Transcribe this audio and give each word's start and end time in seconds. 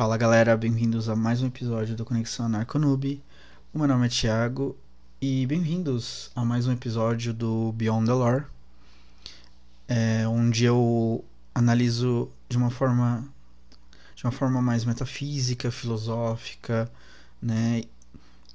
Fala 0.00 0.16
galera, 0.16 0.56
bem-vindos 0.56 1.10
a 1.10 1.14
mais 1.14 1.42
um 1.42 1.48
episódio 1.48 1.94
do 1.94 2.06
Conexão 2.06 2.46
Anarconoob. 2.46 3.22
O 3.70 3.78
meu 3.78 3.86
nome 3.86 4.06
é 4.06 4.08
Thiago 4.08 4.74
e 5.20 5.44
bem-vindos 5.44 6.30
a 6.34 6.42
mais 6.42 6.66
um 6.66 6.72
episódio 6.72 7.34
do 7.34 7.70
Beyond 7.72 8.06
the 8.06 8.12
Lore, 8.14 8.44
é, 9.86 10.26
onde 10.26 10.64
eu 10.64 11.22
analiso 11.54 12.30
de 12.48 12.56
uma 12.56 12.70
forma 12.70 13.28
de 14.16 14.24
uma 14.24 14.32
forma 14.32 14.62
mais 14.62 14.86
metafísica, 14.86 15.70
filosófica, 15.70 16.90
né, 17.42 17.82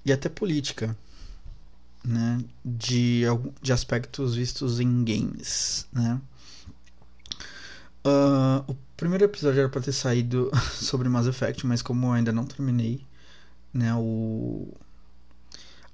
e 0.03 0.11
até 0.11 0.27
política, 0.27 0.97
né, 2.03 2.43
de, 2.65 3.21
de 3.61 3.71
aspectos 3.71 4.33
vistos 4.33 4.79
em 4.79 5.03
games, 5.03 5.85
né. 5.93 6.19
Uh, 8.03 8.71
o 8.71 8.75
primeiro 8.97 9.25
episódio 9.25 9.59
era 9.59 9.69
pra 9.69 9.81
ter 9.81 9.91
saído 9.91 10.51
sobre 10.73 11.09
Mass 11.09 11.27
Effect, 11.27 11.65
mas 11.65 11.81
como 11.81 12.07
eu 12.07 12.11
ainda 12.13 12.31
não 12.31 12.45
terminei, 12.45 13.05
né, 13.73 13.93
o... 13.95 14.73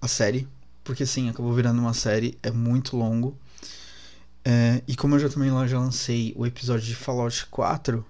a 0.02 0.08
série, 0.08 0.48
porque 0.84 1.06
sim, 1.06 1.30
acabou 1.30 1.54
virando 1.54 1.80
uma 1.80 1.94
série, 1.94 2.38
é 2.44 2.52
muito 2.52 2.96
longo. 2.96 3.38
É, 4.44 4.82
e 4.88 4.96
como 4.96 5.16
eu 5.16 5.20
já 5.20 5.30
também 5.30 5.52
lá 5.52 5.68
já 5.68 5.80
lancei 5.80 6.34
o 6.36 6.46
episódio 6.46 6.86
de 6.86 6.96
Fallout 6.96 7.46
4, 7.48 8.06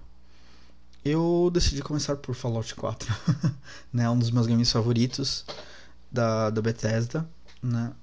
eu 1.04 1.50
decidi 1.54 1.82
começar 1.82 2.16
por 2.18 2.36
Fallout 2.36 2.74
4, 2.76 3.14
né, 3.92 4.10
um 4.10 4.18
dos 4.18 4.32
meus 4.32 4.48
games 4.48 4.72
favoritos 4.72 5.46
da, 6.12 6.50
da 6.50 6.62
Bethesda, 6.62 7.28
né. 7.62 7.94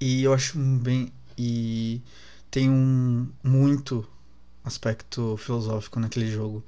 E 0.00 0.22
eu 0.24 0.32
acho 0.32 0.58
bem 0.58 1.12
e 1.38 2.02
tem 2.50 2.68
um 2.68 3.28
muito 3.42 4.06
aspecto 4.64 5.36
filosófico 5.36 5.98
naquele 5.98 6.30
jogo, 6.30 6.64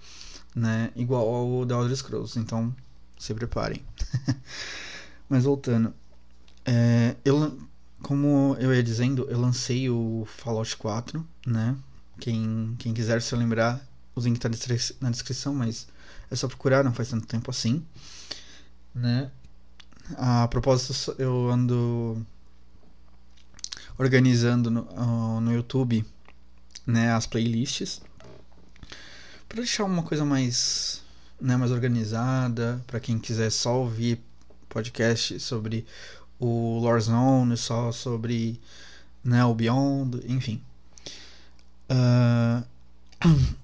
né? 0.54 0.90
Igual 0.96 1.28
ao 1.28 1.66
The 1.66 1.74
Elder 1.74 1.96
Scrolls, 1.96 2.38
então 2.38 2.74
se 3.18 3.34
preparem. 3.34 3.82
Mas 5.28 5.44
voltando, 5.44 5.94
é, 6.64 7.16
eu, 7.24 7.58
como 8.02 8.56
eu 8.58 8.74
ia 8.74 8.82
dizendo, 8.82 9.26
eu 9.30 9.40
lancei 9.40 9.88
o 9.88 10.26
Fallout 10.26 10.76
4, 10.76 11.26
né? 11.46 11.76
Quem, 12.20 12.74
quem 12.78 12.94
quiser 12.94 13.20
se 13.22 13.34
lembrar, 13.34 13.84
o 14.14 14.20
link 14.20 14.38
tá 14.38 14.48
na 15.00 15.10
descrição, 15.10 15.54
mas 15.54 15.88
é 16.30 16.36
só 16.36 16.46
procurar, 16.46 16.84
não 16.84 16.92
faz 16.92 17.10
tanto 17.10 17.26
tempo 17.26 17.50
assim, 17.50 17.84
né? 18.94 19.30
A 20.16 20.46
propósito, 20.48 21.14
eu 21.18 21.48
ando 21.50 22.24
organizando 23.98 24.70
no, 24.70 25.40
no 25.40 25.52
YouTube 25.52 26.04
né, 26.86 27.12
as 27.12 27.26
playlists 27.26 28.00
para 29.48 29.58
deixar 29.58 29.84
uma 29.84 30.02
coisa 30.02 30.24
mais 30.24 31.02
né, 31.40 31.56
mais 31.56 31.70
organizada 31.70 32.82
para 32.86 33.00
quem 33.00 33.18
quiser 33.18 33.50
só 33.50 33.78
ouvir 33.80 34.20
podcast 34.68 35.38
sobre 35.38 35.86
o 36.38 36.78
Lore 36.80 37.00
Zone, 37.00 37.56
só 37.56 37.92
sobre 37.92 38.60
né, 39.22 39.44
o 39.44 39.54
Beyond, 39.54 40.20
enfim. 40.26 40.60
Uh, 41.88 42.64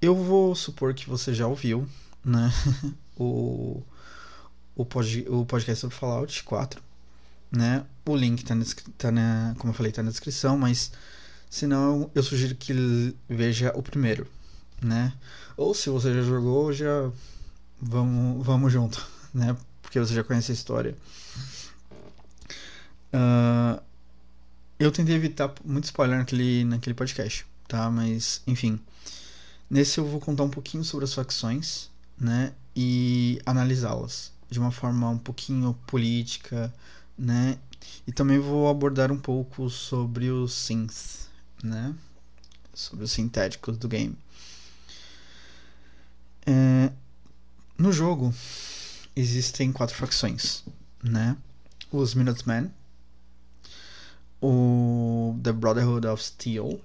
eu 0.00 0.16
vou 0.16 0.54
supor 0.54 0.94
que 0.94 1.08
você 1.08 1.34
já 1.34 1.46
ouviu 1.46 1.86
né, 2.24 2.50
o, 3.18 3.82
o, 4.74 4.84
pod, 4.84 5.26
o 5.28 5.44
podcast 5.44 5.80
sobre 5.80 5.96
Fallout 5.96 6.42
4. 6.44 6.82
Né? 7.50 7.84
O 8.06 8.16
link 8.16 8.44
tá, 8.44 8.54
na, 8.54 8.64
tá 8.96 9.10
na, 9.10 9.54
como 9.58 9.72
eu 9.72 9.76
falei, 9.76 9.92
tá 9.92 10.02
na 10.02 10.10
descrição, 10.10 10.56
mas 10.56 10.90
Senão 11.52 12.10
eu 12.14 12.22
sugiro 12.22 12.54
que 12.54 13.14
veja 13.28 13.74
o 13.76 13.82
primeiro, 13.82 14.26
né? 14.80 15.12
Ou 15.54 15.74
se 15.74 15.90
você 15.90 16.14
já 16.14 16.22
jogou, 16.22 16.72
já 16.72 17.12
vamos, 17.78 18.42
vamos 18.42 18.72
junto, 18.72 19.06
né? 19.34 19.54
Porque 19.82 20.00
você 20.00 20.14
já 20.14 20.24
conhece 20.24 20.50
a 20.50 20.54
história. 20.54 20.96
Uh, 23.12 23.78
eu 24.78 24.90
tentei 24.90 25.14
evitar 25.14 25.52
muito 25.62 25.84
spoiler 25.84 26.16
naquele, 26.16 26.64
naquele 26.64 26.94
podcast, 26.94 27.44
tá? 27.68 27.90
Mas, 27.90 28.40
enfim. 28.46 28.80
Nesse 29.68 29.98
eu 29.98 30.06
vou 30.06 30.20
contar 30.20 30.44
um 30.44 30.50
pouquinho 30.50 30.82
sobre 30.82 31.04
as 31.04 31.12
facções, 31.12 31.90
né? 32.18 32.54
E 32.74 33.38
analisá-las 33.44 34.32
de 34.50 34.58
uma 34.58 34.70
forma 34.70 35.06
um 35.10 35.18
pouquinho 35.18 35.74
política, 35.86 36.72
né? 37.16 37.58
E 38.06 38.12
também 38.12 38.38
vou 38.38 38.70
abordar 38.70 39.12
um 39.12 39.18
pouco 39.18 39.68
sobre 39.68 40.30
os 40.30 40.54
synths, 40.54 41.30
né? 41.62 41.94
Sobre 42.74 43.04
os 43.04 43.12
sintéticos 43.12 43.78
do 43.78 43.88
game. 43.88 44.16
É, 46.46 46.90
no 47.78 47.92
jogo 47.92 48.34
existem 49.14 49.72
quatro 49.72 49.94
facções, 49.94 50.64
né? 51.02 51.36
Os 51.90 52.14
Minutemen, 52.14 52.72
o 54.40 55.38
The 55.42 55.52
Brotherhood 55.52 56.06
of 56.06 56.22
Steel, 56.22 56.80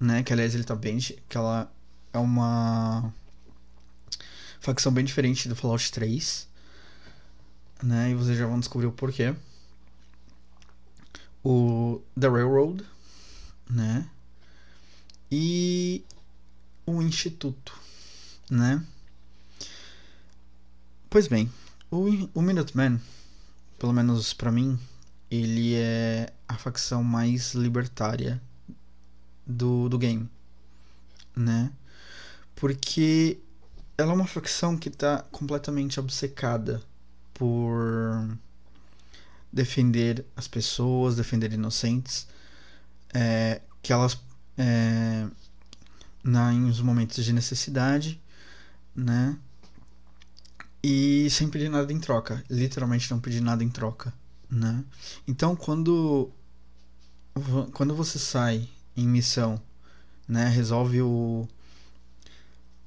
né? 0.00 0.22
Que 0.22 0.32
aliás 0.32 0.54
ele 0.54 0.64
tá 0.64 0.74
bem, 0.74 0.98
que 0.98 1.36
ela 1.36 1.70
é 2.12 2.18
uma 2.18 3.12
facção 4.60 4.92
bem 4.92 5.04
diferente 5.04 5.48
do 5.48 5.56
Fallout 5.56 5.92
3, 5.92 6.48
né? 7.82 8.10
E 8.10 8.14
vocês 8.14 8.38
já 8.38 8.46
vão 8.46 8.58
descobrir 8.58 8.86
o 8.86 8.92
porquê. 8.92 9.34
O 11.42 12.00
The 12.18 12.28
Railroad, 12.28 12.84
né? 13.68 14.08
E 15.36 16.04
o 16.86 17.02
Instituto, 17.02 17.76
né? 18.48 18.86
Pois 21.10 21.26
bem, 21.26 21.50
o, 21.90 22.28
o 22.32 22.40
Minuteman, 22.40 23.00
pelo 23.76 23.92
menos 23.92 24.32
para 24.32 24.52
mim, 24.52 24.78
ele 25.28 25.74
é 25.74 26.32
a 26.46 26.56
facção 26.56 27.02
mais 27.02 27.52
libertária 27.52 28.40
do, 29.44 29.88
do 29.88 29.98
game, 29.98 30.30
né? 31.34 31.72
Porque 32.54 33.40
ela 33.98 34.12
é 34.12 34.14
uma 34.14 34.28
facção 34.28 34.76
que 34.76 34.88
está 34.88 35.22
completamente 35.32 35.98
obcecada 35.98 36.80
por 37.32 38.38
defender 39.52 40.24
as 40.36 40.46
pessoas, 40.46 41.16
defender 41.16 41.52
inocentes, 41.52 42.28
é, 43.12 43.60
que 43.82 43.92
elas 43.92 44.14
é, 44.56 45.26
na, 46.22 46.52
momentos 46.80 47.24
de 47.24 47.32
necessidade, 47.32 48.20
né? 48.94 49.36
E 50.82 51.28
sem 51.30 51.48
pedir 51.48 51.68
nada 51.68 51.92
em 51.92 51.98
troca, 51.98 52.44
literalmente 52.50 53.10
não 53.10 53.18
pedir 53.18 53.40
nada 53.40 53.64
em 53.64 53.70
troca, 53.70 54.12
né? 54.50 54.84
Então 55.26 55.56
quando 55.56 56.30
quando 57.72 57.94
você 57.94 58.18
sai 58.18 58.68
em 58.96 59.08
missão, 59.08 59.60
né, 60.28 60.48
resolve 60.48 61.02
o 61.02 61.48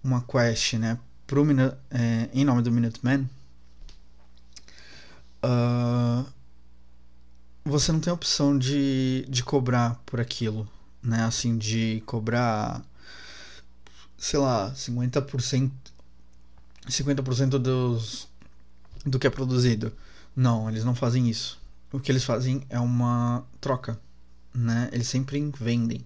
uma 0.04 0.22
quest, 0.22 0.74
né, 0.76 0.98
pro, 1.26 1.46
é, 1.92 2.30
em 2.34 2.46
nome 2.46 2.62
do 2.62 2.72
Minuteman, 2.72 3.30
uh, 5.44 6.26
você 7.66 7.92
não 7.92 8.00
tem 8.00 8.12
a 8.12 8.14
opção 8.14 8.58
de, 8.58 9.26
de 9.28 9.44
cobrar 9.44 10.02
por 10.06 10.22
aquilo, 10.22 10.68
né? 11.08 11.24
Assim, 11.24 11.58
de 11.58 12.04
cobrar, 12.06 12.84
sei 14.18 14.40
lá, 14.40 14.72
50%, 14.74 15.72
50% 16.88 17.50
dos, 17.58 18.28
do 19.06 19.18
que 19.18 19.26
é 19.26 19.30
produzido. 19.30 19.94
Não, 20.36 20.70
eles 20.70 20.84
não 20.84 20.94
fazem 20.94 21.30
isso. 21.30 21.60
O 21.92 22.00
que 22.00 22.12
eles 22.12 22.26
fazem 22.26 22.62
é 22.70 22.80
uma 22.80 23.46
troca, 23.62 24.00
né? 24.54 24.90
Eles 24.92 25.08
sempre 25.08 25.40
vendem. 25.58 26.06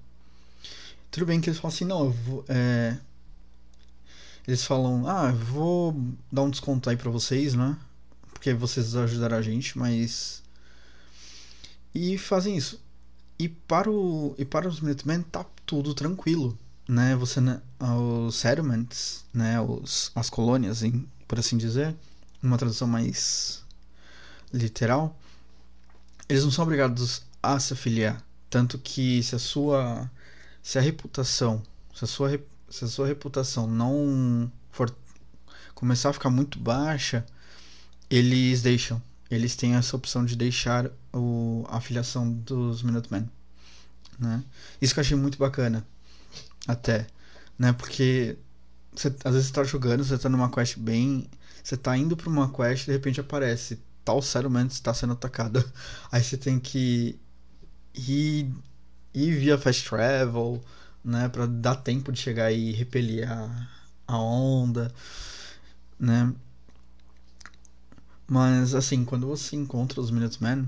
Tudo 1.10 1.26
bem 1.26 1.42
que 1.42 1.50
eles 1.50 1.60
falam 1.60 1.74
assim, 1.74 1.86
não, 1.86 2.06
eu 2.06 2.12
vou, 2.12 2.46
é... 2.48 2.98
eles 4.48 4.64
falam, 4.64 5.08
ah, 5.08 5.32
vou 5.32 5.94
dar 6.32 6.44
um 6.44 6.50
desconto 6.50 6.90
aí 6.90 6.96
pra 6.96 7.10
vocês, 7.10 7.56
né? 7.56 7.76
Porque 8.32 8.54
vocês 8.54 8.96
ajudaram 8.96 9.38
a 9.38 9.42
gente, 9.42 9.78
mas. 9.78 10.42
E 11.94 12.18
fazem 12.18 12.56
isso. 12.56 12.80
E 13.42 13.50
para, 13.50 13.90
o, 13.90 14.36
e 14.38 14.46
para 14.46 14.68
os 14.68 14.82
Minutemen 14.82 15.24
tá 15.24 15.44
tudo 15.66 15.96
tranquilo, 15.96 16.56
né? 16.88 17.16
Você, 17.16 17.40
os 17.80 18.36
settlements, 18.36 19.26
né? 19.34 19.60
Os, 19.60 20.12
as 20.14 20.30
colônias, 20.30 20.84
em, 20.84 21.08
por 21.28 21.40
assim 21.40 21.58
dizer, 21.58 21.96
uma 22.44 22.56
tradução 22.56 22.88
mais 22.88 23.64
literal, 24.54 25.20
eles 26.30 26.44
não 26.44 26.52
são 26.52 26.62
obrigados 26.62 27.24
a 27.42 27.60
se 27.60 27.74
afiliar. 27.74 28.24
Tanto 28.48 28.78
que 28.78 29.24
se 29.24 29.34
a 29.34 29.40
sua 29.40 30.08
se 30.62 30.78
a 30.78 30.82
reputação, 30.82 31.64
se 31.96 32.04
a 32.04 32.08
sua, 32.08 32.40
se 32.70 32.86
a 32.86 32.88
sua 32.88 33.08
reputação 33.08 33.66
não 33.66 34.52
for 34.72 34.96
começar 35.74 36.12
a 36.12 36.14
ficar 36.14 36.30
muito 36.30 36.60
baixa, 36.60 37.26
eles 38.08 38.62
deixam 38.62 39.02
eles 39.32 39.56
têm 39.56 39.76
essa 39.76 39.96
opção 39.96 40.26
de 40.26 40.36
deixar 40.36 40.92
o, 41.14 41.66
a 41.70 41.78
afiliação 41.78 42.32
dos 42.32 42.84
Minutemen. 42.84 43.30
Né? 44.20 44.44
Isso 44.82 44.94
que 44.94 45.00
eu 45.00 45.04
achei 45.04 45.18
muito 45.18 45.38
bacana, 45.38 45.86
até. 46.68 47.08
Né? 47.58 47.74
Porque 47.74 48.38
você, 48.94 49.08
às 49.24 49.34
vezes 49.34 49.48
você 49.48 49.54
tá 49.54 49.64
jogando, 49.64 50.04
você 50.04 50.18
tá 50.18 50.30
numa 50.30 50.52
quest 50.52 50.78
bem. 50.78 51.28
Você 51.64 51.78
tá 51.78 51.96
indo 51.96 52.18
pra 52.18 52.30
uma 52.30 52.52
quest 52.52 52.84
e 52.84 52.86
de 52.88 52.92
repente 52.92 53.20
aparece 53.22 53.80
tal 54.04 54.22
settlement 54.22 54.68
está 54.68 54.94
sendo 54.94 55.14
atacado. 55.14 55.64
Aí 56.12 56.24
você 56.24 56.38
tem 56.38 56.60
que 56.60 57.20
ir, 57.94 58.54
ir 59.14 59.40
via 59.40 59.58
fast 59.58 59.88
travel, 59.88 60.62
né? 61.04 61.30
Pra 61.30 61.46
dar 61.46 61.76
tempo 61.76 62.12
de 62.12 62.20
chegar 62.20 62.52
e 62.52 62.72
repelir 62.72 63.30
a, 63.32 63.70
a 64.08 64.18
onda, 64.18 64.94
né? 66.00 66.34
Mas 68.32 68.74
assim, 68.74 69.04
quando 69.04 69.28
você 69.28 69.58
encontra 69.58 70.00
os 70.00 70.10
Minutemen, 70.10 70.66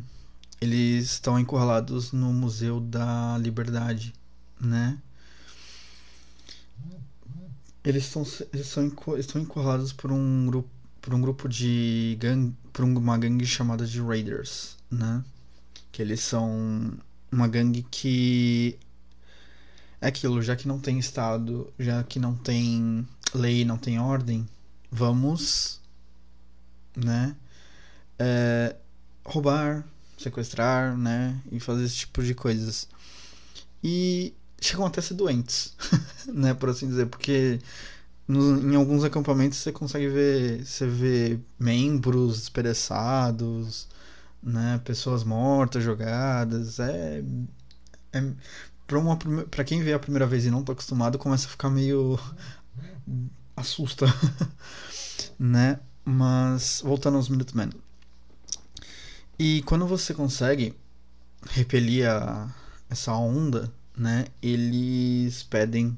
eles 0.60 1.06
estão 1.06 1.39
encurralados 1.39 2.12
no 2.12 2.33
Museu 2.33 2.81
da 2.81 3.38
Liberdade, 3.38 4.13
né? 4.60 4.98
Eles 7.81 8.04
estão 8.04 8.24
eles 8.51 8.77
estão 9.25 9.42
encurralados 9.42 9.94
por 9.94 10.12
um 10.12 10.45
grupo 10.45 10.69
por 11.01 11.13
um 11.13 11.21
grupo 11.21 11.48
de 11.48 12.18
gangue, 12.19 12.54
por 12.74 12.83
uma 12.83 13.18
gangue 13.18 13.45
chamada 13.45 13.88
de 13.88 14.01
Raiders, 14.01 14.75
né? 14.92 15.24
Que 15.89 16.01
eles 16.01 16.19
são 16.19 16.92
uma 17.31 17.48
gangue 17.48 17.88
que 17.89 18.77
é 20.01 20.07
aquilo, 20.07 20.42
já 20.42 20.57
que 20.57 20.68
não 20.68 20.80
tem 20.80 21.00
estado, 21.00 21.71
já 21.80 22.04
que 22.04 22.19
não 22.19 22.36
tem 22.36 23.07
lei, 23.33 23.63
não 23.63 23.77
tem 23.77 24.00
ordem, 24.00 24.45
vamos, 24.92 25.80
né? 26.94 27.38
É, 28.19 28.75
roubar, 29.25 29.86
sequestrar, 30.18 30.98
né? 30.98 31.39
E 31.51 31.60
fazer 31.60 31.83
esse 31.83 31.95
tipo 31.95 32.24
de 32.24 32.33
coisas. 32.33 32.88
E 33.83 34.33
chegam 34.62 34.86
até 34.86 35.00
a 35.00 35.04
ser 35.04 35.15
doentes, 35.15 35.75
né? 36.27 36.54
Por 36.54 36.69
assim 36.69 36.88
dizer, 36.88 37.07
porque 37.07 37.60
no, 38.27 38.60
em 38.71 38.75
alguns 38.75 39.04
acampamentos 39.04 39.57
você 39.60 39.71
consegue 39.71 40.07
ver, 40.07 40.65
você 40.65 40.88
vê 40.88 41.39
membros 41.60 42.38
despedaçados, 42.39 43.88
né? 44.42 44.80
Pessoas 44.86 45.24
mortas, 45.24 45.83
jogadas. 45.83 46.80
É, 46.80 47.24
é 48.13 48.33
para 48.88 49.00
uma 49.00 49.18
para 49.18 49.63
quem 49.63 49.81
vê 49.81 49.94
a 49.94 50.00
primeira 50.00 50.27
vez 50.27 50.45
e 50.45 50.51
não 50.51 50.63
tá 50.63 50.74
acostumado, 50.74 51.18
começa 51.18 51.48
a 51.48 51.50
ficar 51.50 51.69
meio 51.69 52.19
assusta, 53.56 54.06
né? 55.39 55.80
Mas 56.06 56.81
voltando 56.83 57.18
aos 57.18 57.30
Minutemen. 57.30 57.69
E 59.38 59.62
quando 59.63 59.85
você 59.88 60.13
consegue 60.13 60.75
repelir 61.50 62.09
a, 62.09 62.53
essa 62.89 63.13
onda, 63.13 63.71
né? 63.97 64.25
Eles 64.41 65.44
pedem 65.44 65.97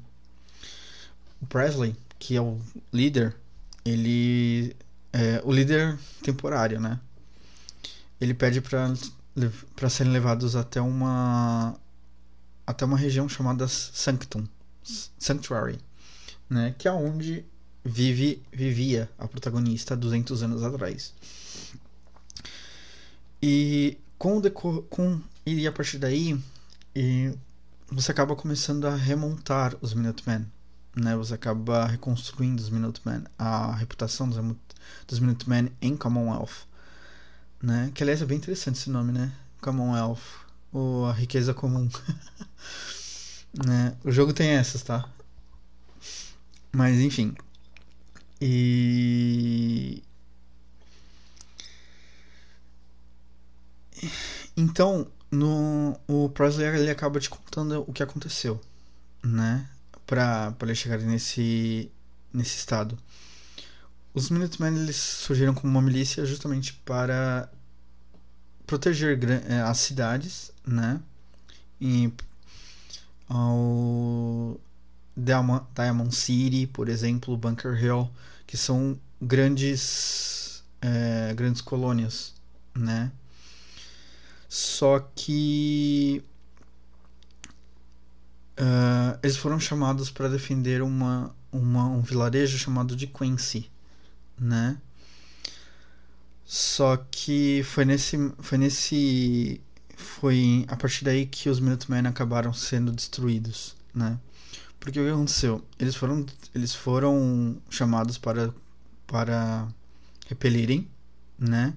o 1.40 1.46
Presley 1.46 1.94
que 2.18 2.36
é 2.36 2.40
o 2.40 2.58
líder, 2.92 3.36
ele 3.84 4.74
é 5.12 5.40
o 5.44 5.52
líder 5.52 5.98
temporário, 6.22 6.80
né? 6.80 6.98
Ele 8.20 8.34
pede 8.34 8.60
para 8.60 8.94
para 9.74 9.90
serem 9.90 10.12
levados 10.12 10.56
até 10.56 10.80
uma 10.80 11.78
até 12.66 12.84
uma 12.84 12.96
região 12.96 13.28
chamada 13.28 13.68
Sanctum, 13.68 14.46
Sanctuary, 15.18 15.78
né? 16.48 16.74
Que 16.78 16.88
é 16.88 16.92
onde 16.92 17.44
vive 17.84 18.42
vivia 18.52 19.10
a 19.18 19.28
protagonista 19.28 19.96
200 19.96 20.42
anos 20.42 20.62
atrás. 20.62 21.12
E 23.48 23.96
com 24.18 24.38
o 24.38 24.82
com 24.90 25.20
e 25.46 25.68
a 25.68 25.72
partir 25.72 25.98
daí 25.98 26.36
e 26.96 27.32
você 27.88 28.10
acaba 28.10 28.34
começando 28.34 28.86
a 28.86 28.96
remontar 28.96 29.76
os 29.80 29.94
Minutemen, 29.94 30.44
né, 30.96 31.14
você 31.14 31.34
acaba 31.34 31.86
reconstruindo 31.86 32.60
os 32.60 32.68
Minutemen, 32.70 33.22
a 33.38 33.72
reputação 33.76 34.28
dos, 34.28 34.56
dos 35.06 35.20
Minutemen 35.20 35.70
em 35.80 35.96
Commonwealth. 35.96 36.66
Né? 37.62 37.92
Que 37.94 38.02
aliás 38.02 38.20
é 38.20 38.26
bem 38.26 38.36
interessante 38.36 38.80
esse 38.80 38.90
nome, 38.90 39.12
né? 39.12 39.32
Commonwealth, 39.60 40.18
ou 40.72 41.06
a 41.06 41.12
riqueza 41.12 41.54
comum. 41.54 41.88
né? 43.64 43.96
O 44.02 44.10
jogo 44.10 44.32
tem 44.32 44.48
essas, 44.48 44.82
tá? 44.82 45.08
Mas 46.72 46.98
enfim. 46.98 47.32
E. 48.40 50.02
Então, 54.56 55.06
no, 55.30 55.98
o 56.06 56.28
Presley 56.30 56.66
ele 56.66 56.90
acaba 56.90 57.20
te 57.20 57.28
contando 57.28 57.84
o 57.86 57.92
que 57.92 58.02
aconteceu, 58.02 58.60
né? 59.22 59.68
para 60.06 60.54
ele 60.62 60.74
chegar 60.74 60.98
nesse, 60.98 61.90
nesse 62.32 62.56
estado. 62.56 62.96
Os 64.14 64.30
Minutemen 64.30 64.74
eles 64.82 64.96
surgiram 64.96 65.52
como 65.52 65.70
uma 65.70 65.82
milícia 65.82 66.24
justamente 66.24 66.72
para 66.84 67.50
proteger 68.66 69.18
eh, 69.48 69.60
as 69.60 69.78
cidades, 69.78 70.52
né? 70.66 71.00
E 71.80 72.10
ao 73.28 74.58
Diamond 75.16 76.14
City, 76.14 76.66
por 76.66 76.88
exemplo, 76.88 77.36
Bunker 77.36 77.74
Hill, 77.82 78.08
que 78.46 78.56
são 78.56 78.98
grandes 79.20 80.64
é, 80.80 81.34
grandes 81.34 81.60
colônias, 81.60 82.34
né? 82.74 83.10
Só 84.48 85.00
que 85.14 86.22
Uh, 88.58 89.18
eles 89.22 89.36
foram 89.36 89.60
chamados 89.60 90.10
para 90.10 90.30
defender 90.30 90.80
uma, 90.80 91.34
uma, 91.52 91.84
um 91.88 92.00
vilarejo 92.00 92.56
chamado 92.56 92.96
de 92.96 93.06
Quincy, 93.06 93.70
né? 94.38 94.78
Só 96.42 96.96
que 96.96 97.62
foi 97.64 97.84
nesse, 97.84 98.16
foi 98.38 98.56
nesse, 98.56 99.60
foi 99.94 100.64
a 100.68 100.76
partir 100.76 101.04
daí 101.04 101.26
que 101.26 101.50
os 101.50 101.60
Minutemen 101.60 102.06
acabaram 102.06 102.52
sendo 102.54 102.92
destruídos, 102.92 103.76
né? 103.94 104.18
Porque 104.80 105.00
o 105.00 105.04
que 105.04 105.10
aconteceu? 105.10 105.62
Eles 105.78 105.94
foram, 105.94 106.24
eles 106.54 106.74
foram 106.74 107.60
chamados 107.68 108.16
para, 108.16 108.54
para 109.06 109.68
repelirem, 110.28 110.88
né? 111.38 111.74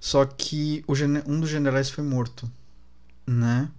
Só 0.00 0.24
que 0.24 0.82
um 1.26 1.38
dos 1.38 1.50
generais 1.50 1.90
foi 1.90 2.02
morto, 2.02 2.50
né? 3.26 3.70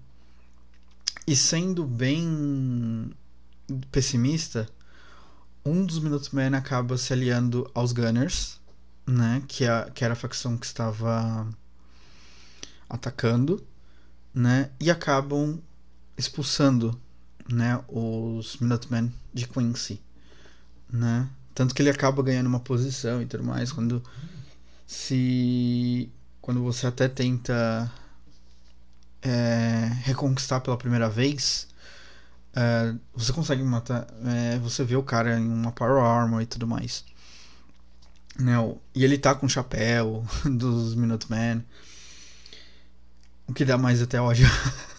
E 1.25 1.35
sendo 1.35 1.83
bem 1.83 3.11
pessimista, 3.91 4.69
um 5.65 5.83
dos 5.83 5.99
Minutemen 5.99 6.53
acaba 6.53 6.95
se 6.95 7.11
aliando 7.11 7.69
aos 7.73 7.91
Gunners, 7.91 8.59
né? 9.05 9.43
Que, 9.47 9.65
é, 9.65 9.89
que 9.89 10.05
era 10.05 10.13
a 10.13 10.15
facção 10.17 10.57
que 10.57 10.65
estava 10.65 11.47
atacando, 12.87 13.65
né? 14.33 14.69
E 14.79 14.91
acabam 14.91 15.59
expulsando, 16.15 16.99
né? 17.51 17.83
Os 17.87 18.57
Minutemen 18.57 19.11
de 19.33 19.47
Quincy, 19.47 19.99
né? 20.87 21.27
Tanto 21.55 21.73
que 21.73 21.81
ele 21.81 21.89
acaba 21.89 22.21
ganhando 22.21 22.47
uma 22.47 22.59
posição 22.59 23.21
e 23.21 23.25
tudo 23.25 23.43
mais 23.43 23.71
quando 23.71 24.03
se 24.91 26.09
quando 26.41 26.63
você 26.63 26.87
até 26.87 27.07
tenta 27.07 27.91
é, 29.21 29.91
reconquistar 30.03 30.59
pela 30.61 30.77
primeira 30.77 31.09
vez, 31.09 31.67
é, 32.53 32.93
você 33.13 33.31
consegue 33.31 33.63
matar. 33.63 34.07
É, 34.25 34.57
você 34.59 34.83
vê 34.83 34.95
o 34.95 35.03
cara 35.03 35.39
em 35.39 35.47
uma 35.47 35.71
Power 35.71 36.03
Armor 36.03 36.41
e 36.41 36.45
tudo 36.45 36.67
mais. 36.67 37.05
Né? 38.39 38.53
E 38.95 39.03
ele 39.03 39.17
tá 39.17 39.35
com 39.35 39.45
o 39.45 39.49
chapéu 39.49 40.25
dos 40.45 40.95
Minutemen. 40.95 41.63
O 43.47 43.53
que 43.53 43.65
dá 43.65 43.77
mais 43.77 44.01
até 44.01 44.19
ódio. 44.19 44.47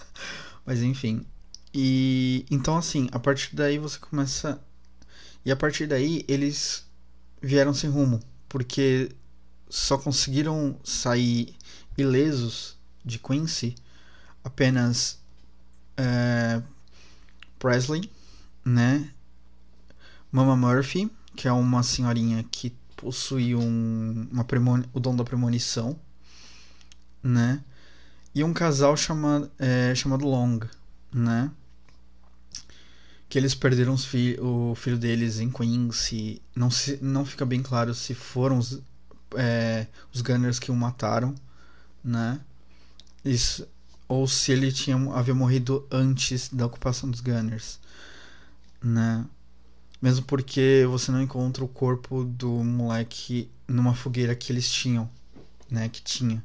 Mas 0.64 0.82
enfim. 0.82 1.26
E 1.74 2.46
então 2.50 2.76
assim, 2.76 3.08
a 3.12 3.18
partir 3.18 3.54
daí 3.56 3.78
você 3.78 3.98
começa. 3.98 4.60
E 5.44 5.50
a 5.50 5.56
partir 5.56 5.86
daí 5.86 6.24
eles 6.28 6.86
vieram 7.40 7.74
sem 7.74 7.90
rumo. 7.90 8.20
Porque 8.48 9.10
só 9.72 9.96
conseguiram 9.96 10.78
sair 10.84 11.56
ilesos 11.96 12.76
de 13.02 13.18
Quincy 13.18 13.74
apenas 14.44 15.18
é, 15.96 16.62
Presley, 17.58 18.12
né? 18.62 19.10
Mama 20.30 20.54
Murphy, 20.54 21.10
que 21.34 21.48
é 21.48 21.52
uma 21.52 21.82
senhorinha 21.82 22.44
que 22.50 22.76
possui 22.94 23.54
um, 23.54 24.28
uma 24.30 24.46
o 24.92 25.00
dom 25.00 25.16
da 25.16 25.24
premonição, 25.24 25.98
né? 27.22 27.64
E 28.34 28.44
um 28.44 28.52
casal 28.52 28.94
chama, 28.94 29.50
é, 29.58 29.94
chamado 29.94 30.26
Long, 30.26 30.60
né? 31.10 31.50
Que 33.26 33.38
eles 33.38 33.54
perderam 33.54 33.96
fi 33.96 34.38
o 34.38 34.74
filho 34.74 34.98
deles 34.98 35.40
em 35.40 35.50
Quincy. 35.50 36.42
Não, 36.54 36.70
se, 36.70 36.98
não 37.00 37.24
fica 37.24 37.46
bem 37.46 37.62
claro 37.62 37.94
se 37.94 38.12
foram 38.14 38.58
os, 38.58 38.82
é, 39.36 39.86
os 40.12 40.20
Gunners 40.20 40.58
que 40.58 40.70
o 40.70 40.76
mataram, 40.76 41.34
né? 42.04 42.40
Isso, 43.24 43.66
ou 44.08 44.26
se 44.26 44.52
ele 44.52 44.72
tinha 44.72 44.96
havia 45.14 45.34
morrido 45.34 45.86
antes 45.90 46.48
da 46.48 46.66
ocupação 46.66 47.10
dos 47.10 47.20
Gunners, 47.20 47.78
né? 48.82 49.24
Mesmo 50.00 50.24
porque 50.26 50.84
você 50.88 51.12
não 51.12 51.22
encontra 51.22 51.64
o 51.64 51.68
corpo 51.68 52.24
do 52.24 52.50
moleque 52.64 53.48
numa 53.68 53.94
fogueira 53.94 54.34
que 54.34 54.52
eles 54.52 54.68
tinham, 54.70 55.08
né? 55.70 55.88
Que 55.88 56.02
tinha. 56.02 56.44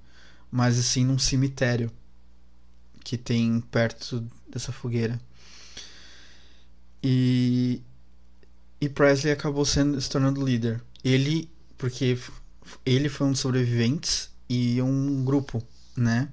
Mas 0.52 0.80
assim 0.80 1.04
num 1.04 1.18
cemitério 1.20 1.92
que 3.04 3.18
tem 3.18 3.60
perto 3.62 4.24
dessa 4.50 4.72
fogueira. 4.72 5.20
E. 7.04 7.82
E 8.80 8.88
Presley 8.90 9.34
acabou 9.34 9.66
sendo, 9.66 10.00
se 10.00 10.10
tornando 10.10 10.46
líder. 10.46 10.82
Ele. 11.04 11.50
Porque 11.78 12.18
ele 12.86 13.10
foi 13.10 13.28
um 13.28 13.32
dos 13.32 13.40
sobreviventes 13.40 14.30
e 14.50 14.82
um 14.82 15.24
grupo, 15.24 15.64
né? 15.96 16.30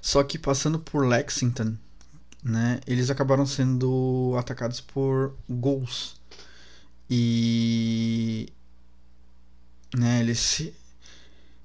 Só 0.00 0.22
que 0.22 0.38
passando 0.38 0.78
por 0.78 1.06
Lexington, 1.06 1.76
né? 2.42 2.80
Eles 2.86 3.10
acabaram 3.10 3.46
sendo 3.46 4.34
atacados 4.38 4.80
por 4.80 5.36
ghouls. 5.48 6.20
E 7.08 8.52
né, 9.96 10.20
eles 10.20 10.38
se 10.38 10.74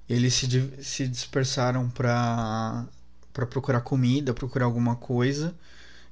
eles 0.09 0.33
se, 0.33 0.83
se 0.83 1.07
dispersaram 1.07 1.89
para 1.89 2.85
para 3.33 3.45
procurar 3.45 3.81
comida, 3.81 4.33
procurar 4.33 4.65
alguma 4.65 4.95
coisa. 4.95 5.53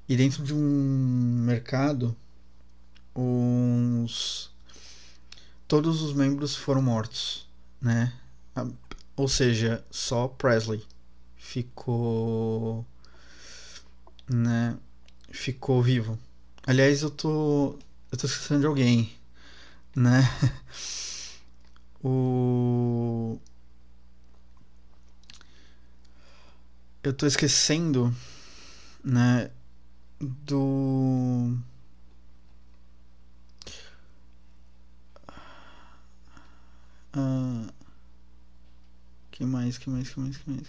E 0.10 0.18
dentro 0.18 0.44
de 0.44 0.54
um 0.54 1.44
mercado, 1.46 2.16
uns 3.16 4.53
todos 5.74 6.04
os 6.04 6.14
membros 6.14 6.56
foram 6.56 6.84
mortos, 6.84 7.48
né? 7.82 8.14
Ou 9.16 9.28
seja, 9.28 9.84
só 9.90 10.28
Presley 10.28 10.86
ficou 11.36 12.86
né, 14.30 14.78
ficou 15.32 15.82
vivo. 15.82 16.20
Aliás, 16.62 17.02
eu 17.02 17.10
tô 17.10 17.80
eu 18.12 18.18
tô 18.20 18.28
esquecendo 18.28 18.60
de 18.60 18.68
alguém, 18.68 19.18
né? 19.96 20.22
O 22.04 23.40
eu 27.02 27.14
tô 27.14 27.26
esquecendo, 27.26 28.16
né, 29.04 29.50
do 30.20 31.58
ah, 37.14 37.68
que 39.32 39.46
mais, 39.46 39.78
que 39.78 39.90
mais, 39.90 40.10
que 40.10 40.20
mais, 40.20 40.38
que 40.38 40.50
mais? 40.50 40.68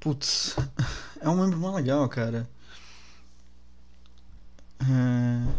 Putz, 0.00 0.56
é 1.20 1.28
um 1.28 1.36
membro 1.40 1.58
muito 1.58 1.76
legal, 1.76 2.08
cara. 2.08 2.48
Uh... 4.82 5.52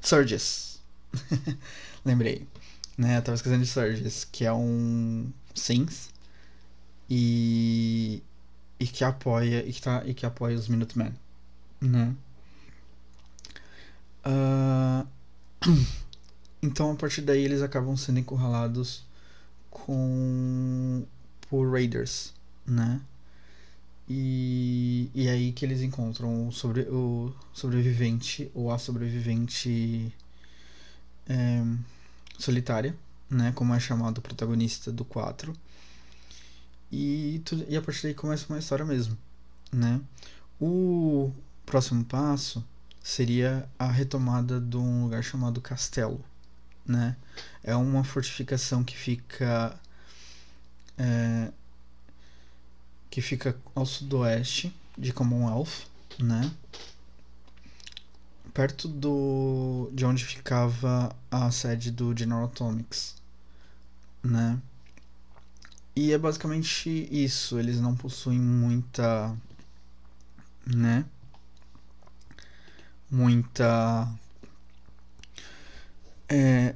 Surges. 0.00 0.80
Lembrei. 2.04 2.46
Né, 2.96 3.18
eu 3.18 3.22
tava 3.22 3.36
esquecendo 3.36 3.64
de 3.64 3.68
Surges, 3.70 4.24
que 4.24 4.44
é 4.44 4.52
um 4.52 5.32
Sims 5.54 6.10
e 7.08 8.22
e 8.78 8.86
que 8.86 9.04
apoia 9.04 9.64
e 9.66 9.72
que, 9.72 9.82
tá, 9.82 10.02
e 10.04 10.14
que 10.14 10.26
apoia 10.26 10.56
os 10.56 10.68
Minutemen, 10.68 11.14
né? 11.80 12.14
Uh... 14.26 15.06
Então 16.62 16.92
a 16.92 16.94
partir 16.94 17.22
daí 17.22 17.44
eles 17.44 17.60
acabam 17.60 17.96
sendo 17.96 18.20
encurralados 18.20 19.04
com 19.70 21.04
por 21.48 21.70
Raiders, 21.72 22.32
né? 22.64 23.00
E, 24.08 25.10
e 25.14 25.28
aí 25.28 25.52
que 25.52 25.64
eles 25.64 25.82
encontram 25.82 26.48
o, 26.48 26.52
sobre, 26.52 26.82
o 26.82 27.34
sobrevivente 27.52 28.50
ou 28.54 28.70
a 28.70 28.78
sobrevivente 28.78 30.14
é, 31.28 31.62
solitária, 32.38 32.96
né? 33.28 33.52
Como 33.52 33.74
é 33.74 33.80
chamado 33.80 34.18
o 34.18 34.22
protagonista 34.22 34.92
do 34.92 35.04
4. 35.04 35.52
E, 36.92 37.42
e 37.68 37.76
a 37.76 37.82
partir 37.82 38.02
daí 38.02 38.14
começa 38.14 38.46
uma 38.48 38.58
história 38.58 38.84
mesmo, 38.84 39.16
né? 39.72 40.00
O 40.60 41.32
próximo 41.66 42.04
passo 42.04 42.64
seria 43.02 43.68
a 43.78 43.90
retomada 43.90 44.60
de 44.60 44.76
um 44.76 45.04
lugar 45.04 45.24
chamado 45.24 45.60
Castelo, 45.60 46.22
né? 46.86 47.16
É 47.62 47.74
uma 47.76 48.04
fortificação 48.04 48.82
que 48.84 48.96
fica 48.96 49.78
é, 50.98 51.52
que 53.10 53.20
fica 53.20 53.56
ao 53.74 53.86
sudoeste 53.86 54.74
de 54.96 55.12
Commonwealth, 55.12 55.86
né? 56.18 56.50
Perto 58.54 58.88
do 58.88 59.90
de 59.92 60.04
onde 60.04 60.24
ficava 60.24 61.14
a 61.30 61.50
sede 61.50 61.90
do 61.90 62.16
General 62.16 62.44
Atomics, 62.44 63.14
né? 64.22 64.60
E 65.94 66.12
é 66.12 66.18
basicamente 66.18 66.88
isso, 67.10 67.58
eles 67.58 67.80
não 67.80 67.94
possuem 67.94 68.40
muita 68.40 69.36
né? 70.66 71.04
Muita 73.10 74.08
é, 76.32 76.74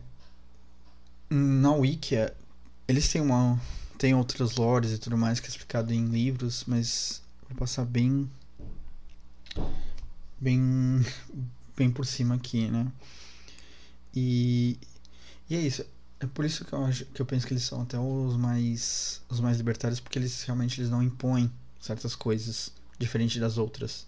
na 1.30 1.72
Wikia 1.72 2.36
eles 2.86 3.08
têm 3.08 3.22
uma 3.22 3.58
tem 3.96 4.14
outras 4.14 4.54
lores 4.56 4.92
e 4.92 4.98
tudo 4.98 5.16
mais 5.16 5.40
que 5.40 5.46
é 5.46 5.48
explicado 5.48 5.94
em 5.94 6.04
livros, 6.04 6.64
mas 6.66 7.22
vou 7.48 7.56
passar 7.56 7.86
bem 7.86 8.30
bem 10.38 11.02
bem 11.75 11.90
por 11.90 12.04
cima 12.04 12.34
aqui, 12.34 12.70
né? 12.70 12.86
E, 14.14 14.78
e 15.48 15.56
é 15.56 15.60
isso. 15.60 15.84
É 16.20 16.26
por 16.26 16.44
isso 16.44 16.64
que 16.64 16.72
eu 16.75 16.84
acho 16.84 17.06
que 17.06 17.20
eu 17.20 17.26
penso 17.26 17.46
que 17.46 17.54
eles 17.54 17.62
são 17.62 17.80
até 17.82 17.98
os 17.98 18.36
mais 18.36 19.22
os 19.30 19.40
mais 19.40 19.56
libertários 19.56 20.00
porque 20.00 20.18
eles 20.18 20.42
realmente 20.44 20.78
eles 20.78 20.90
não 20.90 21.02
impõem 21.02 21.50
certas 21.80 22.14
coisas 22.14 22.70
diferente 22.98 23.40
das 23.40 23.56
outras, 23.56 24.06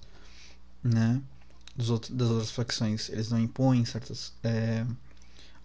né? 0.84 1.22
Dos 1.74 1.88
outros, 1.88 2.14
das 2.14 2.28
outras 2.28 2.50
facções, 2.50 3.08
eles 3.08 3.30
não 3.30 3.38
impõem 3.38 3.84
certas 3.86 4.32
é, 4.42 4.84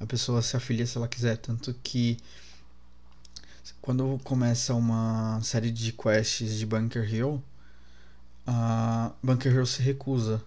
a 0.04 0.08
pessoa 0.08 0.42
se 0.42 0.58
afilia 0.58 0.86
se 0.86 0.98
ela 0.98 1.08
quiser, 1.08 1.38
tanto 1.38 1.74
que 1.82 2.18
quando 3.82 4.20
começa 4.24 4.74
uma 4.74 5.42
série 5.42 5.72
de 5.72 5.94
quests 5.94 6.58
de 6.58 6.66
Bunker 6.66 7.12
Hill, 7.12 7.44
a 8.46 9.12
Bunker 9.24 9.54
Hill 9.54 9.66
se 9.66 9.82
recusa 9.82 10.44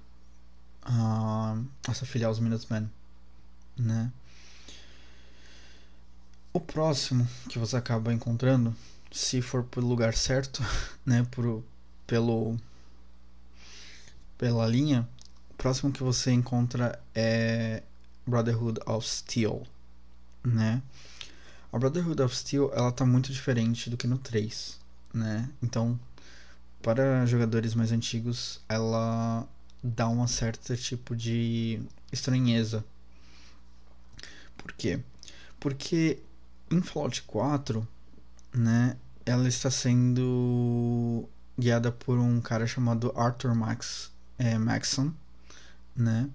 a, 0.82 1.56
a 1.88 1.94
se 1.94 2.04
afiliar 2.04 2.28
aos 2.28 2.38
Minutemen, 2.38 2.90
né? 3.76 4.12
O 6.52 6.60
próximo 6.60 7.26
que 7.48 7.58
você 7.58 7.76
acaba 7.76 8.12
encontrando, 8.12 8.75
se 9.10 9.40
for 9.42 9.64
pelo 9.64 9.86
lugar 9.86 10.14
certo, 10.14 10.62
né, 11.04 11.26
pelo 11.30 11.64
pela 14.38 14.66
linha, 14.66 15.08
o 15.50 15.54
próximo 15.54 15.90
que 15.90 16.02
você 16.02 16.30
encontra 16.30 16.98
é 17.14 17.82
Brotherhood 18.26 18.80
of 18.87 19.06
Steel, 19.06 19.66
né? 20.45 20.83
A 21.73 21.78
Brotherhood 21.78 22.23
of 22.23 22.35
Steel 22.35 22.71
ela 22.75 22.90
tá 22.90 23.04
muito 23.04 23.33
diferente 23.33 23.90
do 23.90 23.97
que 23.97 24.06
no 24.06 24.18
3, 24.18 24.78
né? 25.12 25.49
Então, 25.62 25.99
para 26.83 27.26
jogadores 27.26 27.75
mais 27.75 27.92
antigos, 27.92 28.61
ela 28.68 29.47
dá 29.83 30.09
uma 30.09 30.26
certa 30.26 30.76
tipo 30.76 31.14
de 31.14 31.80
estranheza. 32.12 32.85
Por 34.56 34.73
quê? 34.73 35.00
Porque 35.61 36.18
em 36.71 36.80
Fallout 36.83 37.23
4, 37.23 37.87
né, 38.52 38.97
ela 39.25 39.49
está 39.49 39.71
sendo 39.71 41.28
guiada 41.59 41.90
por 41.92 42.18
um 42.18 42.40
cara 42.40 42.66
chamado 42.66 43.12
Arthur 43.16 43.54
Max, 43.54 44.11
é, 44.38 44.59
Maxon, 44.59 45.12
né? 45.95 46.28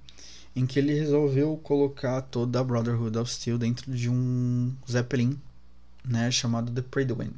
Em 0.56 0.66
que 0.66 0.80
ele 0.80 0.94
resolveu 0.94 1.58
colocar 1.58 2.22
toda 2.22 2.60
a 2.60 2.64
Brotherhood 2.64 3.18
of 3.18 3.32
Steel 3.32 3.58
dentro 3.58 3.92
de 3.92 4.10
um 4.10 4.76
Zeppelin, 4.90 5.40
né, 6.04 6.30
chamado 6.30 6.72
The 6.72 6.82
Predwin. 6.82 7.34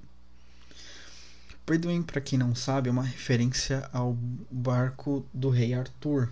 Predwin, 1.66 2.02
para 2.02 2.20
quem 2.20 2.38
não 2.38 2.56
sabe, 2.56 2.90
é 2.90 2.92
uma 2.92 3.04
referência 3.04 3.88
ao 3.94 4.18
barco 4.52 5.26
do 5.34 5.50
rei 5.50 5.74
Arthur, 5.74 6.32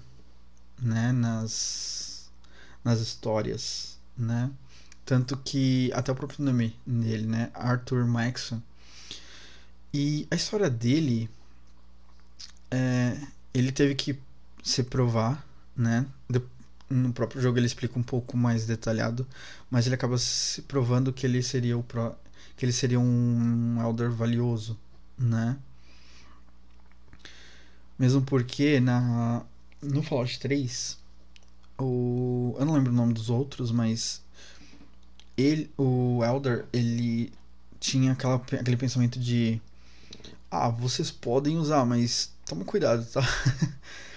né, 0.82 1.12
nas 1.12 2.32
nas 2.84 3.00
histórias, 3.00 4.00
né? 4.18 4.50
Tanto 5.06 5.38
que 5.38 5.92
até 5.94 6.12
o 6.12 6.16
próprio 6.16 6.44
nome 6.44 6.76
dele, 6.86 7.28
né, 7.28 7.52
Arthur 7.54 8.06
Maxon. 8.08 8.62
E 9.94 10.28
a 10.32 10.36
história 10.36 10.70
dele 10.70 11.30
é, 12.72 13.18
ele 13.54 13.72
teve 13.72 13.96
que 13.96 14.18
se 14.64 14.84
provar, 14.84 15.46
né? 15.76 16.06
No 16.92 17.14
próprio 17.14 17.42
jogo 17.42 17.58
ele 17.58 17.66
explica 17.66 17.98
um 17.98 18.04
pouco 18.04 18.38
mais 18.38 18.66
detalhado, 18.66 19.28
mas 19.70 19.86
ele 19.86 19.96
acaba 19.96 20.18
se 20.18 20.62
provando 20.64 21.14
que 21.14 21.26
ele 21.26 21.42
seria 21.42 21.78
o 21.78 21.84
pro, 21.84 22.16
que 22.58 22.66
ele 22.66 22.74
seria 22.74 23.00
um 23.00 23.78
elder 23.82 24.12
valioso, 24.12 24.78
né? 25.18 25.58
Mesmo 27.98 28.22
porque 28.22 28.80
na 28.80 29.44
no 29.82 30.04
Fallout 30.04 30.40
3 30.40 30.98
o 31.80 32.56
eu 32.60 32.66
não 32.66 32.74
lembro 32.74 32.92
o 32.92 32.96
nome 32.96 33.14
dos 33.14 33.30
outros, 33.30 33.72
mas 33.72 34.22
ele, 35.38 35.72
o 35.78 36.22
Elder, 36.24 36.66
ele 36.72 37.32
tinha 37.80 38.12
aquela, 38.12 38.36
aquele 38.36 38.78
pensamento 38.78 39.20
de 39.20 39.62
ah, 40.50 40.70
vocês 40.70 41.10
podem 41.10 41.58
usar, 41.58 41.86
mas 41.86 42.32
toma 42.46 42.66
cuidado, 42.66 43.06
tá? 43.06 43.22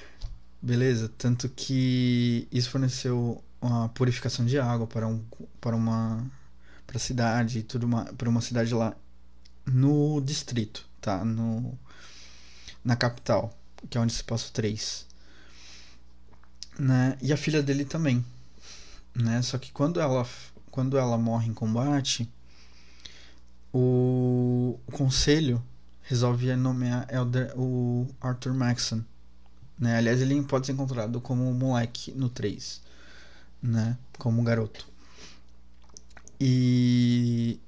Beleza? 0.64 1.10
Tanto 1.18 1.46
que 1.50 2.48
isso 2.50 2.70
forneceu 2.70 3.44
uma 3.60 3.90
purificação 3.90 4.46
de 4.46 4.58
água 4.58 4.86
para, 4.86 5.06
um, 5.06 5.22
para 5.60 5.76
uma 5.76 6.24
para 6.86 6.98
cidade, 6.98 7.62
tudo 7.62 7.84
uma, 7.84 8.06
para 8.14 8.30
uma 8.30 8.40
cidade 8.40 8.72
lá 8.72 8.96
no 9.66 10.22
distrito, 10.22 10.88
tá? 11.02 11.22
No, 11.22 11.78
na 12.82 12.96
capital, 12.96 13.54
que 13.90 13.98
é 13.98 14.00
onde 14.00 14.14
se 14.14 14.24
passa 14.24 14.48
o 14.48 14.52
3. 14.52 15.06
Né? 16.78 17.18
E 17.20 17.30
a 17.30 17.36
filha 17.36 17.62
dele 17.62 17.84
também. 17.84 18.24
Né? 19.14 19.42
Só 19.42 19.58
que 19.58 19.70
quando 19.70 20.00
ela, 20.00 20.26
quando 20.70 20.96
ela 20.96 21.18
morre 21.18 21.46
em 21.46 21.54
combate, 21.54 22.26
o, 23.70 24.80
o 24.86 24.92
conselho 24.92 25.62
resolve 26.00 26.56
nomear 26.56 27.06
Elder, 27.12 27.52
o 27.54 28.08
Arthur 28.18 28.54
Maxon. 28.54 29.04
Né? 29.78 29.96
Aliás, 29.96 30.20
ele 30.20 30.40
pode 30.42 30.66
ser 30.66 30.72
encontrado 30.72 31.20
como 31.20 31.52
moleque 31.52 32.12
no 32.12 32.28
3, 32.28 32.80
né? 33.62 33.96
como 34.18 34.42
garoto. 34.42 34.86
E 36.40 37.58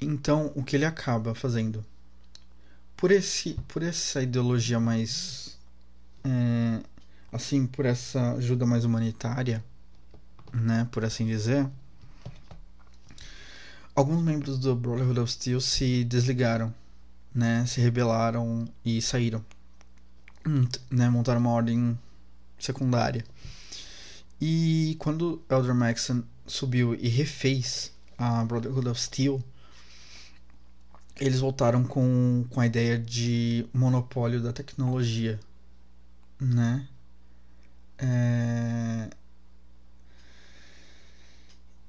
então 0.00 0.50
o 0.54 0.64
que 0.64 0.76
ele 0.76 0.84
acaba 0.84 1.34
fazendo 1.34 1.84
por 2.96 3.10
esse 3.10 3.54
por 3.68 3.82
essa 3.82 4.22
ideologia 4.22 4.80
mais 4.80 5.58
é, 6.24 6.82
assim 7.32 7.66
por 7.66 7.84
essa 7.86 8.32
ajuda 8.32 8.66
mais 8.66 8.84
humanitária 8.84 9.64
né 10.52 10.88
por 10.90 11.04
assim 11.04 11.26
dizer 11.26 11.68
alguns 13.94 14.22
membros 14.22 14.58
do 14.58 14.74
Brotherhood 14.74 15.20
of 15.20 15.32
Steel 15.32 15.60
se 15.60 16.04
desligaram 16.04 16.74
né 17.34 17.66
se 17.66 17.80
rebelaram 17.80 18.66
e 18.84 19.00
saíram 19.02 19.44
né 20.90 21.08
montaram 21.08 21.40
uma 21.40 21.50
ordem 21.50 21.98
secundária 22.58 23.24
e 24.40 24.96
quando 24.98 25.42
Elder 25.48 25.74
Maxon 25.74 26.22
subiu 26.46 26.94
e 26.94 27.08
refez 27.08 27.92
a 28.16 28.44
Brotherhood 28.44 28.88
of 28.88 29.00
Steel 29.00 29.42
eles 31.20 31.38
voltaram 31.38 31.84
com, 31.84 32.46
com 32.48 32.60
a 32.60 32.66
ideia 32.66 32.98
de 32.98 33.66
monopólio 33.74 34.42
da 34.42 34.52
tecnologia, 34.52 35.38
né? 36.40 36.88
É... 37.98 39.10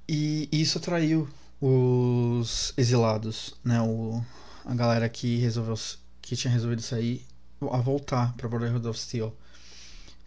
E 0.07 0.49
isso 0.51 0.77
atraiu 0.77 1.29
os 1.61 2.73
exilados, 2.75 3.55
né? 3.63 3.81
O, 3.81 4.21
a 4.65 4.75
galera 4.75 5.07
que 5.07 5.37
resolveu 5.37 5.75
que 6.21 6.35
tinha 6.35 6.51
resolvido 6.51 6.81
sair 6.81 7.25
a 7.69 7.77
voltar 7.77 8.33
para 8.33 8.47
Brotherhood 8.47 8.87
of 8.87 8.99
Steel. 8.99 9.35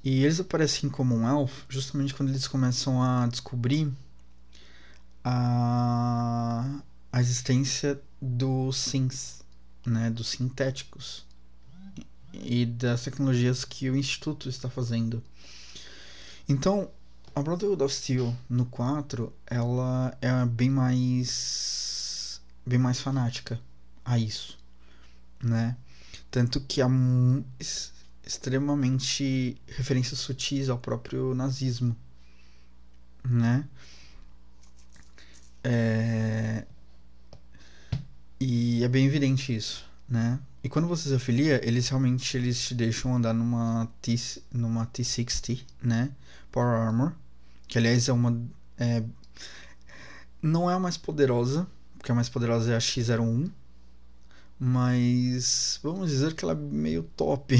E 0.02 0.22
eles 0.22 0.38
aparecem 0.38 0.90
como 0.90 1.16
um 1.16 1.26
elfo 1.26 1.64
justamente 1.68 2.14
quando 2.14 2.28
eles 2.28 2.46
começam 2.46 3.02
a 3.02 3.26
descobrir 3.26 3.90
a, 5.24 6.80
a 7.10 7.20
existência 7.20 8.00
dos 8.20 8.76
SINs, 8.76 9.42
né, 9.86 10.10
dos 10.10 10.28
sintéticos 10.28 11.24
e 12.32 12.66
das 12.66 13.02
tecnologias 13.02 13.64
que 13.64 13.88
o 13.88 13.96
instituto 13.96 14.48
está 14.48 14.68
fazendo. 14.68 15.22
Então, 16.48 16.90
a 17.34 17.42
Brotherhood 17.42 17.82
of 17.82 17.94
Steel 17.94 18.34
no 18.48 18.66
4, 18.66 19.32
ela 19.46 20.16
é 20.20 20.44
bem 20.44 20.70
mais 20.70 22.40
bem 22.66 22.78
mais 22.78 23.00
fanática 23.00 23.60
a 24.04 24.18
isso, 24.18 24.58
né? 25.42 25.76
Tanto 26.34 26.60
que 26.62 26.82
há 26.82 26.88
extremamente 28.26 29.56
referências 29.68 30.18
sutis 30.18 30.68
ao 30.68 30.76
próprio 30.76 31.32
nazismo, 31.32 31.96
né? 33.24 33.64
É, 35.62 36.66
e 38.40 38.82
é 38.82 38.88
bem 38.88 39.06
evidente 39.06 39.54
isso, 39.54 39.88
né? 40.08 40.40
E 40.64 40.68
quando 40.68 40.88
você 40.88 41.08
se 41.08 41.14
afilia, 41.14 41.60
eles 41.64 41.88
realmente 41.88 42.36
eles 42.36 42.66
te 42.66 42.74
deixam 42.74 43.14
andar 43.14 43.32
numa, 43.32 43.88
T, 44.02 44.16
numa 44.52 44.86
T60, 44.88 45.64
né? 45.80 46.10
Power 46.50 46.80
Armor. 46.80 47.12
Que 47.68 47.78
aliás 47.78 48.08
é 48.08 48.12
uma. 48.12 48.36
É, 48.76 49.04
não 50.42 50.68
é 50.68 50.74
a 50.74 50.80
mais 50.80 50.96
poderosa, 50.96 51.64
porque 51.96 52.10
a 52.10 52.14
mais 52.16 52.28
poderosa 52.28 52.72
é 52.72 52.74
a 52.74 52.80
X01. 52.80 53.52
Mas 54.58 55.80
vamos 55.82 56.10
dizer 56.10 56.34
que 56.34 56.44
ela 56.44 56.54
é 56.54 56.56
meio 56.56 57.02
top, 57.16 57.56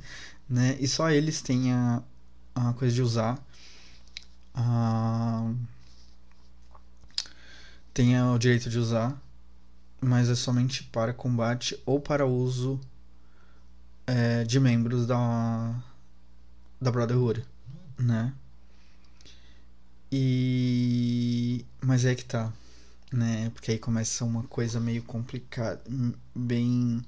né? 0.48 0.76
E 0.80 0.88
só 0.88 1.10
eles 1.10 1.40
têm 1.42 1.72
a, 1.72 2.02
a 2.54 2.72
coisa 2.74 2.94
de 2.94 3.02
usar. 3.02 3.38
A, 4.54 5.52
tem 7.94 8.20
o 8.20 8.38
direito 8.38 8.70
de 8.70 8.78
usar 8.78 9.20
mas 10.00 10.28
é 10.28 10.34
somente 10.34 10.84
para 10.84 11.12
combate 11.12 11.80
ou 11.84 12.00
para 12.00 12.26
uso 12.26 12.80
é, 14.06 14.44
de 14.44 14.60
membros 14.60 15.06
da 15.06 15.74
da 16.80 16.92
Brotherhood, 16.92 17.44
né? 17.98 18.32
E 20.10 21.64
mas 21.80 22.04
é 22.04 22.14
que 22.14 22.24
tá, 22.24 22.52
né? 23.12 23.50
Porque 23.50 23.72
aí 23.72 23.78
começa 23.78 24.24
uma 24.24 24.42
coisa 24.44 24.80
meio 24.80 25.02
complicada, 25.02 25.82
bem 26.34 27.02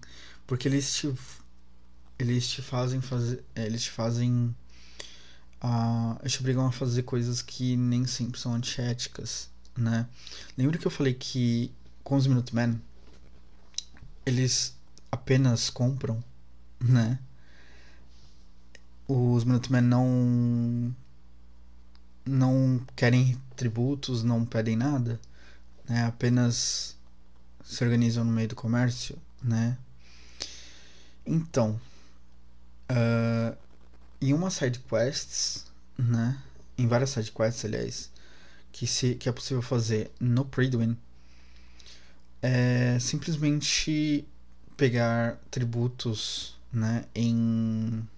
porque 0.47 0.69
eles 0.69 0.95
te 0.95 1.15
eles 2.19 2.49
te 2.49 2.63
fazem 2.63 3.01
fazer, 3.01 3.45
é, 3.55 3.67
eles 3.67 3.83
te 3.83 3.91
fazem 3.91 4.55
a 5.61 6.19
eles 6.21 6.33
te 6.33 6.41
obrigam 6.41 6.67
a 6.67 6.73
fazer 6.73 7.03
coisas 7.03 7.43
que 7.43 7.77
nem 7.77 8.07
sempre 8.07 8.41
são 8.41 8.55
antiéticas, 8.55 9.51
né? 9.77 10.07
Lembra 10.57 10.79
que 10.79 10.87
eu 10.87 10.91
falei 10.91 11.15
que 11.15 11.73
com 12.03 12.17
os 12.17 12.27
Minutemen, 12.27 12.81
eles 14.27 14.77
apenas 15.13 15.71
compram, 15.71 16.23
né? 16.81 17.19
Os 19.07 19.45
Minutemen 19.45 19.83
não 19.83 20.97
não 22.27 22.81
querem 22.97 23.41
tributos, 23.57 24.23
não 24.23 24.45
pedem 24.45 24.77
nada, 24.77 25.21
né? 25.91 26.05
Apenas 26.05 26.97
se 27.65 27.83
organizam 27.83 28.25
no 28.25 28.31
meio 28.31 28.49
do 28.49 28.55
comércio, 28.55 29.19
né? 29.43 29.77
Então, 31.27 31.81
uh, 32.91 33.57
em 34.21 34.33
uma 34.33 34.51
side 34.51 34.79
quests, 34.79 35.67
né? 35.99 36.41
Em 36.79 36.87
várias 36.87 37.11
side 37.11 37.33
quests, 37.33 37.65
aliás, 37.65 38.11
que 38.73 38.87
se 38.87 39.17
que 39.17 39.29
é 39.29 39.33
possível 39.33 39.61
fazer 39.61 40.13
no 40.21 40.45
Pridwin, 40.45 40.97
é 42.41 42.97
simplesmente 43.01 44.25
pegar 44.77 45.39
tributos 45.51 46.57
né, 46.73 47.05
em 47.15 48.09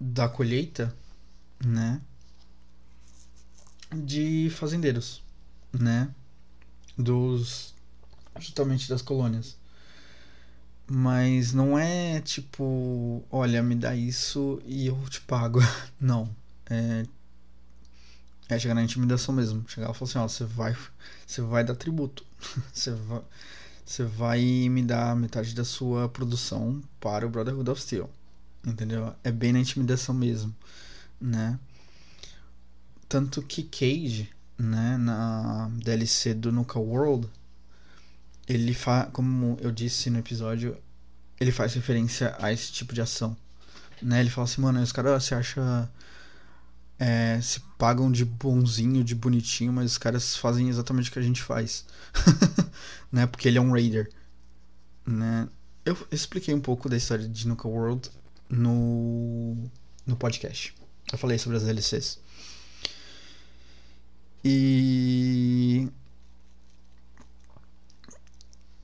da 0.00 0.28
colheita 0.28 0.94
né, 1.62 2.00
de 3.94 4.50
fazendeiros, 4.50 5.22
né, 5.72 6.10
dos 6.96 7.74
justamente 8.38 8.88
das 8.88 9.02
colônias. 9.02 9.56
Mas 10.90 11.52
não 11.52 11.78
é 11.78 12.20
tipo, 12.22 13.22
olha, 13.30 13.62
me 13.62 13.74
dá 13.74 13.94
isso 13.94 14.60
e 14.64 14.86
eu 14.86 14.96
te 15.08 15.20
pago. 15.20 15.60
Não. 16.00 16.28
É 16.70 17.04
é 18.48 18.58
chegar 18.58 18.74
na 18.74 18.82
intimidação 18.82 19.34
mesmo. 19.34 19.64
Chegar 19.68 19.90
e 19.90 19.94
falar 19.94 20.10
assim, 20.10 20.18
ó, 20.18 20.28
você 20.28 20.44
vai, 20.44 20.76
você 21.26 21.40
vai 21.42 21.64
dar 21.64 21.74
tributo. 21.74 22.24
você 22.72 22.92
vai, 22.92 23.22
você 23.84 24.04
vai 24.04 24.40
me 24.70 24.82
dar 24.82 25.14
metade 25.16 25.54
da 25.54 25.64
sua 25.64 26.08
produção 26.08 26.82
para 27.00 27.26
o 27.26 27.30
Brotherhood 27.30 27.70
of 27.70 27.80
Steel. 27.80 28.10
Entendeu? 28.66 29.14
É 29.22 29.30
bem 29.30 29.52
na 29.52 29.60
intimidação 29.60 30.14
mesmo, 30.14 30.54
né? 31.20 31.58
Tanto 33.08 33.42
que 33.42 33.62
Cage, 33.62 34.30
né, 34.58 34.96
na 34.98 35.70
DLC 35.82 36.34
do 36.34 36.52
Nuka 36.52 36.78
World, 36.78 37.28
ele 38.46 38.74
faz, 38.74 39.08
como 39.12 39.56
eu 39.60 39.70
disse 39.70 40.10
no 40.10 40.18
episódio, 40.18 40.76
ele 41.40 41.52
faz 41.52 41.74
referência 41.74 42.36
a 42.38 42.52
esse 42.52 42.72
tipo 42.72 42.94
de 42.94 43.00
ação, 43.00 43.36
né? 44.02 44.20
Ele 44.20 44.30
fala 44.30 44.44
assim, 44.46 44.60
mano, 44.60 44.82
os 44.82 44.92
caras 44.92 45.24
se 45.24 45.34
acha 45.34 45.88
é, 46.98 47.40
se 47.40 47.60
pagam 47.78 48.10
de 48.10 48.24
bonzinho, 48.24 49.04
de 49.04 49.14
bonitinho, 49.14 49.72
mas 49.72 49.92
os 49.92 49.98
caras 49.98 50.36
fazem 50.36 50.68
exatamente 50.68 51.08
o 51.08 51.12
que 51.12 51.18
a 51.18 51.22
gente 51.22 51.42
faz. 51.42 51.84
né? 53.12 53.26
Porque 53.26 53.46
ele 53.46 53.58
é 53.58 53.60
um 53.60 53.72
raider. 53.72 54.10
Né? 55.06 55.48
Eu 55.84 55.96
expliquei 56.10 56.52
um 56.52 56.60
pouco 56.60 56.88
da 56.88 56.96
história 56.96 57.26
de 57.28 57.46
Nuka 57.46 57.68
World 57.68 58.10
no, 58.48 59.56
no 60.04 60.16
podcast. 60.16 60.74
Eu 61.10 61.18
falei 61.18 61.38
sobre 61.38 61.56
as 61.56 61.62
DLCs. 61.62 62.18
E 64.44 65.88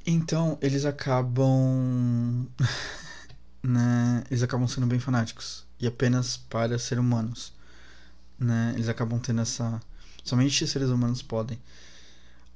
então 0.07 0.59
eles 0.61 0.85
acabam 0.85 2.47
né, 3.63 4.25
eles 4.31 4.43
acabam 4.43 4.69
sendo 4.69 4.87
bem 4.87 4.99
fanáticos 4.99 5.65
e 5.81 5.87
apenas 5.87 6.37
para 6.37 6.79
ser 6.79 6.99
humanos, 6.99 7.53
né? 8.39 8.73
Eles 8.75 8.89
acabam 8.89 9.19
tendo 9.21 9.41
essa 9.41 9.81
somente 10.25 10.67
seres 10.67 10.89
humanos 10.91 11.23
podem. 11.23 11.59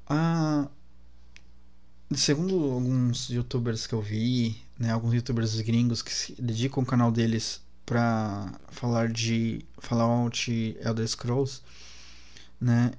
Ah, 0.06 0.68
segundo 2.14 2.72
alguns 2.72 3.28
youtubers 3.28 3.86
que 3.86 3.94
eu 3.94 4.00
vi, 4.02 4.62
né, 4.78 4.90
alguns 4.92 5.14
youtubers 5.14 5.60
gringos 5.60 6.02
que 6.02 6.12
se 6.12 6.40
dedicam 6.40 6.82
o 6.82 6.86
canal 6.86 7.12
deles 7.12 7.60
para 7.84 8.52
falar 8.70 9.08
de 9.08 9.64
Fallout 9.78 10.76
Elder 10.80 11.06
Scrolls, 11.08 11.62
né? 12.60 12.92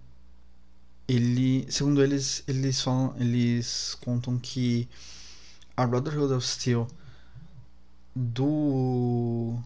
Ele, 1.07 1.69
segundo 1.71 2.03
eles, 2.03 2.43
eles 2.47 2.81
falam, 2.81 3.15
eles 3.17 3.95
contam 4.01 4.37
que 4.37 4.87
a 5.75 5.85
Brotherhood 5.87 6.33
of 6.33 6.45
Steel 6.45 6.87
do 8.15 9.57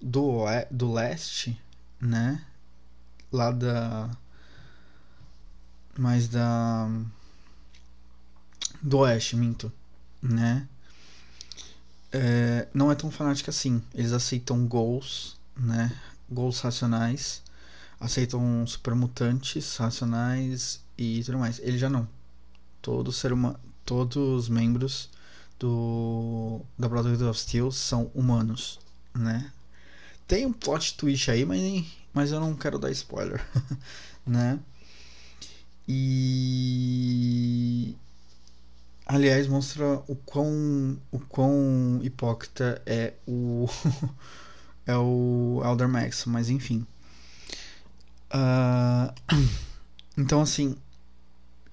do 0.00 0.44
do 0.70 0.92
leste, 0.92 1.60
né? 2.00 2.44
Lá 3.32 3.50
da 3.50 4.10
mais 5.98 6.28
da 6.28 6.88
do 8.82 8.98
oeste, 8.98 9.36
minto, 9.36 9.72
né? 10.22 10.68
É, 12.12 12.68
não 12.72 12.90
é 12.90 12.94
tão 12.94 13.10
fanática 13.10 13.50
assim. 13.50 13.82
Eles 13.94 14.12
aceitam 14.12 14.66
gols, 14.66 15.36
né? 15.56 15.92
Gols 16.30 16.60
racionais, 16.60 17.42
aceitam 18.00 18.66
supermutantes 18.66 19.76
racionais 19.76 20.80
e 20.96 21.22
tudo 21.24 21.38
mais. 21.38 21.58
Ele 21.60 21.78
já 21.78 21.88
não. 21.88 22.08
Todo 22.82 23.12
ser 23.12 23.32
todos 23.84 24.16
os 24.16 24.48
membros 24.48 25.10
do 25.58 26.60
da 26.78 26.88
Brotherhood 26.88 27.24
of 27.24 27.38
Steel 27.40 27.70
são 27.72 28.10
humanos, 28.14 28.78
né? 29.14 29.50
Tem 30.26 30.44
um 30.46 30.52
plot 30.52 30.96
twist 30.96 31.30
aí, 31.30 31.44
mas, 31.44 31.86
mas 32.12 32.32
eu 32.32 32.40
não 32.40 32.54
quero 32.54 32.78
dar 32.78 32.90
spoiler, 32.90 33.44
né? 34.26 34.58
E 35.88 36.36
aliás 39.06 39.46
mostra 39.46 40.02
o 40.08 40.16
quão 40.16 40.98
o 41.12 41.20
quão 41.20 42.00
hipócrita 42.02 42.82
é 42.84 43.14
o 43.26 43.68
é 44.84 44.96
o 44.96 45.62
Elder 45.64 45.88
Max, 45.88 46.24
mas 46.26 46.50
enfim. 46.50 46.86
Uh, 48.36 49.14
então 50.18 50.42
assim, 50.42 50.76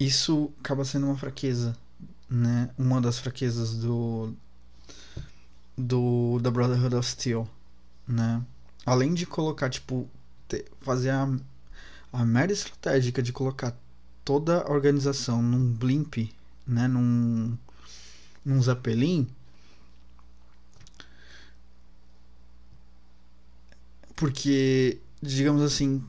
isso 0.00 0.50
acaba 0.60 0.84
sendo 0.84 1.06
uma 1.06 1.16
fraqueza, 1.16 1.76
né? 2.28 2.70
Uma 2.78 3.00
das 3.00 3.18
fraquezas 3.18 3.76
do 3.76 4.32
do 5.76 6.38
da 6.40 6.50
Brotherhood 6.50 6.94
of 6.94 7.06
Steel, 7.06 7.48
né? 8.08 8.42
Além 8.86 9.12
de 9.12 9.26
colocar 9.26 9.68
tipo 9.68 10.08
fazer 10.80 11.10
a 11.10 11.28
a 12.12 12.24
merda 12.24 12.52
estratégica 12.52 13.22
de 13.22 13.32
colocar 13.32 13.76
toda 14.24 14.62
a 14.62 14.70
organização 14.70 15.42
num 15.42 15.72
blimp, 15.72 16.30
né, 16.66 16.86
num 16.88 17.58
num 18.44 18.62
Zeppelin, 18.62 19.28
porque 24.16 25.00
digamos 25.22 25.62
assim, 25.62 26.04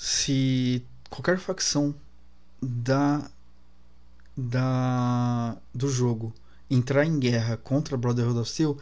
se 0.00 0.82
qualquer 1.10 1.38
facção 1.38 1.94
da 2.62 3.30
da 4.34 5.58
do 5.74 5.90
jogo 5.90 6.32
entrar 6.70 7.04
em 7.04 7.18
guerra 7.18 7.58
contra 7.58 7.98
Brotherhood 7.98 8.38
of 8.38 8.50
Steel, 8.50 8.78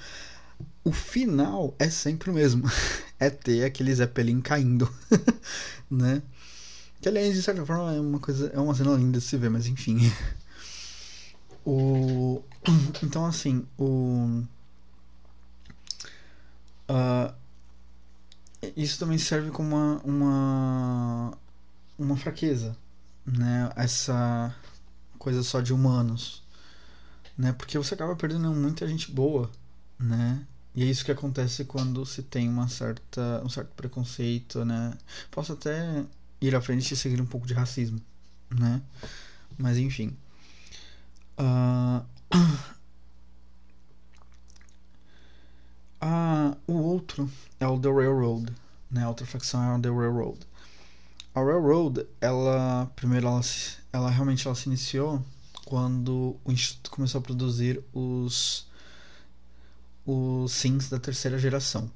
o 0.85 0.92
final 0.92 1.74
é 1.76 1.90
sempre 1.90 2.31
o 2.31 2.33
mesmo. 2.33 2.70
é 3.18 3.28
ter 3.31 3.64
aquele 3.64 3.92
Zeppelin 3.92 4.40
caindo, 4.40 4.88
né? 5.90 6.22
Que 7.00 7.09
aliás, 7.09 7.35
de 7.35 7.42
certa 7.42 7.66
forma, 7.66 7.92
é 7.92 8.00
uma 8.00 8.20
coisa. 8.20 8.52
É 8.54 8.61
uma 8.61 8.74
cena 8.76 8.94
linda 8.94 9.18
de 9.18 9.24
se 9.24 9.37
ver, 9.37 9.50
mas 9.50 9.66
enfim. 9.66 9.98
o. 11.66 12.40
Então 13.02 13.26
assim, 13.26 13.66
o. 13.76 14.44
Uh, 16.88 17.35
isso 18.77 18.99
também 18.99 19.18
serve 19.18 19.51
como 19.51 19.77
uma, 19.77 20.01
uma, 20.05 21.38
uma 21.99 22.16
fraqueza, 22.16 22.77
né? 23.27 23.71
Essa 23.77 24.55
coisa 25.18 25.42
só 25.42 25.61
de 25.61 25.73
humanos, 25.73 26.42
né? 27.37 27.53
Porque 27.53 27.79
você 27.79 27.94
acaba 27.94 28.16
perdendo 28.16 28.53
muita 28.53 28.87
gente 28.87 29.11
boa, 29.11 29.51
né? 29.99 30.44
E 30.75 30.83
é 30.83 30.87
isso 30.87 31.05
que 31.05 31.11
acontece 31.11 31.64
quando 31.64 32.05
se 32.07 32.23
tem 32.23 32.49
uma 32.49 32.68
certa, 32.68 33.42
um 33.44 33.49
certo 33.49 33.71
preconceito, 33.75 34.64
né? 34.64 34.92
Posso 35.31 35.53
até 35.53 36.05
ir 36.40 36.55
à 36.55 36.61
frente 36.61 36.92
e 36.94 36.97
seguir 36.97 37.21
um 37.21 37.27
pouco 37.27 37.47
de 37.47 37.55
racismo, 37.55 38.01
né? 38.51 38.81
Mas 39.57 39.77
enfim. 39.79 40.16
Uh... 41.38 42.05
Ah, 46.00 46.56
o 46.66 46.74
outro 46.74 47.30
é 47.58 47.66
o 47.66 47.78
The 47.78 47.88
Railroad, 47.88 48.52
né? 48.90 49.04
A 49.04 49.08
outra 49.08 49.26
facção 49.26 49.62
é 49.62 49.76
o 49.76 49.80
The 49.80 49.88
Railroad. 49.88 50.38
A 51.34 51.40
Railroad, 51.40 52.06
ela 52.20 52.87
primeiro 52.96 53.26
ela, 53.26 53.40
ela 53.92 54.11
realmente 54.11 54.46
ela 54.46 54.54
se 54.54 54.68
iniciou 54.68 55.24
quando 55.64 56.37
o 56.44 56.52
instituto 56.52 56.90
começou 56.90 57.18
a 57.18 57.22
produzir 57.22 57.82
os 57.92 58.66
os 60.06 60.52
sims 60.52 60.88
da 60.88 60.98
terceira 60.98 61.38
geração, 61.38 61.90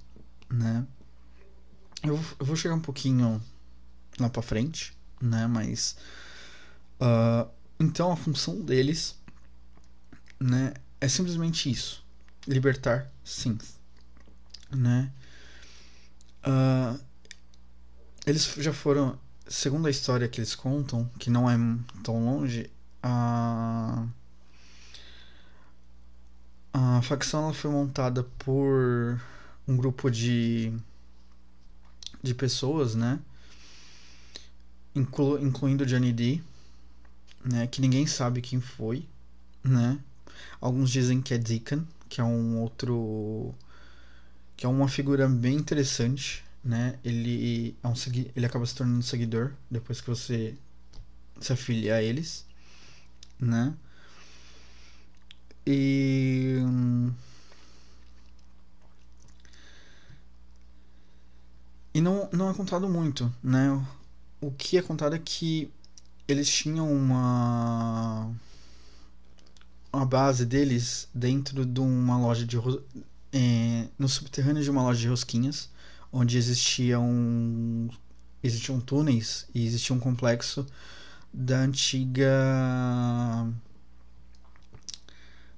né? 0.50 0.86
Eu, 2.02 2.20
eu 2.38 2.46
vou 2.46 2.56
chegar 2.56 2.74
um 2.74 2.80
pouquinho 2.80 3.42
lá 4.18 4.28
para 4.28 4.42
frente, 4.42 4.94
né? 5.20 5.46
Mas 5.46 5.96
uh, 7.00 7.48
então 7.80 8.12
a 8.12 8.16
função 8.16 8.60
deles, 8.60 9.18
né, 10.38 10.74
é 11.00 11.08
simplesmente 11.08 11.70
isso: 11.70 12.04
libertar 12.46 13.10
sims, 13.24 13.78
né? 14.76 15.12
Uh, 16.46 16.98
eles 18.26 18.54
já 18.58 18.72
foram, 18.72 19.18
segundo 19.48 19.86
a 19.86 19.90
história 19.90 20.28
que 20.28 20.40
eles 20.40 20.54
contam, 20.54 21.08
que 21.18 21.30
não 21.30 21.48
é 21.50 21.56
tão 22.02 22.24
longe, 22.24 22.70
a 23.02 24.06
a 26.74 27.02
facção 27.02 27.52
foi 27.52 27.70
montada 27.70 28.24
por 28.38 29.20
um 29.68 29.76
grupo 29.76 30.10
de 30.10 30.72
de 32.22 32.34
pessoas, 32.34 32.94
né? 32.94 33.18
inclu, 34.94 35.38
incluindo 35.40 35.86
Johnny 35.86 36.12
D, 36.12 36.40
né, 37.44 37.66
que 37.66 37.80
ninguém 37.80 38.06
sabe 38.06 38.40
quem 38.40 38.60
foi, 38.60 39.06
né? 39.64 39.98
Alguns 40.60 40.90
dizem 40.90 41.20
que 41.20 41.34
é 41.34 41.38
Deacon, 41.38 41.84
que 42.08 42.20
é 42.20 42.24
um 42.24 42.60
outro 42.60 43.54
que 44.62 44.66
é 44.66 44.68
uma 44.68 44.86
figura 44.86 45.28
bem 45.28 45.56
interessante, 45.56 46.44
né? 46.62 46.96
Ele 47.04 47.76
é 47.82 47.88
um 47.88 47.94
ele 48.36 48.46
acaba 48.46 48.64
se 48.64 48.76
tornando 48.76 49.02
seguidor 49.02 49.52
depois 49.68 50.00
que 50.00 50.08
você 50.08 50.54
se 51.40 51.52
afilia 51.52 51.96
a 51.96 52.02
eles, 52.02 52.46
né? 53.40 53.74
E 55.66 56.58
e 61.92 62.00
não, 62.00 62.28
não 62.32 62.48
é 62.48 62.54
contado 62.54 62.88
muito, 62.88 63.34
né? 63.42 63.84
o 64.40 64.52
que 64.52 64.78
é 64.78 64.82
contado 64.82 65.16
é 65.16 65.18
que 65.18 65.72
eles 66.28 66.48
tinham 66.48 66.88
uma 66.92 68.30
uma 69.92 70.06
base 70.06 70.46
deles 70.46 71.08
dentro 71.12 71.66
de 71.66 71.80
uma 71.80 72.16
loja 72.16 72.46
de 72.46 72.56
é, 73.32 73.88
no 73.98 74.08
subterrâneo 74.08 74.62
de 74.62 74.70
uma 74.70 74.82
loja 74.82 75.00
de 75.00 75.08
rosquinhas 75.08 75.70
onde 76.12 76.36
existiam 76.36 77.88
existiam 78.42 78.80
túneis 78.80 79.46
e 79.54 79.66
existia 79.66 79.94
um 79.94 80.00
complexo 80.00 80.66
da 81.32 81.58
antiga 81.58 82.28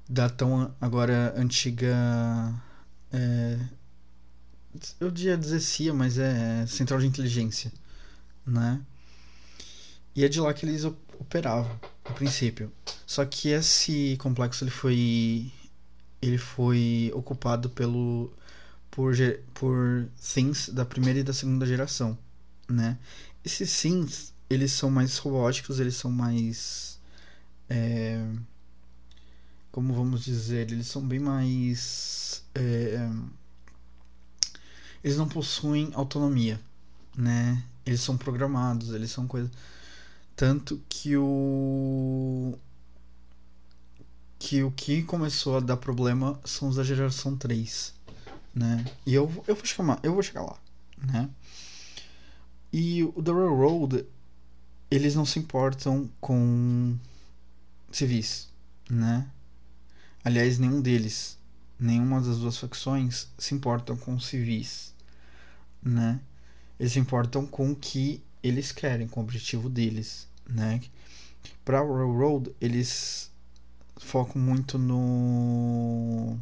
da 0.08 0.28
tão 0.28 0.74
agora 0.80 1.34
antiga 1.36 1.96
é, 3.12 3.58
eu 5.00 5.12
ia 5.16 5.36
dizer 5.36 5.60
CIA, 5.60 5.94
mas 5.94 6.18
é 6.18 6.66
central 6.66 7.00
de 7.00 7.06
inteligência 7.06 7.72
né? 8.46 8.80
E 10.14 10.24
é 10.24 10.28
de 10.28 10.40
lá 10.40 10.52
que 10.54 10.64
eles 10.64 10.84
operavam, 10.84 11.78
a 12.04 12.12
princípio. 12.12 12.72
Só 13.06 13.24
que 13.24 13.48
esse 13.48 14.16
complexo 14.18 14.64
ele 14.64 14.70
foi 14.70 15.52
ele 16.24 16.38
foi 16.38 17.10
ocupado 17.14 17.70
pelo 17.70 18.32
por, 18.90 19.14
por 19.54 20.08
Things 20.16 20.68
da 20.68 20.84
primeira 20.84 21.18
e 21.20 21.22
da 21.22 21.32
segunda 21.32 21.66
geração, 21.66 22.16
né? 22.68 22.98
Esses 23.44 23.80
Things, 23.80 24.32
eles 24.48 24.72
são 24.72 24.90
mais 24.90 25.18
robóticos, 25.18 25.80
eles 25.80 25.96
são 25.96 26.10
mais... 26.10 27.00
É, 27.68 28.24
como 29.74 29.92
vamos 29.92 30.24
dizer, 30.24 30.70
eles 30.70 30.86
são 30.86 31.02
bem 31.06 31.18
mais. 31.18 32.44
É, 32.54 33.10
eles 35.02 35.16
não 35.16 35.28
possuem 35.28 35.90
autonomia, 35.94 36.60
né? 37.16 37.60
Eles 37.84 38.00
são 38.00 38.16
programados, 38.16 38.94
eles 38.94 39.10
são 39.10 39.26
coisas. 39.26 39.50
Tanto 40.36 40.80
que 40.88 41.16
o. 41.16 42.56
Que 44.46 44.62
o 44.62 44.70
que 44.70 45.02
começou 45.02 45.56
a 45.56 45.60
dar 45.60 45.78
problema 45.78 46.38
são 46.44 46.68
os 46.68 46.76
da 46.76 46.84
geração 46.84 47.34
3, 47.34 47.94
né? 48.54 48.84
E 49.06 49.14
eu, 49.14 49.22
eu 49.48 49.54
vou 49.54 49.64
chegar, 49.64 49.98
eu 50.02 50.12
vou 50.12 50.22
chegar 50.22 50.42
lá, 50.42 50.58
né? 50.98 51.30
E 52.70 53.02
o 53.04 53.22
da 53.22 53.32
Railroad, 53.32 54.04
eles 54.90 55.14
não 55.14 55.24
se 55.24 55.38
importam 55.38 56.10
com 56.20 56.94
civis, 57.90 58.50
né? 58.90 59.26
Aliás, 60.22 60.58
nenhum 60.58 60.82
deles, 60.82 61.38
nenhuma 61.80 62.20
das 62.20 62.40
duas 62.40 62.58
facções 62.58 63.28
se 63.38 63.54
importam 63.54 63.96
com 63.96 64.20
civis, 64.20 64.94
né? 65.82 66.20
Eles 66.78 66.92
se 66.92 66.98
importam 66.98 67.46
com 67.46 67.72
o 67.72 67.76
que 67.76 68.22
eles 68.42 68.72
querem, 68.72 69.08
com 69.08 69.20
o 69.20 69.22
objetivo 69.22 69.70
deles, 69.70 70.28
né? 70.46 70.82
Para 71.64 71.78
Railroad, 71.78 72.54
eles 72.60 73.32
focam 73.96 74.40
muito 74.40 74.78
no 74.78 76.38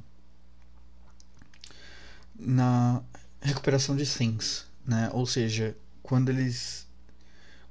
na 2.38 3.02
recuperação 3.40 3.96
de 3.96 4.04
sims, 4.06 4.66
né? 4.86 5.10
Ou 5.12 5.26
seja, 5.26 5.76
quando 6.02 6.30
eles 6.30 6.86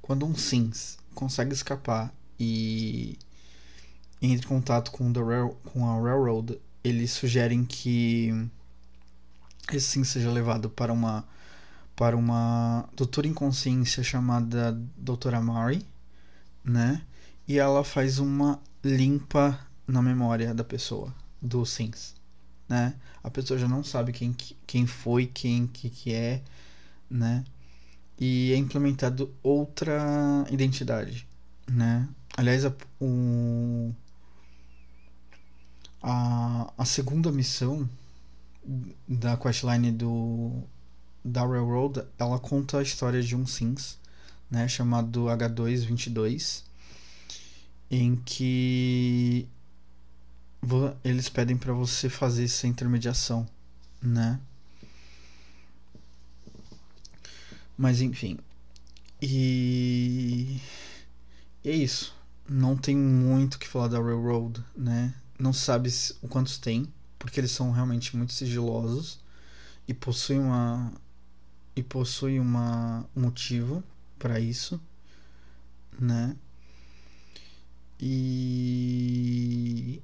quando 0.00 0.26
um 0.26 0.34
sims 0.34 0.98
consegue 1.14 1.52
escapar 1.52 2.12
e 2.38 3.18
entre 4.20 4.46
em 4.46 4.48
contato 4.48 4.90
com, 4.90 5.12
Rail, 5.12 5.56
com 5.64 5.86
a 5.86 6.00
Railroad, 6.00 6.58
eles 6.84 7.10
sugerem 7.12 7.64
que 7.64 8.48
esse 9.72 9.86
sim 9.88 10.04
seja 10.04 10.30
levado 10.30 10.70
para 10.70 10.92
uma 10.92 11.26
para 11.94 12.16
uma 12.16 12.88
doutora 12.96 13.26
em 13.26 13.34
consciência 13.34 14.02
chamada 14.02 14.72
Doutora 14.96 15.40
Mari, 15.40 15.86
né? 16.64 17.02
E 17.46 17.58
ela 17.58 17.84
faz 17.84 18.18
uma 18.18 18.60
limpa 18.82 19.58
na 19.92 20.00
memória 20.00 20.54
da 20.54 20.64
pessoa, 20.64 21.14
do 21.40 21.66
Sims, 21.66 22.14
né? 22.66 22.94
A 23.22 23.30
pessoa 23.30 23.58
já 23.58 23.68
não 23.68 23.84
sabe 23.84 24.10
quem, 24.10 24.34
quem 24.66 24.86
foi, 24.86 25.26
quem 25.26 25.66
que, 25.66 25.90
que 25.90 26.14
é, 26.14 26.42
né? 27.10 27.44
E 28.18 28.52
é 28.52 28.56
implementado 28.56 29.34
outra 29.42 30.46
identidade, 30.50 31.28
né? 31.70 32.08
Aliás, 32.34 32.64
o, 32.98 33.92
a, 36.02 36.72
a 36.78 36.84
segunda 36.86 37.30
missão 37.30 37.86
da 39.06 39.36
questline 39.36 39.92
do 39.92 40.62
da 41.24 41.42
Railroad, 41.46 42.02
ela 42.18 42.38
conta 42.38 42.78
a 42.78 42.82
história 42.82 43.22
de 43.22 43.36
um 43.36 43.46
Sims, 43.46 43.98
né, 44.50 44.66
chamado 44.66 45.26
H222, 45.26 46.64
em 47.90 48.16
que 48.16 49.46
eles 51.04 51.28
pedem 51.28 51.56
para 51.56 51.72
você 51.72 52.08
fazer 52.08 52.44
essa 52.44 52.66
intermediação, 52.66 53.46
né? 54.00 54.40
Mas 57.76 58.00
enfim. 58.00 58.38
E, 59.20 60.60
é 61.64 61.70
isso. 61.70 62.14
Não 62.48 62.76
tem 62.76 62.96
muito 62.96 63.58
que 63.58 63.68
falar 63.68 63.88
da 63.88 64.00
Railroad, 64.00 64.62
né? 64.76 65.14
não 65.42 65.52
sabe 65.52 65.90
o 66.22 66.28
quantos 66.28 66.56
tem, 66.56 66.86
porque 67.18 67.40
eles 67.40 67.50
são 67.50 67.72
realmente 67.72 68.16
muito 68.16 68.32
sigilosos 68.32 69.18
e 69.88 69.92
possuem 69.92 70.38
uma 70.38 70.92
e 71.74 71.82
possuem 71.82 72.38
uma 72.38 73.04
um 73.16 73.22
motivo 73.22 73.82
para 74.18 74.38
isso, 74.38 74.80
né? 75.98 76.36
E 77.98 80.02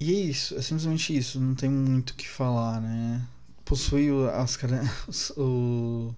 E 0.00 0.14
é 0.14 0.18
isso, 0.18 0.56
é 0.56 0.62
simplesmente 0.62 1.14
isso, 1.16 1.38
não 1.38 1.54
tem 1.54 1.68
muito 1.68 2.10
o 2.10 2.14
que 2.14 2.26
falar, 2.26 2.80
né? 2.80 3.22
Possui 3.64 4.08
as 4.30 4.56
o, 5.36 6.14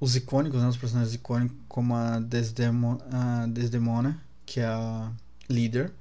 os 0.00 0.16
icônicos, 0.16 0.60
né, 0.60 0.68
os 0.68 0.76
personagens 0.76 1.14
icônicos, 1.14 1.56
como 1.68 1.94
a 1.94 2.18
Desdemona, 2.18 3.04
a 3.12 3.46
Desdemona, 3.46 4.20
que 4.44 4.58
é 4.58 4.66
a 4.66 5.12
líder, 5.48 5.92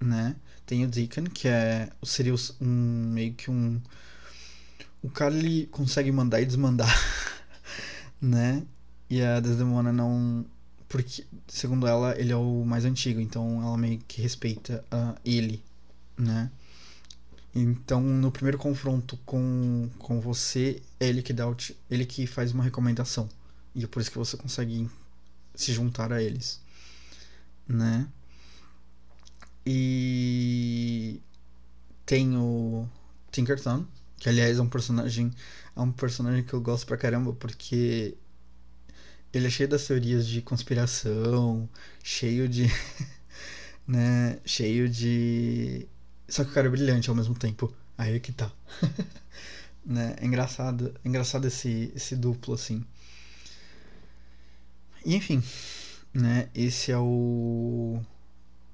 né? 0.00 0.34
Tem 0.64 0.84
o 0.84 0.88
Deacon, 0.88 1.24
que 1.24 1.48
é 1.48 1.90
seria 2.02 2.34
um 2.60 3.10
meio 3.12 3.34
que 3.34 3.50
um 3.50 3.80
o 5.02 5.10
cara 5.10 5.34
ele 5.34 5.66
consegue 5.66 6.10
mandar 6.10 6.40
e 6.40 6.46
desmandar, 6.46 6.92
né? 8.20 8.64
E 9.08 9.22
a 9.22 9.40
Desdemona 9.40 9.92
não 9.92 10.44
porque 10.88 11.24
segundo 11.48 11.86
ela 11.86 12.18
ele 12.18 12.32
é 12.32 12.36
o 12.36 12.64
mais 12.64 12.84
antigo, 12.84 13.20
então 13.20 13.62
ela 13.62 13.76
meio 13.76 13.98
que 14.06 14.22
respeita 14.22 14.84
uh, 14.92 15.18
ele, 15.24 15.62
né? 16.16 16.50
Então, 17.54 18.02
no 18.02 18.30
primeiro 18.30 18.58
confronto 18.58 19.16
com, 19.24 19.88
com 19.98 20.20
você, 20.20 20.82
é 21.00 21.08
ele 21.08 21.22
que 21.22 21.32
dá 21.32 21.48
o, 21.48 21.56
ele 21.90 22.04
que 22.04 22.26
faz 22.26 22.52
uma 22.52 22.62
recomendação. 22.62 23.28
E 23.74 23.82
é 23.84 23.86
por 23.86 24.00
isso 24.02 24.10
que 24.10 24.18
você 24.18 24.36
consegue 24.36 24.90
se 25.54 25.72
juntar 25.72 26.12
a 26.12 26.22
eles, 26.22 26.60
né? 27.66 28.06
E 29.64 31.20
tem 32.04 32.36
o 32.36 32.86
Tinkerton, 33.32 33.86
que 34.18 34.28
aliás 34.28 34.58
é 34.58 34.62
um 34.62 34.68
personagem 34.68 35.32
é 35.74 35.80
um 35.80 35.90
personagem 35.92 36.44
que 36.44 36.54
eu 36.54 36.60
gosto 36.60 36.86
pra 36.86 36.96
caramba 36.96 37.32
porque 37.32 38.16
ele 39.32 39.46
é 39.46 39.50
cheio 39.50 39.68
das 39.68 39.86
teorias 39.86 40.26
de 40.26 40.40
conspiração, 40.42 41.68
cheio 42.02 42.48
de 42.48 42.66
né, 43.86 44.38
cheio 44.44 44.88
de 44.88 45.88
só 46.28 46.44
que 46.44 46.50
o 46.50 46.54
cara 46.54 46.66
é 46.66 46.70
brilhante 46.70 47.08
ao 47.08 47.16
mesmo 47.16 47.34
tempo. 47.34 47.72
Aí 47.96 48.16
é 48.16 48.20
que 48.20 48.32
tá. 48.32 48.50
né? 49.84 50.16
É 50.20 50.26
engraçado, 50.26 50.94
é 51.04 51.08
engraçado 51.08 51.46
esse, 51.46 51.92
esse 51.94 52.16
duplo, 52.16 52.54
assim. 52.54 52.84
E 55.04 55.14
enfim, 55.14 55.42
né? 56.12 56.48
Esse 56.54 56.90
é 56.90 56.98
o. 56.98 58.00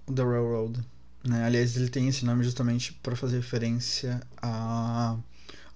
The 0.06 0.22
Railroad. 0.22 0.80
Né? 1.24 1.44
Aliás, 1.44 1.76
ele 1.76 1.88
tem 1.88 2.08
esse 2.08 2.24
nome 2.24 2.42
justamente 2.42 2.92
para 2.94 3.14
fazer 3.14 3.36
referência 3.36 4.20
a 4.40 5.16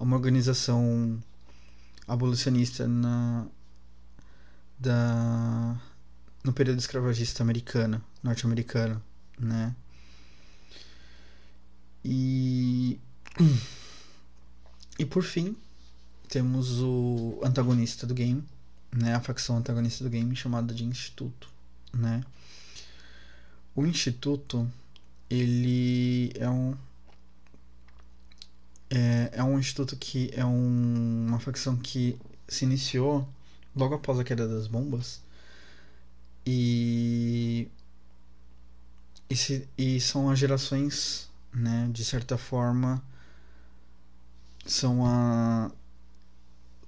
uma 0.01 0.17
organização 0.17 1.23
abolicionista 2.09 2.89
na, 2.89 3.47
da, 4.79 5.77
no 6.45 6.53
período 6.53 6.79
escravagista 6.79 7.43
americano, 7.43 8.03
norte-americano, 8.23 9.03
né? 9.39 9.75
E. 12.05 12.99
E 14.99 15.05
por 15.05 15.23
fim, 15.23 15.55
temos 16.27 16.81
o 16.81 17.39
antagonista 17.45 18.07
do 18.07 18.15
game, 18.15 18.43
né? 18.91 19.15
A 19.15 19.21
facção 19.21 19.59
antagonista 19.59 20.03
do 20.03 20.09
game 20.09 20.35
chamada 20.35 20.73
de 20.73 20.85
Instituto, 20.85 21.51
né? 21.93 22.25
O 23.75 23.85
Instituto, 23.85 24.67
ele 25.29 26.33
é 26.37 26.49
um 26.49 26.75
é, 28.91 29.31
é 29.33 29.43
um 29.43 29.59
instituto 29.59 29.97
que 29.97 30.31
é 30.33 30.45
um, 30.45 31.27
uma 31.29 31.41
facção 31.41 31.77
que 31.77 32.19
se 32.49 32.65
iniciou 32.65 33.29
logo 33.77 33.95
após 33.95 34.19
a 34.19 34.25
queda 34.25 34.49
das 34.49 34.67
bombas. 34.67 35.21
E 36.45 37.69
e, 39.29 39.37
se, 39.37 39.69
e 39.77 40.01
são 40.01 40.31
as 40.31 40.39
gerações 40.39 41.29
né, 41.53 41.89
de 41.93 42.05
certa 42.05 42.39
forma 42.39 43.03
são 44.65 45.05
a 45.07 45.71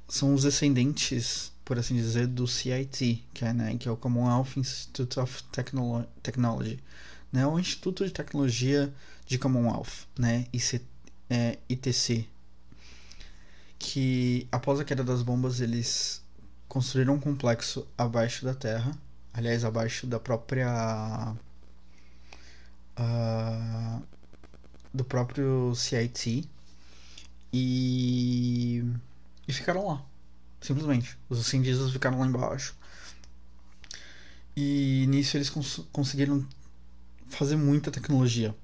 são 0.08 0.34
os 0.34 0.42
descendentes, 0.42 1.52
por 1.64 1.78
assim 1.78 1.94
dizer, 1.94 2.26
do 2.26 2.46
CIT, 2.46 3.22
que 3.34 3.44
é, 3.44 3.52
né, 3.52 3.76
que 3.76 3.86
é 3.88 3.90
o 3.90 3.96
Commonwealth 3.96 4.56
Institute 4.56 5.20
of 5.20 5.42
Technolo 5.52 6.06
Technology, 6.22 6.82
né, 7.30 7.46
o 7.46 7.58
Instituto 7.58 8.06
de 8.06 8.10
Tecnologia 8.10 8.92
de 9.26 9.38
Commonwealth, 9.38 10.06
né, 10.18 10.46
IC, 10.50 10.80
é, 11.28 11.58
ITC, 11.68 12.26
que 13.78 14.48
após 14.50 14.80
a 14.80 14.84
queda 14.84 15.04
das 15.04 15.22
bombas 15.22 15.60
eles 15.60 16.22
construíram 16.68 17.14
um 17.14 17.20
complexo 17.20 17.86
abaixo 17.96 18.44
da 18.44 18.54
Terra, 18.54 18.96
aliás 19.32 19.64
abaixo 19.64 20.06
da 20.06 20.20
própria 20.20 21.34
uh, 22.98 24.02
do 24.92 25.04
próprio 25.04 25.74
CIT 25.74 26.48
e, 27.52 28.84
e 29.46 29.52
ficaram 29.52 29.86
lá. 29.86 30.04
Simplesmente. 30.60 31.16
Os 31.28 31.46
cientistas 31.46 31.92
ficaram 31.92 32.18
lá 32.18 32.26
embaixo. 32.26 32.76
E 34.56 35.06
nisso 35.08 35.36
eles 35.36 35.48
cons 35.48 35.86
conseguiram 35.92 36.46
fazer 37.28 37.56
muita 37.56 37.90
tecnologia. 37.90 38.54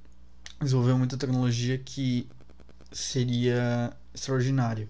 Desenvolver 0.60 0.94
muita 0.94 1.16
tecnologia 1.16 1.78
que 1.78 2.28
seria 2.90 3.92
extraordinário, 4.12 4.88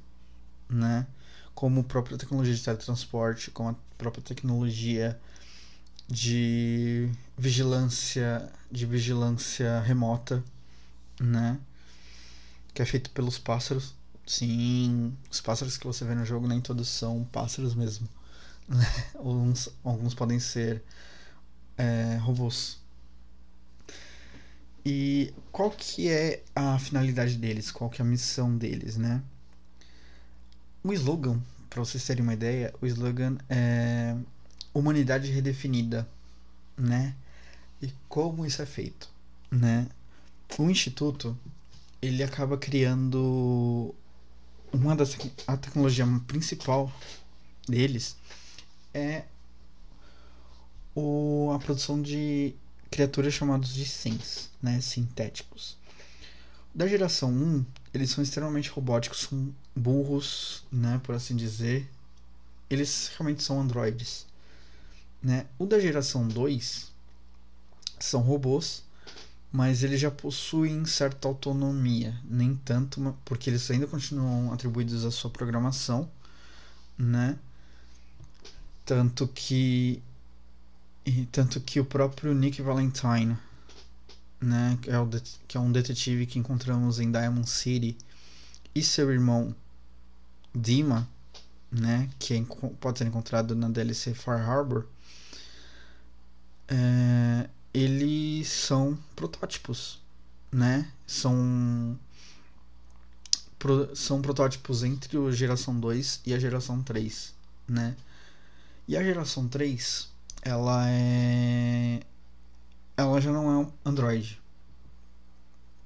né? 0.68 1.07
Como 1.55 1.81
a 1.81 1.85
própria 1.85 2.19
tecnologia 2.19 2.55
de 2.55 2.62
teletransporte, 2.62 3.51
como 3.51 3.71
a 3.71 3.77
própria 3.97 4.23
tecnologia 4.23 5.19
de 6.09 7.11
vigilância, 7.37 8.51
de 8.71 8.87
vigilância 8.87 9.81
remota, 9.81 10.43
né? 11.21 11.59
Que 12.73 12.83
é 12.83 12.85
feito 12.85 13.11
pelos 13.11 13.38
pássaros. 13.38 13.95
Sim, 14.27 15.17
os 15.31 15.40
pássaros 15.40 15.77
que 15.77 15.87
você 15.87 16.05
vê 16.05 16.14
no 16.14 16.25
jogo 16.25 16.47
nem 16.49 16.61
todos 16.61 16.88
são 16.88 17.25
pássaros 17.33 17.75
mesmo. 17.75 18.09
Né? 18.67 18.87
alguns, 19.17 19.69
alguns 19.85 20.14
podem 20.14 20.40
ser 20.40 20.83
é, 21.77 22.17
robôs. 22.17 22.81
E 24.85 25.35
qual 25.53 25.71
que 25.71 26.09
é 26.09 26.43
a 26.55 26.79
finalidade 26.79 27.37
deles? 27.37 27.71
Qual 27.71 27.88
que 27.90 28.01
é 28.03 28.05
a 28.05 28.09
missão 28.09 28.57
deles, 28.57 28.97
né? 28.97 29.23
O 30.85 30.92
slogan, 30.92 31.40
para 31.70 31.83
vocês 31.83 32.05
terem 32.05 32.23
uma 32.23 32.35
ideia, 32.35 32.75
o 32.79 32.87
slogan 32.87 33.38
é 33.49 34.14
humanidade 34.75 35.31
redefinida, 35.33 36.07
né? 36.77 37.16
E 37.81 37.90
como 38.07 38.44
isso 38.44 38.61
é 38.61 38.66
feito, 38.66 39.09
né? 39.51 39.88
O 40.59 40.68
instituto 40.68 41.35
ele 42.03 42.23
acaba 42.23 42.59
criando 42.59 43.94
uma 44.70 44.94
das 44.94 45.16
a 45.47 45.57
tecnologia 45.57 46.05
principal 46.27 46.92
deles 47.66 48.14
é 48.92 49.25
o, 50.94 51.51
a 51.55 51.59
produção 51.59 52.03
de 52.03 52.55
criaturas 52.90 53.33
chamadas 53.33 53.70
de 53.70 53.87
sims, 53.87 54.51
né, 54.62 54.83
sintéticos. 54.83 55.79
Da 56.75 56.87
geração 56.87 57.33
1, 57.33 57.64
eles 57.94 58.11
são 58.11 58.23
extremamente 58.23 58.68
robóticos, 58.68 59.20
são 59.20 59.55
burros, 59.75 60.65
né, 60.71 61.01
por 61.03 61.15
assim 61.15 61.37
dizer. 61.37 61.89
Eles 62.71 63.13
realmente 63.17 63.43
são 63.43 63.61
androides. 63.61 64.27
Né? 65.23 65.47
O 65.59 65.67
da 65.67 65.79
geração 65.79 66.27
2 66.29 66.93
são 67.99 68.21
robôs, 68.21 68.85
mas 69.51 69.83
eles 69.83 70.01
já 70.01 70.11
possuem 70.11 70.85
certa 70.85 71.29
autonomia, 71.29 72.19
nem 72.25 72.57
tanto, 72.57 73.17
porque 73.25 73.49
eles 73.49 73.71
ainda 73.71 73.87
continuam 73.87 74.53
atribuídos 74.53 75.05
à 75.05 75.11
sua 75.11 75.31
programação, 75.31 76.11
né? 76.99 77.39
Tanto 78.85 79.29
que 79.29 80.03
e 81.07 81.27
tanto 81.27 81.61
que 81.61 81.79
o 81.79 81.85
próprio 81.85 82.35
Nick 82.35 82.63
Valentine, 82.63 83.37
né, 84.41 84.79
que 84.81 84.91
é, 84.91 84.99
o 84.99 85.09
que 85.47 85.57
é 85.57 85.61
um 85.61 85.71
detetive 85.71 86.27
que 86.27 86.39
encontramos 86.39 86.99
em 86.99 87.13
Diamond 87.13 87.49
City, 87.49 87.97
e 88.75 88.83
seu 88.83 89.13
irmão 89.13 89.55
Dima, 90.55 91.09
né, 91.71 92.09
que 92.19 92.35
é, 92.35 92.45
pode 92.81 92.99
ser 92.99 93.07
encontrado 93.07 93.55
na 93.55 93.69
DLC 93.69 94.14
Far 94.14 94.40
Harbor, 94.49 94.87
é, 96.69 97.49
eles 97.73 98.49
são 98.49 98.97
protótipos, 99.17 100.01
né? 100.53 100.90
São 101.07 101.99
pro, 103.59 103.95
são 103.97 104.23
protótipos 104.23 104.83
entre 104.85 105.19
a 105.19 105.31
geração 105.33 105.79
2 105.79 106.21
e 106.25 106.33
a 106.33 106.38
geração 106.38 106.83
3, 106.83 107.35
né? 107.69 107.97
E 108.87 108.97
a 108.97 109.03
geração 109.03 109.49
3, 109.49 110.09
ela 110.43 110.88
é 110.88 112.01
ela 112.97 113.21
já 113.21 113.33
não 113.33 113.51
é 113.51 113.57
um 113.67 113.73
Android, 113.85 114.40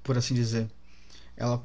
por 0.03 0.17
assim 0.17 0.35
dizer. 0.35 0.69
Ela 1.35 1.63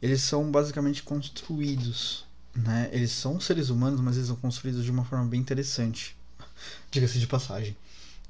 eles 0.00 0.22
são 0.22 0.50
basicamente 0.50 1.02
construídos, 1.02 2.24
né? 2.54 2.88
Eles 2.92 3.12
são 3.12 3.40
seres 3.40 3.68
humanos, 3.70 4.00
mas 4.00 4.16
eles 4.16 4.28
são 4.28 4.36
construídos 4.36 4.84
de 4.84 4.90
uma 4.90 5.04
forma 5.04 5.26
bem 5.26 5.40
interessante. 5.40 6.16
Diga-se 6.90 7.18
de 7.18 7.26
passagem 7.26 7.76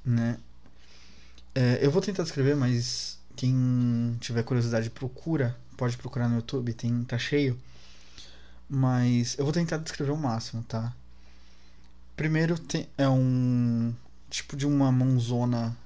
né? 0.09 0.39
É, 1.55 1.79
eu 1.83 1.91
vou 1.91 2.01
tentar 2.01 2.23
descrever, 2.23 2.57
mas 2.57 3.19
quem 3.37 4.17
tiver 4.21 4.43
curiosidade 4.43 4.91
procura, 4.91 5.57
pode 5.77 5.97
procurar 5.97 6.29
no 6.29 6.37
YouTube, 6.37 6.73
tem 6.73 7.05
tá 7.05 7.19
cheio. 7.19 7.59
Mas 8.69 9.37
eu 9.39 9.45
vou 9.45 9.53
tentar 9.53 9.79
descrever 9.79 10.13
o 10.13 10.17
máximo, 10.17 10.63
tá? 10.63 10.93
Primeiro 12.17 12.59
tem, 12.59 12.89
é 12.99 13.09
um 13.09 13.95
tipo 14.29 14.57
de 14.57 14.67
uma 14.67 14.91
mãozona 14.91 15.77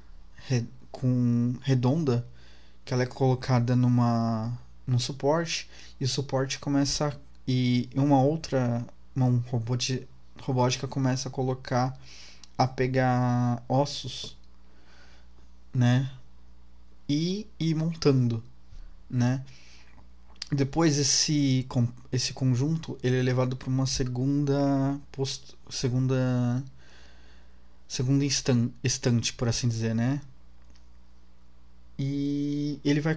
re, 0.48 0.66
com 0.90 1.54
redonda 1.62 2.26
que 2.84 2.92
ela 2.92 3.02
é 3.02 3.06
colocada 3.06 3.76
numa 3.76 4.52
num 4.86 4.98
suporte 4.98 5.68
e 6.00 6.04
o 6.04 6.08
suporte 6.08 6.58
começa 6.58 7.18
e 7.46 7.88
uma 7.94 8.22
outra 8.22 8.84
mão 9.14 9.42
robótica 10.40 10.88
começa 10.88 11.28
a 11.28 11.32
colocar 11.32 11.98
a 12.56 12.66
pegar 12.66 13.62
ossos, 13.68 14.36
né? 15.74 16.10
E 17.08 17.46
ir 17.58 17.74
montando, 17.74 18.42
né? 19.10 19.44
Depois 20.50 20.98
esse 20.98 21.66
esse 22.12 22.32
conjunto 22.32 22.98
ele 23.02 23.18
é 23.18 23.22
levado 23.22 23.56
para 23.56 23.68
uma 23.68 23.86
segunda 23.86 24.98
post, 25.10 25.56
segunda 25.70 26.62
segunda 27.88 28.24
estante, 28.24 29.32
por 29.34 29.48
assim 29.48 29.68
dizer, 29.68 29.94
né? 29.94 30.20
E 31.98 32.80
ele 32.84 33.00
vai 33.00 33.14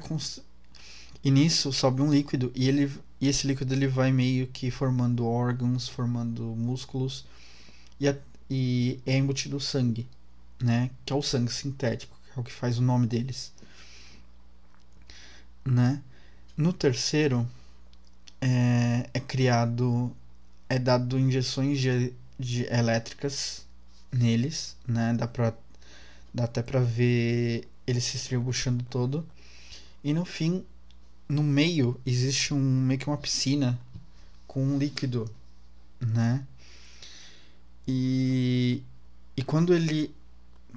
e 1.26 1.32
nisso 1.32 1.74
sobe 1.74 2.04
um 2.04 2.12
líquido 2.12 2.52
e 2.56 2.70
ele 2.70 2.92
e 3.20 3.28
esse 3.28 3.48
líquido 3.48 3.74
ele 3.74 3.88
vai 3.88 4.12
meio 4.12 4.46
que 4.48 4.70
formando 4.70 5.26
órgãos, 5.26 5.90
formando 5.90 6.44
músculos 6.44 7.26
e, 8.00 8.08
a, 8.08 8.16
e 8.50 9.00
é 9.06 9.18
embutido 9.18 9.60
sangue, 9.60 10.08
né? 10.62 10.92
Que 11.04 11.14
é 11.14 11.16
o 11.16 11.24
sangue 11.24 11.52
sintético, 11.52 12.16
que 12.26 12.38
é 12.38 12.42
o 12.42 12.44
que 12.44 12.52
faz 12.52 12.78
o 12.78 12.82
nome 12.84 13.08
deles, 13.08 13.52
né? 15.66 16.02
No 16.56 16.72
terceiro 16.72 17.48
é, 18.40 19.10
é 19.14 19.20
criado, 19.20 20.16
é 20.70 20.78
dado 20.78 21.18
injeções 21.18 21.80
de, 21.80 22.14
de 22.38 22.66
elétricas 22.72 23.66
neles, 24.12 24.78
né? 24.88 25.14
Dá 25.18 25.28
pra, 25.28 25.54
dá 26.34 26.44
até 26.44 26.62
para 26.62 26.82
ver 26.82 27.68
ele 27.88 28.02
se 28.02 28.18
estribuchando 28.18 28.84
todo. 28.84 29.26
E 30.04 30.14
no 30.14 30.26
fim, 30.26 30.64
no 31.28 31.44
meio 31.44 32.00
existe 32.06 32.54
um 32.54 32.60
meio 32.60 33.00
que 33.00 33.08
uma 33.08 33.18
piscina 33.18 33.80
com 34.48 34.64
um 34.64 34.78
líquido, 34.78 35.30
né? 36.00 36.46
E, 37.88 38.82
e 39.36 39.44
quando 39.44 39.74
ele 39.74 40.14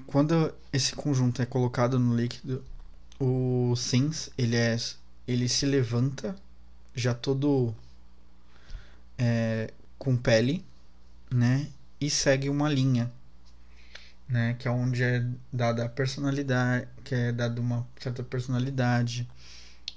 quando 0.07 0.55
esse 0.73 0.95
conjunto 0.95 1.43
é 1.43 1.47
colocado 1.47 1.99
no 1.99 2.17
líquido, 2.17 2.65
o 3.19 3.75
Sims 3.77 4.31
ele 4.39 4.57
é 4.57 4.77
ele 5.27 5.49
se 5.49 5.67
levanta 5.67 6.37
já 6.95 7.15
todo 7.15 7.75
é, 9.19 9.73
com 9.99 10.17
pele, 10.17 10.65
né? 11.31 11.69
E 12.01 12.09
segue 12.09 12.49
uma 12.49 12.69
linha, 12.69 13.13
né? 14.29 14.55
Que 14.59 14.69
é 14.69 14.71
onde 14.71 15.03
é 15.03 15.25
dada 15.53 15.85
a 15.85 15.89
personalidade, 15.89 16.89
que 17.05 17.15
é 17.15 17.33
dada 17.33 17.61
uma 17.61 17.87
certa 18.01 18.23
personalidade, 18.23 19.29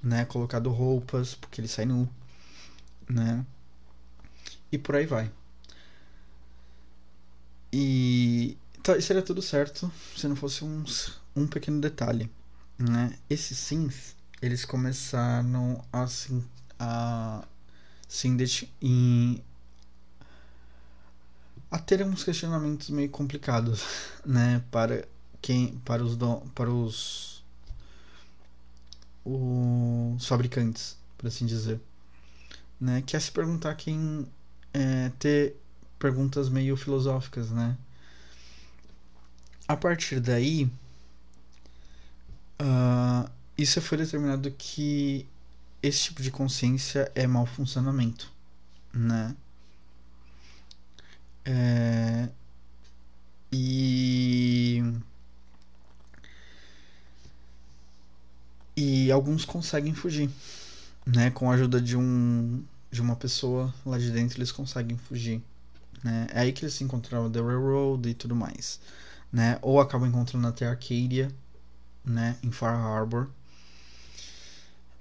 né? 0.01 0.25
Colocado 0.25 0.69
roupas, 0.69 1.35
porque 1.35 1.61
ele 1.61 1.67
sai 1.67 1.85
nu, 1.85 2.09
né? 3.09 3.45
E 4.71 4.77
por 4.77 4.95
aí 4.95 5.05
vai. 5.05 5.31
E 7.73 8.57
tá, 8.83 8.99
seria 8.99 9.21
tudo 9.21 9.41
certo 9.41 9.91
se 10.15 10.27
não 10.27 10.35
fosse 10.35 10.63
um, 10.63 10.83
um 11.35 11.47
pequeno 11.47 11.79
detalhe. 11.79 12.29
Né? 12.77 13.17
Esses 13.29 13.57
sims, 13.57 14.15
eles 14.41 14.65
começaram 14.65 15.83
a 15.93 16.07
se, 16.07 16.43
a, 16.79 17.45
se 18.07 18.27
em, 18.81 19.43
a 21.69 21.79
ter 21.79 22.03
uns 22.03 22.23
questionamentos 22.23 22.89
meio 22.89 23.09
complicados, 23.09 23.83
né, 24.25 24.63
para 24.71 25.07
quem, 25.41 25.77
para 25.85 26.03
os, 26.03 26.17
para 26.53 26.69
os, 26.69 27.30
os 29.25 30.25
fabricantes, 30.25 30.97
por 31.17 31.27
assim 31.27 31.45
dizer, 31.45 31.79
né, 32.79 33.01
que 33.01 33.15
é 33.15 33.19
se 33.19 33.31
perguntar 33.31 33.75
quem 33.75 34.27
é, 34.73 35.09
ter 35.19 35.55
perguntas 35.99 36.49
meio 36.49 36.75
filosóficas, 36.75 37.51
né? 37.51 37.77
A 39.67 39.77
partir 39.77 40.19
daí, 40.19 40.65
uh, 42.59 43.29
isso 43.57 43.81
foi 43.81 43.97
determinado 43.99 44.51
que 44.51 45.27
esse 45.81 46.05
tipo 46.05 46.21
de 46.21 46.31
consciência 46.31 47.11
é 47.15 47.27
mau 47.27 47.45
funcionamento, 47.45 48.31
né? 48.93 49.35
É, 51.45 52.29
e 53.51 54.83
e 58.75 59.11
alguns 59.11 59.45
conseguem 59.45 59.93
fugir, 59.93 60.29
né? 61.05 61.31
Com 61.31 61.51
a 61.51 61.55
ajuda 61.55 61.81
de 61.81 61.97
um 61.97 62.63
de 62.91 63.01
uma 63.01 63.15
pessoa 63.15 63.73
lá 63.85 63.97
de 63.97 64.11
dentro 64.11 64.37
eles 64.37 64.51
conseguem 64.51 64.97
fugir, 64.97 65.41
né? 66.03 66.27
É 66.33 66.41
aí 66.41 66.51
que 66.53 66.65
eles 66.65 66.73
se 66.73 66.83
encontraram 66.83 67.31
The 67.31 67.39
Railroad 67.39 68.09
e 68.09 68.13
tudo 68.13 68.35
mais, 68.35 68.79
né? 69.31 69.57
Ou 69.61 69.79
acabam 69.79 70.09
encontrando 70.09 70.47
até 70.47 70.67
Arcadia, 70.67 71.31
né? 72.05 72.37
Em 72.43 72.51
Far 72.51 72.75
Harbor. 72.75 73.29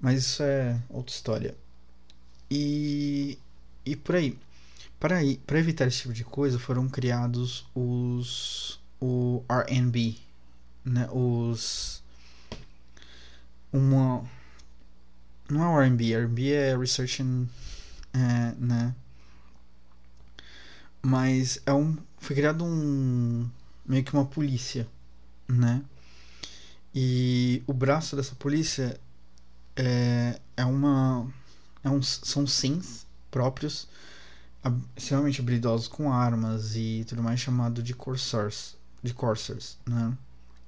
Mas 0.01 0.21
isso 0.25 0.43
é 0.43 0.81
outra 0.89 1.15
história. 1.15 1.55
E 2.51 3.39
e 3.85 3.97
por 3.97 4.17
aí. 4.17 4.39
Para, 4.99 5.17
para 5.47 5.59
evitar 5.59 5.87
esse 5.87 6.03
tipo 6.03 6.13
de 6.13 6.25
coisa, 6.25 6.59
foram 6.59 6.89
criados 6.89 7.67
os 7.75 8.79
o 9.01 9.43
RNB, 9.49 10.17
né? 10.85 11.09
Os 11.11 12.00
uma 13.73 14.25
não 15.49 15.65
é 15.65 15.69
o 15.69 15.81
R&B, 15.81 16.13
R&B 16.13 16.53
é 16.53 16.77
Research 16.77 17.23
é, 18.13 18.55
né? 18.59 18.95
Mas 21.03 21.61
é 21.67 21.73
um 21.73 21.97
foi 22.19 22.37
criado 22.37 22.65
um 22.65 23.49
meio 23.87 24.05
que 24.05 24.13
uma 24.13 24.27
polícia, 24.27 24.87
né? 25.49 25.83
E 26.95 27.63
o 27.67 27.73
braço 27.73 28.17
dessa 28.17 28.35
polícia 28.35 29.01
é, 29.77 30.41
é 30.57 30.65
uma 30.65 31.29
é 31.83 31.91
um, 31.91 32.03
são 32.03 32.47
sims 32.47 33.07
próprios 33.31 33.89
extremamente 34.97 35.41
habilidosos 35.41 35.89
com 35.89 36.13
armas 36.13 36.77
e 36.77 37.05
tudo 37.09 37.23
mais 37.23 37.41
chamado 37.41 37.83
de 37.83 37.95
corsars, 37.95 38.77
de 39.03 39.15
corsars, 39.15 39.79
né? 39.87 40.17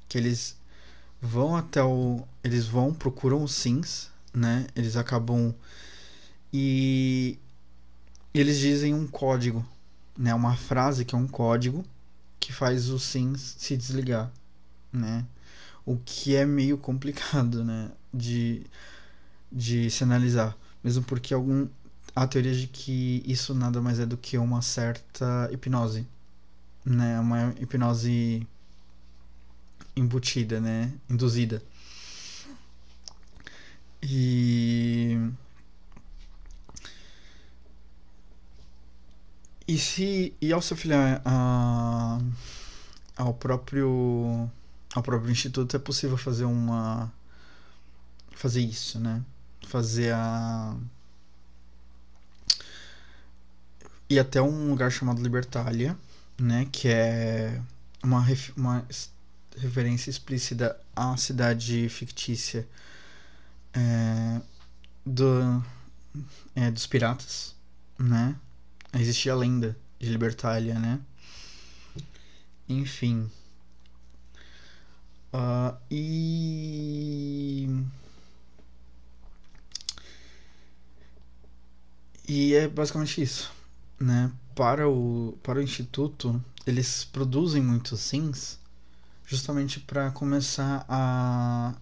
Que 0.08 0.18
eles 0.18 0.56
vão 1.22 1.56
até 1.56 1.82
o 1.82 2.26
eles 2.42 2.66
vão 2.66 2.92
procuram 2.92 3.44
os 3.44 3.54
sims, 3.54 4.10
né? 4.34 4.66
Eles 4.74 4.96
acabam 4.96 5.54
e 6.52 7.38
eles 8.34 8.58
dizem 8.58 8.92
um 8.94 9.06
código, 9.06 9.64
né? 10.18 10.34
Uma 10.34 10.56
frase 10.56 11.04
que 11.04 11.14
é 11.14 11.18
um 11.18 11.28
código 11.28 11.84
que 12.40 12.52
faz 12.52 12.88
os 12.90 13.04
sims 13.04 13.56
se 13.58 13.76
desligar, 13.76 14.32
né? 14.92 15.24
O 15.86 15.96
que 16.04 16.34
é 16.36 16.44
meio 16.44 16.76
complicado, 16.78 17.64
né? 17.64 17.92
De 18.12 18.66
de 19.52 19.90
se 19.90 20.02
analisar, 20.04 20.56
mesmo 20.82 21.04
porque 21.04 21.34
algum 21.34 21.68
a 22.16 22.26
teoria 22.26 22.54
de 22.54 22.66
que 22.66 23.22
isso 23.26 23.54
nada 23.54 23.80
mais 23.80 23.98
é 24.00 24.06
do 24.06 24.16
que 24.16 24.38
uma 24.38 24.62
certa 24.62 25.48
hipnose, 25.52 26.06
né? 26.84 27.20
Uma 27.20 27.54
hipnose 27.60 28.46
embutida, 29.96 30.60
né? 30.60 30.92
Induzida. 31.08 31.62
E 34.02 35.16
e 39.66 39.78
se 39.78 40.34
e 40.40 40.52
ao 40.52 40.60
se 40.62 40.74
afiliar 40.74 41.22
a, 41.24 42.18
ao 43.16 43.34
próprio 43.34 44.50
ao 44.94 45.02
próprio 45.02 45.30
instituto 45.30 45.76
é 45.76 45.78
possível 45.78 46.16
fazer 46.16 46.44
uma 46.44 47.12
fazer 48.34 48.60
isso, 48.60 48.98
né? 49.00 49.22
Fazer 49.68 50.12
a 50.14 50.76
e 54.08 54.18
até 54.18 54.42
um 54.42 54.70
lugar 54.70 54.90
chamado 54.92 55.22
Libertalia, 55.22 55.96
né, 56.38 56.68
que 56.70 56.88
é 56.88 57.60
uma, 58.02 58.24
uma 58.56 58.84
referência 59.56 60.10
explícita 60.10 60.78
à 60.94 61.16
cidade 61.16 61.88
fictícia 61.88 62.66
é, 63.72 64.40
do, 65.04 65.64
é, 66.54 66.70
dos 66.70 66.86
piratas, 66.86 67.54
né? 67.98 68.36
Existia 68.94 69.32
a 69.32 69.36
lenda 69.36 69.76
de 69.98 70.08
Libertalia, 70.08 70.78
né? 70.78 71.00
Enfim. 72.68 73.30
Uh, 75.32 75.76
e. 75.90 77.68
E 82.28 82.54
é 82.54 82.68
basicamente 82.68 83.20
isso 83.22 83.52
né, 84.02 84.32
para 84.54 84.88
o, 84.88 85.38
para 85.42 85.58
o 85.60 85.62
instituto, 85.62 86.42
eles 86.66 87.04
produzem 87.04 87.62
muitos 87.62 88.00
sims 88.00 88.58
justamente 89.32 89.80
para 89.80 90.10
começar 90.10 90.84
a 90.86 91.74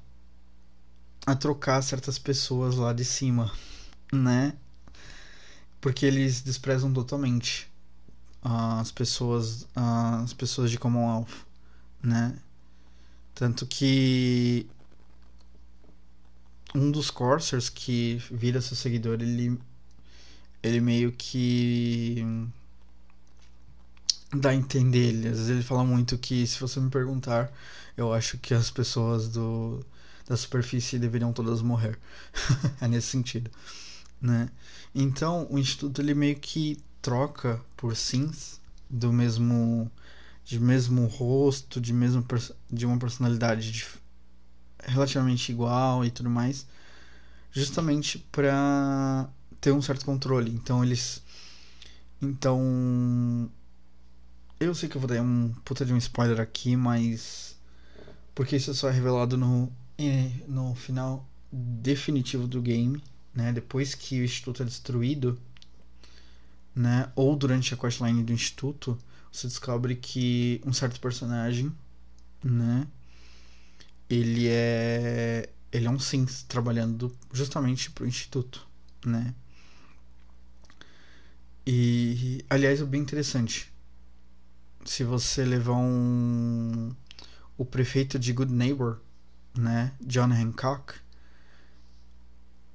a 1.27 1.35
trocar 1.35 1.83
certas 1.83 2.17
pessoas 2.17 2.77
lá 2.77 2.93
de 2.93 3.05
cima, 3.05 3.53
né? 4.13 4.57
Porque 5.81 6.07
eles 6.07 6.43
desprezam 6.43 6.93
totalmente 6.93 7.69
as 8.41 8.93
pessoas 8.93 9.67
as 9.75 10.33
pessoas 10.33 10.71
de 10.71 10.79
Commonwealth, 10.79 11.45
né? 12.01 12.39
Tanto 13.35 13.67
que 13.67 14.71
um 16.73 16.89
dos 16.89 17.11
Corsairs 17.11 17.69
que 17.69 18.23
vira 18.31 18.61
seu 18.61 18.77
seguidor, 18.77 19.21
ele 19.21 19.61
ele 20.63 20.81
meio 20.81 21.11
que 21.11 22.25
dá 24.35 24.51
a 24.51 24.55
entender 24.55 25.09
ele. 25.09 25.29
Às 25.29 25.37
vezes 25.39 25.49
ele 25.51 25.63
fala 25.63 25.85
muito 25.85 26.17
que 26.19 26.47
se 26.47 26.61
você 26.61 26.81
me 26.81 26.91
perguntar, 26.91 27.53
eu 27.97 28.13
acho 28.13 28.39
que 28.39 28.55
as 28.55 28.71
pessoas 28.71 29.29
do 29.29 29.85
da 30.27 30.37
superfície 30.37 30.99
deveriam 30.99 31.33
todas 31.33 31.61
morrer. 31.63 31.99
é 32.81 32.87
nesse 32.89 33.09
sentido, 33.09 33.51
né? 34.21 34.49
Então, 34.95 35.47
o 35.51 35.59
instituto 35.59 36.01
ele 36.01 36.15
meio 36.15 36.37
que 36.37 36.79
troca 37.03 37.61
por 37.77 37.97
sims 37.97 38.61
do 38.89 39.13
mesmo 39.13 39.91
de 40.45 40.59
mesmo 40.61 41.07
rosto, 41.07 41.81
de 41.81 41.93
mesmo 41.93 42.25
de 42.71 42.87
uma 42.87 42.99
personalidade 42.99 43.71
de, 43.73 43.87
relativamente 44.85 45.53
igual 45.53 46.05
e 46.05 46.11
tudo 46.11 46.29
mais, 46.31 46.67
justamente 47.53 48.19
para 48.33 49.29
ter 49.61 49.73
um 49.73 49.83
certo 49.83 50.05
controle. 50.05 50.51
Então 50.53 50.83
eles. 50.85 51.23
Então. 52.21 53.51
Eu 54.61 54.75
sei 54.75 54.89
que 54.89 54.97
eu 54.97 55.01
vou 55.01 55.09
dar 55.09 55.21
um 55.23 55.53
puta 55.65 55.85
de 55.85 55.93
um 55.93 55.97
spoiler 55.97 56.39
aqui, 56.41 56.77
mas. 56.77 57.59
Porque 58.35 58.57
isso 58.57 58.75
só 58.75 58.89
é 58.91 58.93
revelado 58.93 59.37
no, 59.37 59.73
no 60.49 60.75
final 60.75 61.29
definitivo 61.53 62.47
do 62.47 62.63
game, 62.63 63.03
né? 63.35 63.53
Depois 63.53 63.95
que 63.95 64.21
o 64.21 64.25
instituto 64.25 64.63
é 64.63 64.67
destruído, 64.67 65.39
né? 66.75 67.11
Ou 67.15 67.37
durante 67.37 67.75
a 67.75 67.77
questline 67.77 68.23
do 68.23 68.33
instituto, 68.33 68.99
você 69.33 69.47
descobre 69.47 69.95
que 69.97 70.61
um 70.65 70.73
certo 70.73 71.01
personagem, 71.01 71.73
né? 72.45 72.87
Ele 74.09 74.49
é 74.49 75.49
ele 75.73 75.87
é 75.87 75.91
um 75.91 75.99
Sims 75.99 76.43
trabalhando 76.43 77.15
justamente 77.33 77.91
pro 77.93 78.07
instituto, 78.07 78.67
né? 79.07 79.35
E, 81.67 82.45
aliás, 82.51 82.81
é 82.81 82.85
bem 82.85 83.01
interessante. 83.01 83.70
Se 84.85 85.05
você 85.05 85.45
levar 85.45 85.75
um. 85.75 86.95
O 87.57 87.65
prefeito 87.65 88.19
de 88.19 88.33
Good 88.33 88.53
Neighbor, 88.53 88.99
né? 89.57 89.93
John 90.01 90.33
Hancock. 90.33 90.95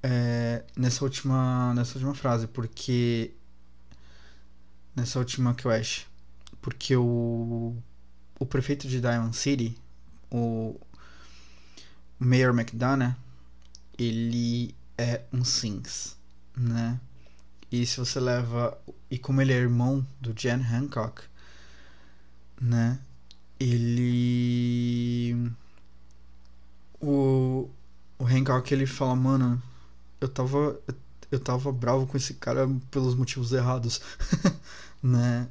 É, 0.04 0.64
nessa 0.78 1.04
última 1.04 1.74
nessa 1.74 1.96
última 1.96 2.14
frase 2.14 2.46
porque 2.46 3.34
nessa 4.96 5.18
última 5.18 5.56
quest 5.56 6.06
porque 6.62 6.96
o 6.96 7.76
o 8.40 8.46
prefeito 8.46 8.88
de 8.88 9.02
Diamond 9.02 9.36
City 9.36 9.76
o 10.30 10.80
Mayor 12.20 12.54
McDonough 12.54 13.16
ele 13.98 14.76
é 14.96 15.24
um 15.34 15.44
Sims 15.44 16.16
né 16.56 17.00
e 17.72 17.86
se 17.86 17.98
você 17.98 18.20
leva. 18.20 18.78
E 19.10 19.18
como 19.18 19.42
ele 19.42 19.52
é 19.52 19.58
irmão 19.58 20.06
do 20.22 20.34
Jan 20.34 20.62
Hancock, 20.62 21.24
né? 22.60 23.00
Ele. 23.60 25.52
O. 27.02 27.70
O 28.18 28.26
Hancock 28.26 28.74
ele 28.74 28.86
fala, 28.86 29.16
mano, 29.16 29.62
eu 30.22 30.30
tava. 30.30 30.80
Eu 31.32 31.40
tava 31.40 31.72
bravo 31.72 32.08
com 32.08 32.18
esse 32.18 32.36
cara 32.36 32.68
pelos 32.92 33.16
motivos 33.16 33.52
errados, 33.52 34.02
né? 35.04 35.48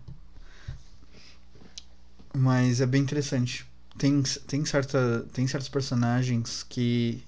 Mas 2.37 2.81
é 2.81 2.87
bem 2.87 3.01
interessante, 3.03 3.65
tem, 3.97 4.23
tem, 4.47 4.65
certa, 4.65 5.25
tem 5.33 5.47
certos 5.47 5.69
personagens 5.69 6.65
que 6.69 7.23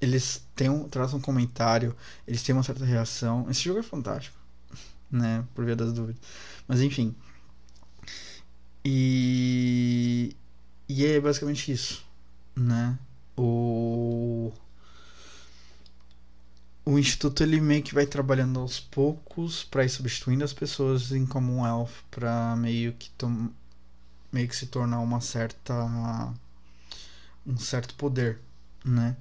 eles 0.00 0.42
têm 0.54 0.68
um, 0.68 0.88
trazem 0.88 1.16
um 1.18 1.20
comentário, 1.20 1.96
eles 2.26 2.42
têm 2.42 2.54
uma 2.54 2.62
certa 2.62 2.84
reação. 2.84 3.46
Esse 3.50 3.62
jogo 3.62 3.80
é 3.80 3.82
fantástico, 3.82 4.36
né? 5.10 5.44
Por 5.54 5.64
via 5.64 5.76
das 5.76 5.92
dúvidas. 5.92 6.20
Mas 6.68 6.80
enfim. 6.80 7.14
E. 8.84 10.34
E 10.88 11.06
é 11.06 11.20
basicamente 11.20 11.72
isso, 11.72 12.04
né? 12.56 12.98
O. 13.36 14.52
O 16.84 16.96
instituto 16.98 17.42
ele 17.42 17.60
meio 17.60 17.82
que 17.82 17.92
vai 17.94 18.06
trabalhando 18.06 18.60
aos 18.60 18.78
poucos 18.78 19.64
para 19.64 19.84
ir 19.84 19.88
substituindo 19.88 20.44
as 20.44 20.52
pessoas 20.52 21.10
em 21.12 21.26
Commonwealth 21.26 21.90
para 22.10 22.54
meio 22.56 22.92
que 22.94 23.10
tom... 23.10 23.50
meio 24.32 24.48
que 24.48 24.56
se 24.56 24.66
tornar 24.66 25.00
uma 25.00 25.20
certa 25.20 25.74
um 27.46 27.56
certo 27.56 27.94
poder, 27.94 28.40
né? 28.84 29.16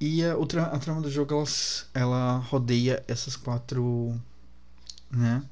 E 0.00 0.22
a, 0.24 0.34
a 0.34 0.78
trama 0.78 1.00
do 1.00 1.10
jogo 1.10 1.34
ela, 1.34 1.44
ela 1.94 2.38
rodeia 2.38 3.02
essas 3.08 3.36
quatro, 3.36 4.20
né? 5.10 5.42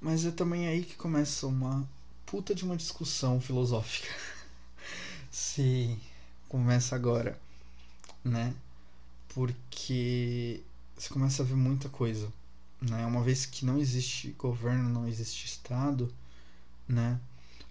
Mas 0.00 0.24
é 0.24 0.30
também 0.30 0.68
aí 0.68 0.84
que 0.84 0.96
começa 0.96 1.46
uma 1.46 1.88
puta 2.24 2.54
de 2.54 2.64
uma 2.64 2.76
discussão 2.76 3.40
filosófica. 3.40 4.08
Se 5.30 5.98
começa 6.48 6.94
agora, 6.94 7.38
né? 8.24 8.54
Porque 9.28 10.62
você 10.96 11.08
começa 11.10 11.42
a 11.42 11.46
ver 11.46 11.56
muita 11.56 11.88
coisa, 11.88 12.32
né? 12.80 13.04
Uma 13.06 13.22
vez 13.22 13.46
que 13.46 13.64
não 13.64 13.78
existe 13.78 14.30
governo, 14.38 14.88
não 14.88 15.06
existe 15.06 15.46
estado, 15.46 16.12
né? 16.88 17.18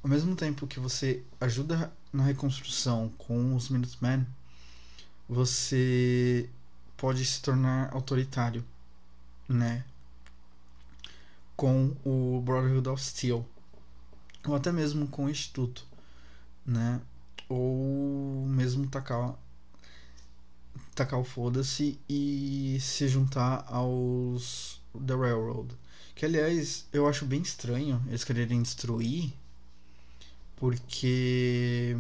Ao 0.04 0.10
mesmo 0.10 0.36
tempo 0.36 0.68
que 0.68 0.80
você 0.80 1.24
ajuda 1.42 1.92
na 2.14 2.24
reconstrução 2.24 3.10
com 3.18 3.56
os 3.56 3.70
Minutemen, 3.70 4.26
você 5.28 6.48
pode 6.96 7.26
se 7.26 7.42
tornar 7.42 7.92
autoritário, 7.94 8.64
né? 9.50 9.84
Com 11.56 11.96
o 12.04 12.42
Brotherhood 12.42 12.90
of 12.90 13.02
Steel, 13.02 13.46
ou 14.46 14.56
até 14.56 14.72
mesmo 14.72 15.08
com 15.08 15.26
o 15.26 15.30
Instituto, 15.30 15.86
né? 16.66 17.02
Ou 17.48 18.46
mesmo 18.48 18.88
tacar, 18.88 19.36
tacar 20.94 21.20
o 21.20 21.24
foda-se 21.24 22.00
e 22.10 22.78
se 22.82 23.08
juntar 23.08 23.66
aos 23.68 24.82
The 25.06 25.16
Railroad. 25.16 25.74
Que 26.16 26.26
aliás 26.26 26.88
eu 26.94 27.08
acho 27.08 27.26
bem 27.26 27.42
estranho 27.42 28.02
eles 28.08 28.24
quererem 28.24 28.62
destruir, 28.62 29.34
porque 30.56 31.96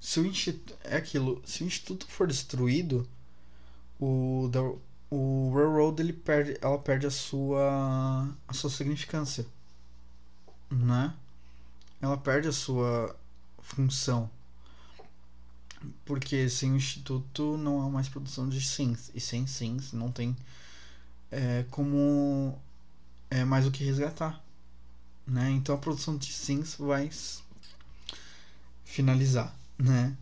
se 0.00 0.20
o 0.20 0.26
instituto 0.26 0.76
é 0.84 0.96
aquilo, 0.96 1.42
se 1.44 1.62
o 1.62 1.66
instituto 1.66 2.06
for 2.06 2.26
destruído, 2.26 3.08
o 4.00 4.48
o 5.10 5.52
railroad 5.54 6.00
ele 6.00 6.12
perde, 6.12 6.58
ela 6.60 6.78
perde 6.78 7.06
a 7.06 7.10
sua 7.10 8.28
a 8.46 8.52
sua 8.52 8.70
significância, 8.70 9.46
né? 10.70 11.14
Ela 12.00 12.16
perde 12.16 12.48
a 12.48 12.52
sua 12.52 13.16
função. 13.60 14.30
Porque 16.04 16.48
sem 16.48 16.72
o 16.72 16.76
instituto 16.76 17.56
não 17.56 17.80
há 17.82 17.88
mais 17.90 18.08
produção 18.08 18.48
de 18.48 18.60
sims 18.60 19.10
e 19.14 19.20
sem 19.20 19.46
sims 19.46 19.92
não 19.92 20.10
tem 20.10 20.36
é, 21.30 21.64
como 21.70 22.58
é 23.30 23.44
mais 23.44 23.66
o 23.66 23.70
que 23.70 23.84
resgatar, 23.84 24.42
né? 25.26 25.50
Então 25.50 25.74
a 25.74 25.78
produção 25.78 26.16
de 26.16 26.32
sims 26.32 26.76
vai 26.76 27.10
finalizar 28.84 29.54
né? 29.78 30.16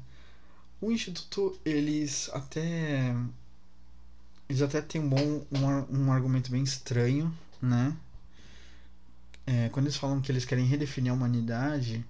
O 0.81 0.93
instituto 0.93 1.59
eles 1.65 2.29
até 2.33 3.15
eles 4.49 4.63
até 4.63 4.81
têm 4.81 5.01
um 5.01 5.09
bom 5.09 5.47
um, 5.53 6.03
um 6.05 6.13
argumento 6.13 6.51
bem 6.51 6.63
estranho, 6.63 7.33
né? 7.61 7.97
É, 9.47 9.69
quando 9.71 9.87
eles 9.87 9.97
falam 9.97 10.21
que 10.21 10.31
eles 10.33 10.45
querem 10.45 10.67
redefinir 10.67 11.11
a 11.13 11.15
humanidade, 11.15 12.05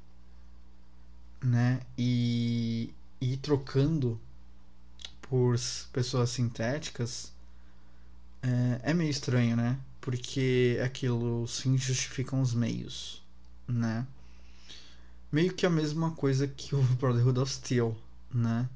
né? 1.43 1.80
E, 1.99 2.93
e 3.20 3.34
ir 3.34 3.37
trocando 3.39 4.20
por 5.22 5.57
pessoas 5.93 6.30
sintéticas 6.30 7.32
é, 8.43 8.91
é 8.91 8.95
meio 8.95 9.11
estranho, 9.11 9.57
né? 9.57 9.78
Porque 10.01 10.80
aquilo, 10.84 11.43
os 11.43 11.61
fins 11.61 11.82
justificam 11.82 12.41
os 12.41 12.55
meios, 12.55 13.22
né? 13.66 14.07
meio 15.30 15.53
que 15.53 15.66
a 15.66 15.70
mesma 15.70 16.12
coisa 16.12 16.47
que 16.49 16.74
o 16.74 16.82
Brotherhood 16.97 17.39
of 17.41 17.53
Steel, 17.53 17.97
né? 18.32 18.68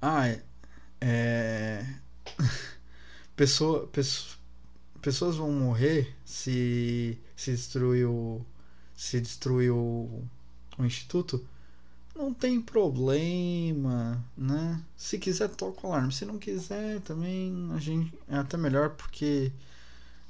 Ah, 0.00 0.26
é. 0.28 0.42
É... 1.00 1.84
Pessoa, 3.36 3.86
pessoa, 3.86 4.36
pessoas 5.00 5.36
vão 5.36 5.52
morrer 5.52 6.12
se 6.24 7.16
se 7.36 7.52
destruir 7.52 8.04
o 8.08 8.44
se 8.96 9.20
destruir 9.20 9.70
o, 9.70 10.24
o 10.76 10.84
instituto 10.84 11.46
não 12.18 12.34
tem 12.34 12.60
problema, 12.60 14.22
né? 14.36 14.82
Se 14.96 15.18
quiser 15.18 15.48
toca 15.50 15.86
o 15.86 15.92
alarme, 15.92 16.12
se 16.12 16.24
não 16.24 16.36
quiser 16.36 17.00
também 17.02 17.70
a 17.72 17.78
gente 17.78 18.12
é 18.26 18.36
até 18.36 18.56
melhor 18.56 18.90
porque, 18.90 19.52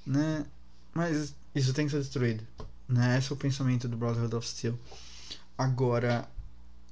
né? 0.07 0.45
Mas 0.93 1.35
isso 1.55 1.73
tem 1.73 1.87
que 1.87 1.93
ser 1.93 2.01
destruído. 2.01 2.47
Né? 2.87 3.19
Esse 3.19 3.33
é 3.33 3.35
o 3.35 3.39
pensamento 3.39 3.89
do 3.89 3.97
Brotherhood 3.97 4.35
of 4.37 4.47
Steel. 4.47 4.79
Agora, 5.57 6.29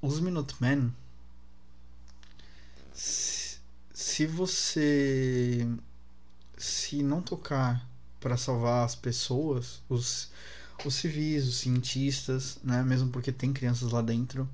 os 0.00 0.18
Minutemen. 0.20 0.94
Se, 2.94 3.45
se 3.96 4.26
você. 4.26 5.66
Se 6.58 7.02
não 7.02 7.22
tocar 7.22 7.88
para 8.20 8.36
salvar 8.36 8.84
as 8.84 8.94
pessoas, 8.94 9.82
os, 9.88 10.30
os 10.84 10.94
civis, 10.94 11.46
os 11.48 11.56
cientistas, 11.56 12.58
né? 12.62 12.82
Mesmo 12.82 13.10
porque 13.10 13.32
tem 13.32 13.52
crianças 13.52 13.90
lá 13.92 14.02
dentro, 14.02 14.48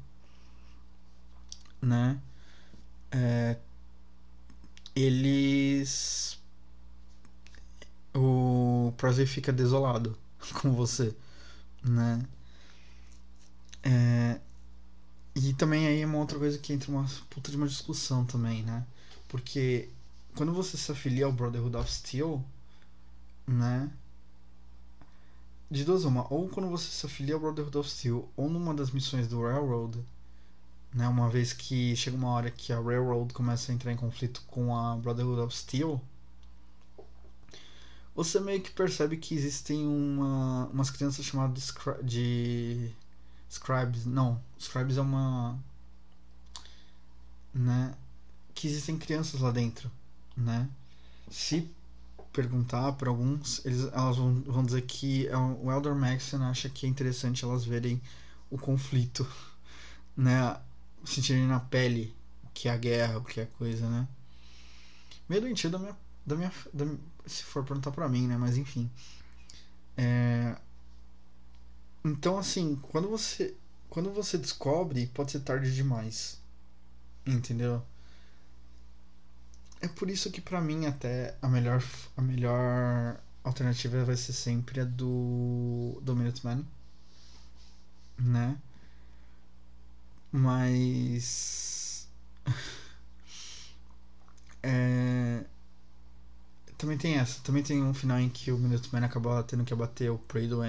né? 1.80 2.20
É, 3.11 3.59
eles. 4.95 6.38
O 8.14 8.93
Prozzy 8.97 9.26
fica 9.26 9.53
desolado 9.53 10.16
com 10.61 10.72
você 10.72 11.14
né? 11.84 12.24
É, 13.82 14.40
e 15.34 15.55
também 15.55 15.86
aí 15.86 16.01
é 16.03 16.07
uma 16.07 16.18
outra 16.18 16.38
coisa 16.38 16.59
que 16.59 16.72
entra 16.72 16.90
uma 16.90 17.07
puta 17.30 17.51
de 17.51 17.57
uma 17.57 17.66
discussão 17.68 18.24
também, 18.24 18.62
né? 18.62 18.84
Porque 19.33 19.89
quando 20.37 20.53
você 20.53 20.76
se 20.76 20.93
afilia 20.93 21.24
ao 21.24 21.33
Brotherhood 21.33 21.74
of 21.74 21.91
Steel, 21.91 22.45
né? 23.47 23.91
De 25.70 25.85
duas 25.85 26.05
uma, 26.05 26.30
ou 26.33 26.51
quando 26.51 26.68
você 26.68 26.91
se 26.91 27.07
afilia 27.07 27.35
ao 27.35 27.41
Brotherhood 27.41 27.78
of 27.78 27.91
Steel, 27.91 28.28
ou 28.37 28.51
numa 28.51 28.74
das 28.74 28.91
missões 28.91 29.26
do 29.26 29.41
Railroad, 29.41 29.99
né? 30.93 31.09
Uma 31.09 31.30
vez 31.30 31.55
que 31.55 31.97
chega 31.97 32.14
uma 32.14 32.28
hora 32.28 32.51
que 32.51 32.74
a 32.74 32.80
Railroad 32.80 33.33
começa 33.33 33.72
a 33.72 33.74
entrar 33.74 33.91
em 33.91 33.97
conflito 33.97 34.43
com 34.49 34.76
a 34.76 34.97
Brotherhood 34.97 35.41
of 35.41 35.57
Steel, 35.57 35.99
você 38.14 38.39
meio 38.39 38.61
que 38.61 38.70
percebe 38.70 39.16
que 39.16 39.35
existem 39.35 39.87
uma, 39.87 40.66
umas 40.66 40.91
crianças 40.91 41.24
chamadas 41.24 41.72
de 42.05 42.93
scribes. 43.49 44.05
Não, 44.05 44.39
scribes 44.59 44.99
é 44.99 45.01
uma. 45.01 45.59
Né? 47.55 47.95
Que 48.55 48.66
existem 48.66 48.98
crianças 48.98 49.40
lá 49.40 49.50
dentro, 49.50 49.90
né? 50.36 50.68
Se 51.30 51.68
perguntar 52.32 52.92
para 52.92 53.11
alguns, 53.11 53.64
eles, 53.64 53.84
elas 53.92 54.16
vão, 54.16 54.42
vão 54.42 54.64
dizer 54.64 54.82
que 54.82 55.28
é 55.28 55.36
o 55.36 55.70
Elder 55.70 55.94
Maxon 55.94 56.42
acha 56.42 56.68
que 56.68 56.86
é 56.86 56.88
interessante 56.88 57.44
elas 57.44 57.64
verem 57.64 58.00
o 58.50 58.59
conflito, 58.59 59.26
né? 60.16 60.59
Sentirem 61.05 61.46
na 61.46 61.61
pele 61.61 62.14
o 62.44 62.48
que 62.55 62.68
é 62.68 62.72
a 62.72 62.76
guerra, 62.76 63.18
o 63.18 63.24
que 63.24 63.40
é 63.40 63.44
a 63.44 63.46
coisa, 63.46 63.88
né? 63.88 64.07
Meio 65.28 65.42
doentio 65.42 65.70
da 65.70 65.78
minha, 65.78 65.96
da 66.26 66.36
minha, 66.36 66.53
da, 66.72 66.86
se 67.26 67.42
for 67.44 67.64
perguntar 67.64 67.90
para 67.92 68.09
mim, 68.09 68.26
né? 68.26 68.36
Mas 68.36 68.57
enfim. 68.57 68.90
É... 69.96 70.57
Então, 72.05 72.38
assim, 72.38 72.76
quando 72.90 73.09
você 73.09 73.55
quando 73.92 74.11
você 74.11 74.38
descobre, 74.38 75.07
pode 75.09 75.32
ser 75.32 75.40
tarde 75.40 75.74
demais. 75.74 76.40
Entendeu? 77.26 77.84
É 79.83 79.89
por 79.89 80.09
isso 80.09 80.30
que 80.30 80.41
para 80.41 80.61
mim 80.62 80.87
até 80.87 81.37
a 81.43 81.49
melhor 81.49 81.83
a 82.16 82.22
melhor 82.22 83.20
alternativa 83.45 84.03
vai 84.05 84.16
ser 84.16 84.33
sempre 84.33 84.80
a 84.80 84.85
do 84.85 85.99
do 86.03 86.16
Minuteman, 86.16 86.64
né? 88.18 88.57
Mas 90.33 92.09
é 94.62 95.45
também 96.78 96.99
tem 96.99 97.14
essa. 97.16 97.41
Também 97.43 97.62
tem 97.62 97.83
um 97.83 97.95
final 97.95 98.18
em 98.18 98.28
que 98.28 98.51
o 98.53 98.59
Minuteman 98.59 99.05
acaba 99.05 99.43
tendo 99.45 99.64
que 99.64 99.72
abater 99.72 100.11
o 100.11 100.18
Pradle 100.18 100.62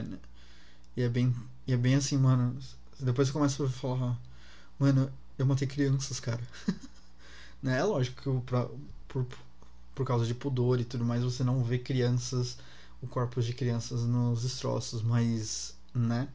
E 0.97 1.01
é 1.03 1.09
bem, 1.09 1.35
e 1.67 1.73
é 1.73 1.77
bem 1.77 1.95
assim, 1.95 2.17
mano. 2.17 2.57
Depois 2.99 3.27
você 3.27 3.33
começa 3.33 3.65
a 3.65 3.69
falar, 3.69 4.19
mano, 4.79 5.11
eu 5.37 5.45
matei 5.45 5.67
crianças, 5.67 6.19
cara. 6.19 6.41
né? 7.61 7.79
É 7.79 7.83
lógico 7.83 8.21
que 8.21 8.45
por, 8.47 8.71
por, 9.13 9.25
por 9.93 10.05
causa 10.05 10.25
de 10.25 10.33
pudor 10.33 10.79
e 10.79 10.83
tudo 10.83 11.05
mais, 11.05 11.23
você 11.23 11.43
não 11.43 11.63
vê 11.63 11.77
crianças, 11.77 12.57
o 13.01 13.07
corpo 13.07 13.41
de 13.41 13.53
crianças 13.53 14.01
nos 14.01 14.41
destroços, 14.41 15.03
mas, 15.03 15.75
né? 15.93 16.27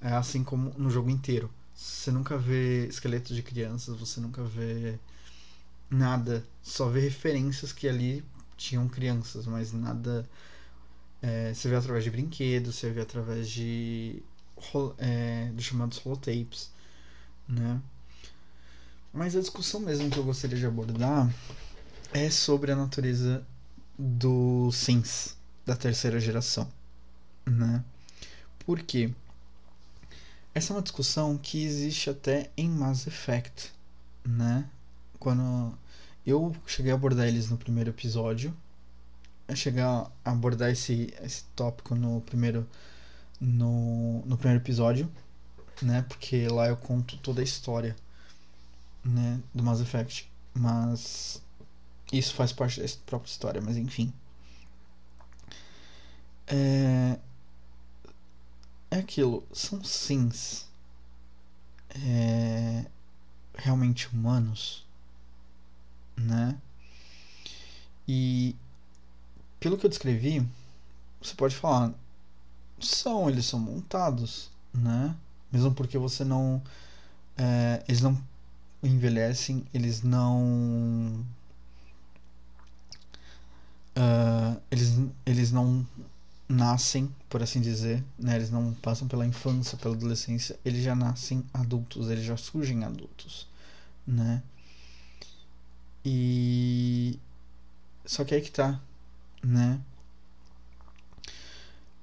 É 0.00 0.12
assim 0.12 0.44
como 0.44 0.72
no 0.76 0.90
jogo 0.90 1.08
inteiro. 1.08 1.50
Você 1.74 2.10
nunca 2.10 2.36
vê 2.36 2.86
esqueletos 2.86 3.34
de 3.34 3.42
crianças, 3.42 3.98
você 3.98 4.20
nunca 4.20 4.44
vê 4.44 4.98
nada, 5.90 6.44
só 6.62 6.88
vê 6.88 7.00
referências 7.00 7.72
que 7.72 7.88
ali 7.88 8.22
tinham 8.56 8.86
crianças, 8.88 9.46
mas 9.46 9.72
nada. 9.72 10.28
É, 11.22 11.54
você 11.54 11.68
vê 11.68 11.76
através 11.76 12.04
de 12.04 12.10
brinquedos, 12.10 12.76
você 12.76 12.90
vê 12.90 13.00
através 13.00 13.48
de. 13.48 14.22
É, 14.98 15.50
dos 15.54 15.64
chamados 15.64 16.04
holotapes, 16.04 16.70
né? 17.48 17.80
Mas 19.12 19.36
a 19.36 19.40
discussão 19.40 19.80
mesmo 19.80 20.10
que 20.10 20.18
eu 20.18 20.24
gostaria 20.24 20.58
de 20.58 20.66
abordar 20.66 21.30
é 22.16 22.30
sobre 22.30 22.72
a 22.72 22.76
natureza 22.76 23.46
do 23.98 24.72
Sims 24.72 25.36
da 25.66 25.76
terceira 25.76 26.18
geração, 26.18 26.66
né? 27.44 27.84
Por 28.60 28.80
quê? 28.80 29.12
Essa 30.54 30.72
é 30.72 30.76
uma 30.76 30.82
discussão 30.82 31.36
que 31.36 31.62
existe 31.62 32.08
até 32.08 32.50
em 32.56 32.70
Mass 32.70 33.06
Effect, 33.06 33.70
né? 34.24 34.66
Quando 35.18 35.76
eu 36.26 36.56
cheguei 36.66 36.90
a 36.90 36.94
abordar 36.94 37.28
eles 37.28 37.50
no 37.50 37.58
primeiro 37.58 37.90
episódio, 37.90 38.56
eu 39.46 39.54
cheguei 39.54 39.82
a 39.82 40.10
abordar 40.24 40.70
esse, 40.70 41.12
esse 41.20 41.44
tópico 41.54 41.94
no 41.94 42.22
primeiro 42.22 42.66
no, 43.38 44.24
no 44.24 44.38
primeiro 44.38 44.64
episódio, 44.64 45.12
né? 45.82 46.00
Porque 46.08 46.48
lá 46.48 46.66
eu 46.66 46.78
conto 46.78 47.18
toda 47.18 47.42
a 47.42 47.44
história, 47.44 47.94
né, 49.04 49.38
do 49.54 49.62
Mass 49.62 49.80
Effect, 49.80 50.30
mas 50.54 51.44
isso 52.12 52.34
faz 52.34 52.52
parte 52.52 52.80
da 52.80 52.88
própria 53.06 53.30
história, 53.30 53.60
mas 53.60 53.76
enfim. 53.76 54.12
É, 56.46 57.18
é 58.90 58.98
aquilo, 58.98 59.44
são 59.52 59.82
sims 59.82 60.66
é, 61.90 62.86
realmente 63.54 64.08
humanos, 64.08 64.86
né? 66.16 66.56
E 68.06 68.54
pelo 69.58 69.76
que 69.76 69.86
eu 69.86 69.90
descrevi, 69.90 70.46
você 71.20 71.34
pode 71.34 71.56
falar, 71.56 71.92
são, 72.80 73.28
eles 73.28 73.46
são 73.46 73.58
montados, 73.58 74.50
né? 74.72 75.14
Mesmo 75.50 75.74
porque 75.74 75.98
você 75.98 76.24
não. 76.24 76.62
É, 77.36 77.82
eles 77.88 78.00
não 78.00 78.16
envelhecem, 78.82 79.64
eles 79.72 80.02
não. 80.02 81.24
Uh, 83.96 84.60
eles, 84.70 84.98
eles 85.24 85.52
não 85.52 85.86
nascem, 86.48 87.12
por 87.28 87.42
assim 87.42 87.60
dizer, 87.60 88.04
né? 88.18 88.36
Eles 88.36 88.50
não 88.50 88.74
passam 88.74 89.08
pela 89.08 89.26
infância, 89.26 89.78
pela 89.78 89.94
adolescência, 89.94 90.58
eles 90.64 90.82
já 90.82 90.94
nascem 90.94 91.44
adultos, 91.52 92.10
eles 92.10 92.24
já 92.24 92.36
surgem 92.36 92.84
adultos, 92.84 93.48
né? 94.06 94.42
E 96.04 97.18
só 98.04 98.24
que 98.24 98.34
aí 98.34 98.40
que 98.40 98.50
tá, 98.50 98.80
né? 99.42 99.80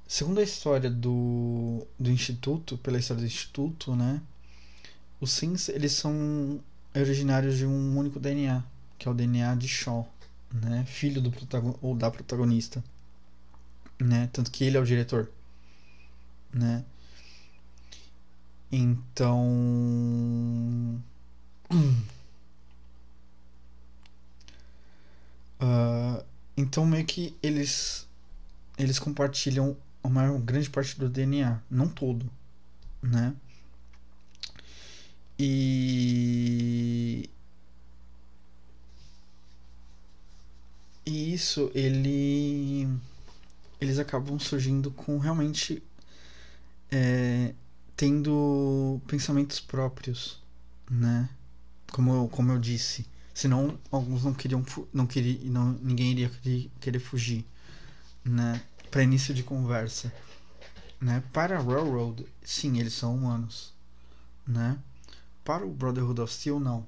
Segundo 0.08 0.40
a 0.40 0.44
história 0.44 0.90
do, 0.90 1.88
do 1.98 2.12
instituto, 2.12 2.78
pela 2.78 3.00
história 3.00 3.22
do 3.22 3.28
instituto, 3.28 3.96
né? 3.96 4.22
Os 5.20 5.32
Sims, 5.32 5.70
eles 5.70 5.94
são 5.94 6.60
originários 6.94 7.58
de 7.58 7.66
um 7.66 7.98
único 7.98 8.20
DNA, 8.20 8.64
que 9.00 9.08
é 9.08 9.12
o 9.12 9.14
DNA 9.14 9.56
de 9.56 9.68
Shaw, 9.68 10.08
né? 10.54 10.86
Filho 10.86 11.22
do 11.22 11.32
protagon 11.32 11.78
ou 11.82 11.96
da 11.96 12.10
protagonista 12.12 12.84
né? 14.04 14.30
Tanto 14.34 14.52
que 14.52 14.64
ele 14.64 14.78
é 14.78 14.80
o 14.80 14.86
diretor, 14.86 15.30
né? 16.54 16.84
Então, 18.72 19.48
uh, 25.62 26.24
então 26.58 26.86
meio 26.86 27.06
que 27.06 27.36
eles 27.42 28.08
eles 28.78 28.98
compartilham 29.00 29.78
uma 30.04 30.38
grande 30.40 30.70
parte 30.70 31.00
do 31.00 31.10
DNA, 31.10 31.62
não 31.70 31.88
todo, 31.88 32.30
né? 33.02 33.36
E 35.38 37.30
e 41.06 41.34
isso 41.34 41.72
ele 41.74 42.88
eles 43.80 44.00
acabam 44.00 44.40
surgindo 44.40 44.92
com 44.92 45.18
realmente 45.18 45.84
é, 46.92 47.54
tendo 47.98 49.02
pensamentos 49.08 49.60
próprios, 49.60 50.42
né? 50.90 51.30
Como 51.92 52.14
eu, 52.14 52.28
como 52.30 52.52
eu 52.52 52.60
disse, 52.60 53.06
senão 53.34 53.78
alguns 53.92 54.24
não 54.24 54.34
queriam 54.34 54.64
não 54.94 55.06
queria 55.06 55.40
não 55.50 55.74
ninguém 55.74 56.12
iria 56.12 56.32
querer 56.80 57.00
fugir, 57.00 57.46
né? 58.24 58.64
Para 58.90 59.04
início 59.04 59.34
de 59.34 59.44
conversa, 59.44 60.14
né? 61.02 61.24
Para 61.34 61.60
Railroad, 61.60 62.26
sim, 62.44 62.80
eles 62.80 62.94
são 62.94 63.16
humanos, 63.16 63.74
né? 64.48 64.78
Para 65.44 65.66
o 65.66 65.72
Brotherhood 65.72 66.22
of 66.22 66.34
Steel 66.34 66.60
não, 66.60 66.86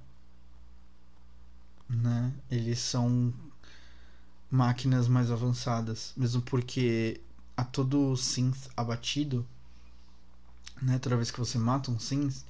né? 1.90 2.34
Eles 2.50 2.80
são 2.80 3.34
máquinas 4.56 5.08
mais 5.08 5.30
avançadas, 5.30 6.14
mesmo 6.16 6.42
porque 6.42 7.22
a 7.58 7.64
todo 7.64 8.16
synth 8.18 8.70
abatido, 8.76 9.46
né, 10.82 10.98
toda 11.00 11.18
vez 11.18 11.32
que 11.32 11.40
você 11.40 11.58
mata 11.58 11.92
um 11.92 12.00
synth, 12.00 12.44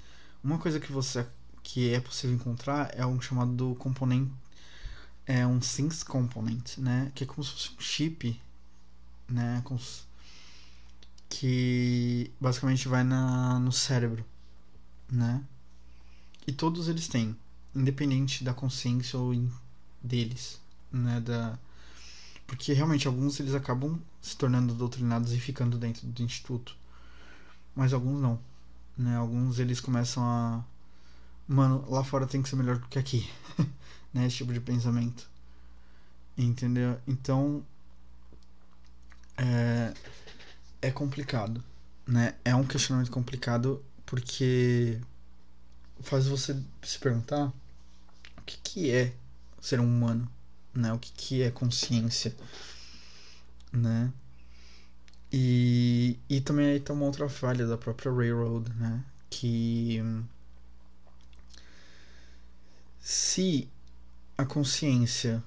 uma 0.43 0.57
coisa 0.57 0.79
que 0.79 0.91
você 0.91 1.27
que 1.63 1.91
é 1.93 1.99
possível 1.99 2.35
encontrar 2.35 2.91
é 2.93 3.05
um 3.05 3.19
chamado 3.19 3.75
componente 3.79 4.31
é 5.25 5.45
um 5.45 5.61
synth 5.61 6.03
component, 6.03 6.77
né, 6.77 7.11
que 7.15 7.23
é 7.23 7.27
como 7.27 7.43
se 7.43 7.51
fosse 7.51 7.71
um 7.75 7.81
chip, 7.81 8.39
né, 9.27 9.61
com, 9.63 9.77
que 11.29 12.31
basicamente 12.39 12.87
vai 12.87 13.03
na 13.03 13.59
no 13.59 13.71
cérebro, 13.71 14.23
né? 15.09 15.43
E 16.47 16.51
todos 16.51 16.87
eles 16.87 17.07
têm, 17.07 17.35
independente 17.73 18.43
da 18.43 18.53
consciência 18.53 19.17
ou 19.17 19.33
deles, 20.01 20.61
né, 20.91 21.19
da 21.19 21.57
porque 22.47 22.73
realmente 22.73 23.07
alguns 23.07 23.39
eles 23.39 23.53
acabam 23.53 23.99
se 24.21 24.37
tornando 24.37 24.73
doutrinados 24.73 25.33
e 25.33 25.39
ficando 25.39 25.77
dentro 25.77 26.07
do 26.07 26.23
instituto. 26.23 26.75
Mas 27.75 27.93
alguns 27.93 28.21
não. 28.21 28.39
Né? 28.97 29.15
Alguns 29.15 29.59
eles 29.59 29.79
começam 29.79 30.23
a. 30.23 30.63
Mano, 31.47 31.85
lá 31.89 32.03
fora 32.03 32.25
tem 32.25 32.41
que 32.41 32.49
ser 32.49 32.55
melhor 32.55 32.77
do 32.77 32.87
que 32.87 32.99
aqui. 32.99 33.29
né? 34.13 34.25
Esse 34.27 34.37
tipo 34.37 34.53
de 34.53 34.59
pensamento. 34.59 35.27
Entendeu? 36.37 36.99
Então. 37.07 37.65
É, 39.37 39.93
é 40.81 40.91
complicado. 40.91 41.63
Né? 42.07 42.35
É 42.45 42.55
um 42.55 42.65
questionamento 42.65 43.11
complicado 43.11 43.83
porque 44.05 45.01
faz 46.01 46.27
você 46.27 46.61
se 46.83 46.99
perguntar 46.99 47.47
o 48.37 48.41
que, 48.45 48.57
que 48.57 48.91
é 48.91 49.15
ser 49.59 49.79
um 49.79 49.85
humano 49.85 50.29
né? 50.75 50.93
O 50.93 50.99
que, 50.99 51.11
que 51.13 51.41
é 51.43 51.49
consciência, 51.49 52.35
né? 53.71 54.11
E, 55.31 56.19
e 56.29 56.41
também 56.41 56.67
aí 56.67 56.79
tem 56.79 56.95
uma 56.95 57.05
outra 57.05 57.27
falha 57.29 57.65
da 57.65 57.77
própria 57.77 58.11
Railroad, 58.11 58.69
né? 58.73 59.03
Que 59.29 60.01
se 62.99 63.69
a 64.37 64.45
consciência, 64.45 65.43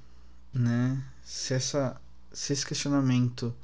né? 0.52 1.02
Se, 1.22 1.54
essa, 1.54 2.00
se 2.32 2.52
esse 2.52 2.66
questionamento 2.66 3.54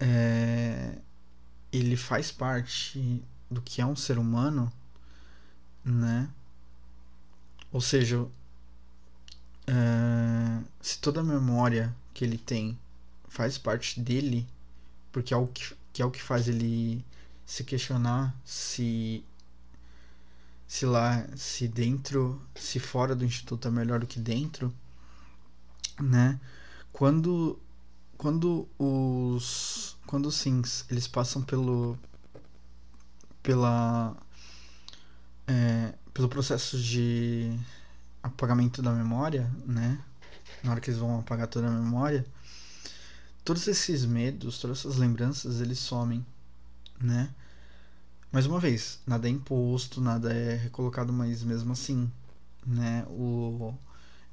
é, 0.00 0.98
ele 1.72 1.96
faz 1.96 2.30
parte 2.32 3.22
do 3.50 3.60
que 3.62 3.80
é 3.80 3.86
um 3.86 3.96
ser 3.96 4.18
humano, 4.18 4.72
né? 5.84 6.28
Ou 7.72 7.80
seja, 7.80 8.26
Uh, 9.68 10.64
se 10.80 10.98
toda 10.98 11.20
a 11.20 11.24
memória 11.24 11.94
que 12.14 12.24
ele 12.24 12.38
tem 12.38 12.78
faz 13.28 13.58
parte 13.58 14.00
dele, 14.00 14.46
porque 15.12 15.34
é 15.34 15.36
o 15.36 15.46
que, 15.48 15.74
que 15.92 16.02
é 16.02 16.04
o 16.04 16.10
que 16.10 16.22
faz 16.22 16.48
ele 16.48 17.04
se 17.44 17.64
questionar 17.64 18.34
se 18.44 19.24
se 20.68 20.84
lá 20.84 21.26
se 21.36 21.68
dentro 21.68 22.40
se 22.54 22.78
fora 22.80 23.14
do 23.14 23.24
instituto 23.24 23.68
é 23.68 23.70
melhor 23.70 24.00
do 24.00 24.06
que 24.06 24.18
dentro 24.18 24.72
né? 26.00 26.40
Quando 26.92 27.58
quando 28.16 28.68
os 28.78 29.96
quando 30.06 30.26
os 30.26 30.36
sims 30.36 30.84
eles 30.90 31.06
passam 31.06 31.42
pelo 31.42 31.98
pela 33.42 34.16
é, 35.46 35.94
pelo 36.12 36.28
processo 36.28 36.78
de 36.78 37.58
apagamento 38.26 38.82
da 38.82 38.92
memória, 38.92 39.50
né? 39.64 39.98
Na 40.62 40.72
hora 40.72 40.80
que 40.80 40.90
eles 40.90 41.00
vão 41.00 41.20
apagar 41.20 41.46
toda 41.48 41.68
a 41.68 41.70
memória, 41.70 42.24
todos 43.44 43.66
esses 43.68 44.04
medos, 44.04 44.58
todas 44.58 44.80
essas 44.80 44.96
lembranças, 44.96 45.60
eles 45.60 45.78
somem, 45.78 46.24
né? 47.00 47.30
Mais 48.32 48.46
uma 48.46 48.60
vez, 48.60 49.00
nada 49.06 49.28
é 49.28 49.30
imposto, 49.30 50.00
nada 50.00 50.32
é 50.32 50.56
recolocado, 50.56 51.12
mas 51.12 51.42
mesmo 51.42 51.72
assim, 51.72 52.10
né? 52.66 53.04
O 53.08 53.74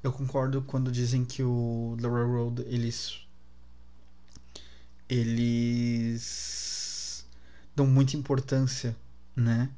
eu 0.02 0.12
concordo 0.12 0.60
quando 0.62 0.92
dizem 0.92 1.24
que 1.24 1.42
o 1.42 1.96
The 1.98 2.08
Railroad 2.08 2.62
eles 2.66 3.24
eles 5.08 6.44
dão 7.74 7.86
muita 7.86 8.16
importância, 8.16 8.96
né, 9.34 9.70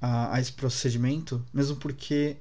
a, 0.00 0.34
a 0.34 0.40
esse 0.40 0.52
procedimento, 0.52 1.44
mesmo 1.52 1.76
porque 1.76 2.36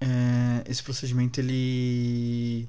é, 0.00 0.64
esse 0.70 0.82
procedimento 0.82 1.40
ele 1.40 2.68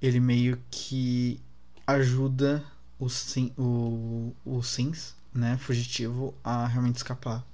ele 0.00 0.18
meio 0.20 0.58
que 0.70 1.40
ajuda 1.86 2.64
o, 2.98 3.08
sim, 3.08 3.52
o, 3.58 4.34
o 4.44 4.62
sims, 4.62 5.14
né, 5.34 5.58
fugitivo 5.58 6.34
a 6.42 6.66
realmente 6.66 6.96
escapar, 6.96 7.44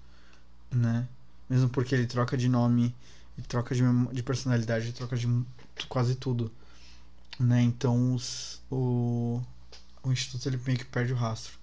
né, 0.70 1.08
mesmo 1.50 1.68
porque 1.68 1.94
ele 1.94 2.06
troca 2.06 2.36
de 2.36 2.48
nome 2.48 2.94
ele 3.36 3.46
troca 3.46 3.74
de, 3.74 3.82
de 4.12 4.22
personalidade, 4.22 4.86
ele 4.86 4.92
troca 4.92 5.16
de 5.16 5.26
quase 5.88 6.14
tudo. 6.14 6.50
Né? 7.38 7.62
Então 7.62 8.14
os, 8.14 8.62
o, 8.70 9.42
o 10.02 10.12
Instituto 10.12 10.48
ele 10.48 10.60
meio 10.64 10.78
que 10.78 10.86
perde 10.86 11.12
o 11.12 11.16
rastro. 11.16 11.58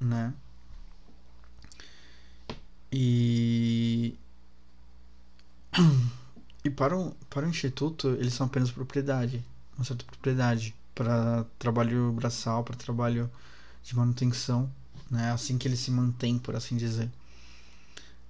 Né? 0.00 0.32
E. 2.92 4.16
E 6.64 6.70
para 6.70 6.96
o, 6.96 7.14
para 7.30 7.46
o 7.46 7.48
Instituto, 7.48 8.08
eles 8.08 8.34
são 8.34 8.46
apenas 8.46 8.70
propriedade, 8.70 9.44
uma 9.76 9.84
certa 9.84 10.04
propriedade, 10.04 10.74
para 10.94 11.44
trabalho 11.58 12.12
braçal, 12.12 12.64
para 12.64 12.74
trabalho 12.74 13.30
de 13.84 13.94
manutenção, 13.94 14.70
né? 15.08 15.30
assim 15.30 15.56
que 15.56 15.68
ele 15.68 15.76
se 15.76 15.90
mantém, 15.90 16.38
por 16.38 16.56
assim 16.56 16.76
dizer. 16.76 17.08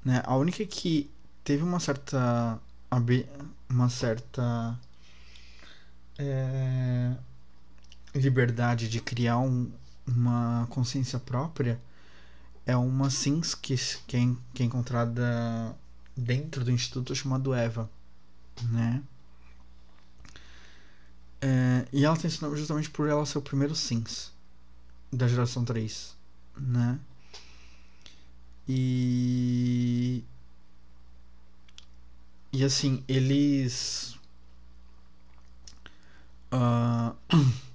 Né? 0.05 0.22
A 0.24 0.36
única 0.36 0.64
que 0.66 1.11
teve 1.43 1.62
uma 1.62 1.80
certa 1.80 2.61
uma 3.68 3.89
certa 3.89 4.78
é, 6.18 7.14
liberdade 8.14 8.89
de 8.89 9.01
criar 9.01 9.39
um, 9.39 9.70
uma 10.07 10.66
consciência 10.70 11.18
própria 11.18 11.80
é 12.66 12.76
uma 12.76 13.11
SINS 13.11 13.55
que, 13.55 13.76
que, 14.07 14.16
é, 14.16 14.20
que 14.55 14.62
é 14.62 14.66
encontrada 14.66 15.74
dentro 16.19 16.64
do 16.64 16.71
instituto 16.71 17.14
chamado 17.14 17.55
Eva, 17.55 17.89
né? 18.71 19.03
É, 21.41 21.87
e 21.93 22.05
ela 22.05 22.16
tem 22.16 22.27
esse 22.27 22.43
nome 22.43 22.57
justamente 22.57 22.91
por 22.91 23.09
ela 23.09 23.25
ser 23.25 23.39
o 23.39 23.43
primeiro 23.43 23.75
SINS 23.75 24.33
da 25.12 25.29
geração 25.29 25.64
3, 25.64 26.16
né? 26.57 26.99
E 28.69 30.25
e 32.53 32.64
assim, 32.64 33.05
eles. 33.07 34.16
Uh... 36.53 37.14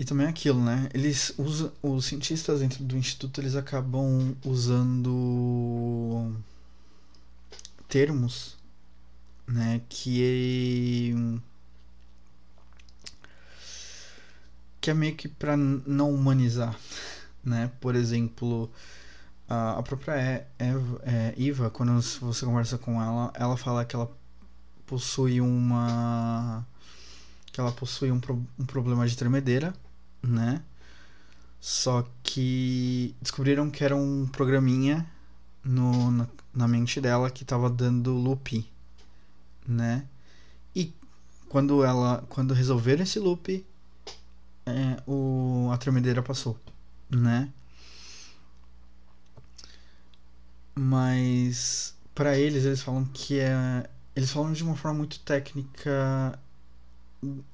e 0.00 0.04
também 0.04 0.26
aquilo, 0.26 0.64
né? 0.64 0.88
Eles 0.94 1.34
usam. 1.36 1.70
Os 1.82 2.06
cientistas 2.06 2.60
dentro 2.60 2.82
do 2.82 2.96
instituto 2.96 3.38
eles 3.38 3.54
acabam 3.54 4.34
usando 4.42 6.34
termos 7.86 8.56
né, 9.46 9.82
que 9.90 11.14
que 14.80 14.90
é 14.90 14.94
meio 14.94 15.14
que 15.16 15.28
para 15.28 15.54
não 15.56 16.14
humanizar, 16.14 16.74
né? 17.44 17.70
Por 17.80 17.94
exemplo, 17.94 18.70
a, 19.48 19.82
própria 19.82 20.46
Eva, 20.58 21.02
é, 21.04 21.34
Eva, 21.38 21.70
quando 21.70 22.00
você 22.00 22.46
conversa 22.46 22.78
com 22.78 23.02
ela, 23.02 23.30
ela 23.34 23.56
fala 23.58 23.84
que 23.84 23.94
ela 23.94 24.10
possui 24.86 25.42
uma. 25.42 26.66
que 27.52 27.60
ela 27.60 27.72
possui 27.72 28.10
um, 28.10 28.18
pro, 28.20 28.42
um 28.58 28.64
problema 28.64 29.06
de 29.06 29.16
tremedeira, 29.16 29.74
né? 30.22 30.62
Só 31.60 32.08
que 32.22 33.14
descobriram 33.20 33.70
que 33.70 33.84
era 33.84 33.94
um 33.94 34.26
programinha 34.26 35.06
no, 35.64 36.10
na, 36.10 36.28
na 36.54 36.68
mente 36.68 37.00
dela 37.00 37.30
que 37.30 37.42
estava 37.42 37.68
dando 37.68 38.12
loop, 38.14 38.66
né? 39.66 40.06
E 40.74 40.92
quando 41.48 41.84
ela 41.84 42.24
quando 42.28 42.54
resolveram 42.54 43.02
esse 43.02 43.18
loop, 43.18 43.64
é, 44.66 45.02
o, 45.06 45.68
a 45.72 45.76
tremedeira 45.78 46.22
passou, 46.22 46.58
né? 47.10 47.52
Mas 50.74 51.94
para 52.14 52.36
eles 52.38 52.64
eles 52.64 52.82
falam 52.82 53.04
que 53.04 53.38
é 53.38 53.88
eles 54.16 54.30
falam 54.30 54.52
de 54.52 54.62
uma 54.62 54.76
forma 54.76 54.98
muito 54.98 55.20
técnica 55.20 56.38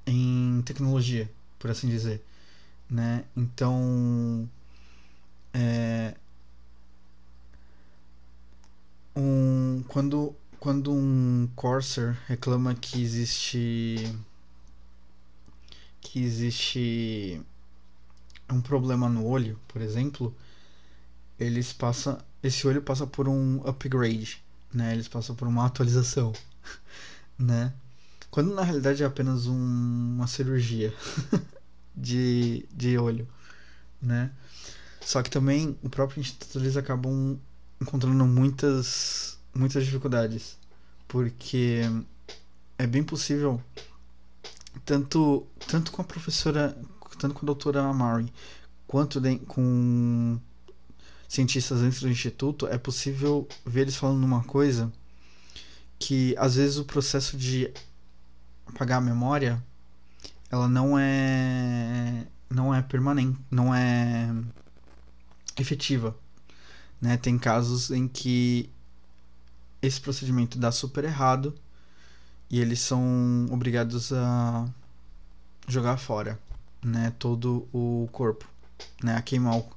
em 0.06 0.62
tecnologia, 0.64 1.30
por 1.58 1.70
assim 1.70 1.88
dizer, 1.88 2.24
né? 2.90 3.24
Então 3.36 4.48
é, 5.52 6.14
um 9.14 9.82
quando 9.88 10.34
quando 10.60 10.92
um 10.92 11.48
Corsair 11.54 12.16
reclama 12.26 12.74
que 12.74 13.00
existe 13.02 14.14
que 16.00 16.22
existe 16.22 17.40
um 18.50 18.60
problema 18.60 19.08
no 19.08 19.26
olho, 19.26 19.58
por 19.68 19.82
exemplo, 19.82 20.34
eles 21.38 21.72
passam 21.72 22.18
esse 22.42 22.66
olho 22.66 22.82
passa 22.82 23.06
por 23.06 23.28
um 23.28 23.60
upgrade, 23.66 24.42
né? 24.72 24.92
Eles 24.92 25.08
passam 25.08 25.34
por 25.34 25.48
uma 25.48 25.66
atualização, 25.66 26.32
né? 27.38 27.72
Quando 28.30 28.54
na 28.54 28.62
realidade 28.62 29.02
é 29.02 29.06
apenas 29.06 29.46
um, 29.46 29.54
uma 29.54 30.26
cirurgia 30.26 30.92
de, 31.96 32.66
de 32.72 32.98
olho, 32.98 33.26
né? 34.00 34.30
Só 35.00 35.22
que 35.22 35.30
também 35.30 35.78
o 35.82 35.88
próprio 35.88 36.20
instituto 36.20 36.58
eles 36.58 36.76
acabam 36.76 37.38
encontrando 37.80 38.26
muitas 38.26 39.38
muitas 39.54 39.84
dificuldades, 39.84 40.58
porque 41.08 41.80
é 42.78 42.86
bem 42.86 43.02
possível 43.02 43.62
tanto 44.84 45.46
tanto 45.66 45.92
com 45.92 46.02
a 46.02 46.04
professora, 46.04 46.76
tanto 47.18 47.34
com 47.34 47.44
a 47.44 47.46
doutora 47.46 47.82
Amari, 47.82 48.32
quanto 48.86 49.20
de, 49.20 49.38
com 49.38 50.38
cientistas 51.28 51.80
dentro 51.80 52.00
do 52.00 52.08
instituto, 52.08 52.66
é 52.66 52.78
possível 52.78 53.48
ver 53.64 53.82
eles 53.82 53.96
falando 53.96 54.24
uma 54.24 54.44
coisa 54.44 54.92
que 55.98 56.34
às 56.38 56.56
vezes 56.56 56.76
o 56.78 56.84
processo 56.84 57.36
de 57.36 57.72
apagar 58.66 58.98
a 58.98 59.00
memória 59.00 59.62
ela 60.50 60.68
não 60.68 60.98
é 60.98 62.26
não 62.48 62.74
é 62.74 62.80
permanente, 62.82 63.38
não 63.50 63.74
é 63.74 64.32
efetiva, 65.58 66.16
né? 67.00 67.16
Tem 67.16 67.38
casos 67.38 67.90
em 67.90 68.06
que 68.08 68.70
esse 69.82 70.00
procedimento 70.00 70.58
dá 70.58 70.70
super 70.72 71.04
errado 71.04 71.54
e 72.50 72.60
eles 72.60 72.80
são 72.80 73.46
obrigados 73.50 74.12
a 74.12 74.68
jogar 75.68 75.96
fora, 75.96 76.38
né, 76.84 77.12
todo 77.18 77.68
o 77.72 78.08
corpo, 78.12 78.48
né, 79.02 79.16
a 79.16 79.22
queimar 79.22 79.56
o, 79.58 79.68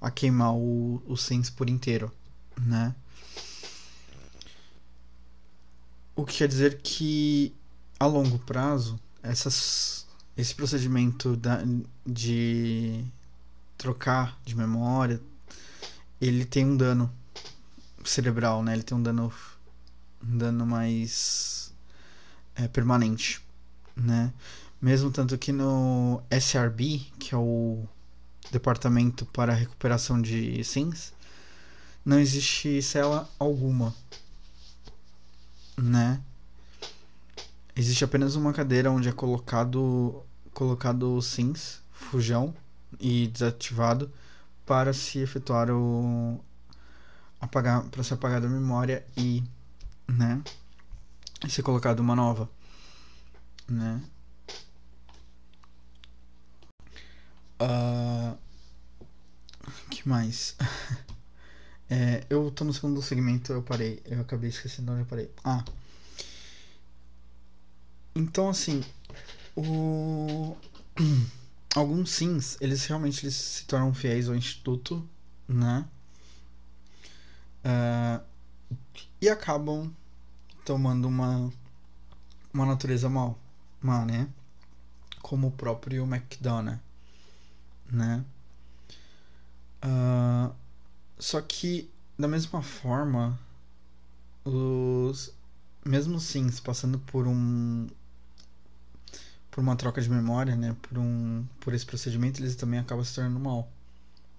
a 0.00 0.10
queimar 0.10 0.54
o, 0.54 1.02
o 1.06 1.16
Sense 1.16 1.50
por 1.50 1.68
inteiro, 1.68 2.12
né? 2.60 2.94
O 6.14 6.24
que 6.24 6.38
quer 6.38 6.48
dizer 6.48 6.80
que 6.82 7.54
a 7.98 8.06
longo 8.06 8.38
prazo 8.40 8.98
essas, 9.22 10.06
esse 10.38 10.54
procedimento 10.54 11.36
da, 11.36 11.62
de 12.06 13.04
trocar 13.76 14.38
de 14.44 14.56
memória 14.56 15.20
ele 16.20 16.44
tem 16.44 16.64
um 16.64 16.76
dano 16.76 17.12
cerebral, 18.04 18.62
né? 18.62 18.72
Ele 18.72 18.82
tem 18.82 18.96
um 18.96 19.02
dano 19.02 19.32
um 20.22 20.38
dano 20.38 20.66
mais 20.66 21.72
é, 22.56 22.66
permanente, 22.68 23.40
né? 23.96 24.32
Mesmo 24.80 25.10
tanto 25.10 25.36
que 25.38 25.52
no 25.52 26.22
SRB, 26.30 27.06
que 27.18 27.34
é 27.34 27.38
o 27.38 27.84
departamento 28.50 29.26
para 29.26 29.52
recuperação 29.52 30.20
de 30.20 30.62
SIMs, 30.64 31.12
não 32.04 32.18
existe 32.18 32.80
cela 32.82 33.28
alguma, 33.38 33.94
né? 35.76 36.20
Existe 37.76 38.04
apenas 38.04 38.34
uma 38.34 38.52
cadeira 38.52 38.90
onde 38.90 39.08
é 39.08 39.12
colocado 39.12 40.24
colocado 40.58 41.14
o 41.14 41.22
SIMs, 41.22 41.80
fujão 41.92 42.52
e 42.98 43.28
desativado 43.28 44.10
para 44.66 44.92
se 44.92 45.20
efetuar 45.20 45.70
o 45.70 46.40
apagar 47.40 47.84
para 47.84 48.02
ser 48.02 48.14
apagada 48.14 48.48
a 48.48 48.50
memória 48.50 49.06
e 49.16 49.44
né 50.08 50.42
e 51.46 51.48
ser 51.48 51.62
colocada 51.62 52.02
uma 52.02 52.16
nova 52.16 52.50
né. 53.68 54.02
Uh, 57.62 58.36
que 59.90 60.08
mais? 60.08 60.56
É, 61.90 62.26
eu 62.28 62.50
tô 62.50 62.64
no 62.66 62.74
segundo 62.74 63.00
segmento 63.00 63.50
eu 63.50 63.62
parei 63.62 64.02
eu 64.04 64.20
acabei 64.20 64.50
esquecendo 64.50 64.92
onde 64.92 65.00
eu 65.02 65.06
parei. 65.06 65.30
Ah. 65.42 65.64
Então 68.14 68.50
assim 68.50 68.84
o 69.58 70.56
alguns 71.74 72.10
sims, 72.10 72.56
eles 72.60 72.84
realmente 72.86 73.24
eles 73.24 73.34
se 73.34 73.64
tornam 73.64 73.92
fiéis 73.92 74.28
ao 74.28 74.36
instituto, 74.36 75.06
né? 75.46 75.86
Uh, 77.64 78.24
e 79.20 79.28
acabam 79.28 79.92
tomando 80.64 81.08
uma 81.08 81.52
uma 82.52 82.66
natureza 82.66 83.08
mal, 83.08 83.38
má, 83.80 84.04
né? 84.04 84.28
Como 85.20 85.48
o 85.48 85.52
próprio 85.52 86.04
McDonough, 86.04 86.78
né? 87.90 88.24
Uh, 89.84 90.54
só 91.18 91.40
que 91.40 91.90
da 92.18 92.28
mesma 92.28 92.62
forma, 92.62 93.38
os 94.44 95.32
mesmo 95.84 96.20
sims 96.20 96.60
passando 96.60 96.98
por 96.98 97.26
um 97.26 97.88
por 99.58 99.62
uma 99.62 99.74
troca 99.74 100.00
de 100.00 100.08
memória, 100.08 100.54
né, 100.54 100.76
por 100.82 100.98
um 100.98 101.44
por 101.58 101.74
esse 101.74 101.84
procedimento, 101.84 102.40
eles 102.40 102.54
também 102.54 102.78
acabam 102.78 103.04
se 103.04 103.12
tornando 103.12 103.40
mal. 103.40 103.68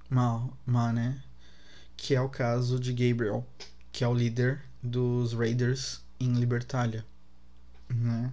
Mal, 0.10 0.58
mal, 0.66 0.94
né? 0.94 1.22
Que 1.98 2.16
é 2.16 2.22
o 2.22 2.30
caso 2.30 2.80
de 2.80 2.94
Gabriel, 2.94 3.46
que 3.92 4.02
é 4.02 4.08
o 4.08 4.14
líder 4.14 4.64
dos 4.82 5.34
Raiders 5.34 6.02
em 6.22 6.36
Libertalia, 6.36 7.06
né? 7.90 8.32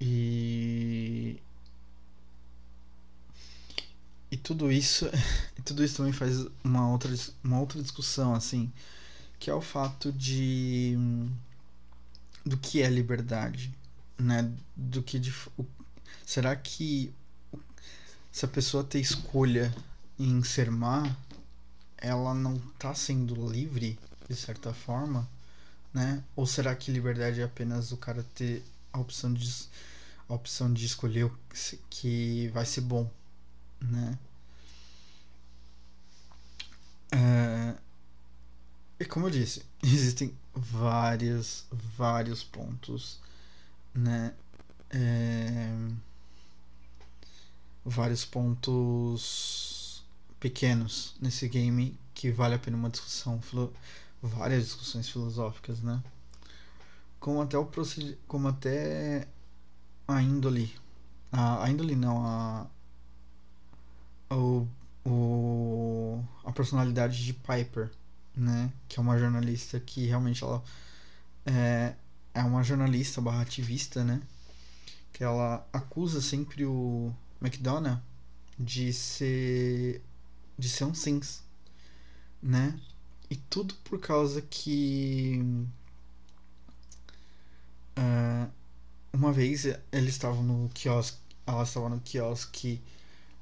E 0.00 1.38
e 4.30 4.36
tudo 4.38 4.72
isso, 4.72 5.06
e 5.58 5.62
tudo 5.62 5.84
isso 5.84 5.98
também 5.98 6.14
faz 6.14 6.46
uma 6.64 6.90
outra 6.90 7.14
uma 7.44 7.60
outra 7.60 7.82
discussão 7.82 8.34
assim, 8.34 8.72
que 9.38 9.50
é 9.50 9.54
o 9.54 9.60
fato 9.60 10.10
de 10.10 10.96
do 12.46 12.56
que 12.56 12.80
é 12.80 12.88
liberdade 12.88 13.78
né, 14.20 14.52
do 14.76 15.02
que 15.02 15.18
de, 15.18 15.32
o, 15.56 15.64
será 16.26 16.54
que 16.54 17.12
se 18.30 18.44
a 18.44 18.48
pessoa 18.48 18.84
ter 18.84 19.00
escolha 19.00 19.74
em 20.18 20.42
ser 20.44 20.70
má, 20.70 21.16
ela 21.96 22.34
não 22.34 22.56
está 22.56 22.94
sendo 22.94 23.34
livre 23.50 23.98
de 24.28 24.36
certa 24.36 24.72
forma, 24.72 25.28
né? 25.92 26.22
Ou 26.36 26.46
será 26.46 26.74
que 26.74 26.92
liberdade 26.92 27.40
é 27.40 27.44
apenas 27.44 27.90
o 27.92 27.96
cara 27.96 28.22
ter 28.34 28.62
a 28.92 29.00
opção 29.00 29.32
de 29.32 29.68
a 30.28 30.34
opção 30.34 30.72
de 30.72 30.86
escolher 30.86 31.24
o 31.24 31.38
que 31.90 32.48
vai 32.48 32.64
ser 32.64 32.82
bom, 32.82 33.10
né? 33.80 34.16
É, 37.12 37.74
e 39.00 39.04
como 39.04 39.26
eu 39.26 39.30
disse, 39.30 39.64
existem 39.82 40.32
vários, 40.54 41.64
vários 41.96 42.44
pontos 42.44 43.18
né? 43.94 44.34
É... 44.90 45.68
Vários 47.84 48.24
pontos 48.24 50.04
pequenos 50.38 51.14
nesse 51.20 51.48
game 51.48 51.98
que 52.14 52.30
vale 52.30 52.54
a 52.54 52.58
pena 52.58 52.76
uma 52.76 52.90
discussão, 52.90 53.40
filo... 53.40 53.72
várias 54.22 54.64
discussões 54.64 55.08
filosóficas, 55.08 55.80
né? 55.82 56.02
Como 57.18 57.40
até 57.42 57.58
o 57.58 57.68
como 58.26 58.48
até 58.48 59.28
a 60.08 60.22
índole, 60.22 60.74
a, 61.32 61.64
a 61.64 61.70
índole 61.70 61.94
não, 61.96 62.24
a 62.26 62.66
o, 64.30 64.66
o 65.04 66.24
a 66.44 66.52
personalidade 66.52 67.24
de 67.24 67.32
Piper, 67.34 67.90
né? 68.34 68.72
Que 68.88 68.98
é 68.98 69.02
uma 69.02 69.18
jornalista 69.18 69.78
que 69.80 70.06
realmente 70.06 70.42
ela 70.44 70.62
é, 71.46 71.94
é 72.34 72.42
uma 72.42 72.62
jornalista 72.62 73.20
barra 73.20 73.42
ativista, 73.42 74.04
né? 74.04 74.20
Que 75.12 75.24
ela 75.24 75.66
acusa 75.72 76.20
sempre 76.20 76.64
o 76.64 77.12
McDonough 77.40 78.00
de 78.58 78.92
ser 78.92 80.02
de 80.58 80.68
ser 80.68 80.84
um 80.84 80.94
Sims, 80.94 81.42
né? 82.42 82.78
E 83.30 83.36
tudo 83.36 83.74
por 83.84 83.98
causa 84.00 84.42
que 84.42 85.40
uh, 87.96 88.50
uma 89.12 89.32
vez 89.32 89.64
eles 89.92 90.14
estavam 90.14 90.42
no 90.42 90.68
quiosque, 90.70 91.18
ela 91.46 91.62
estava 91.62 91.88
no 91.88 92.00
quiosque 92.00 92.80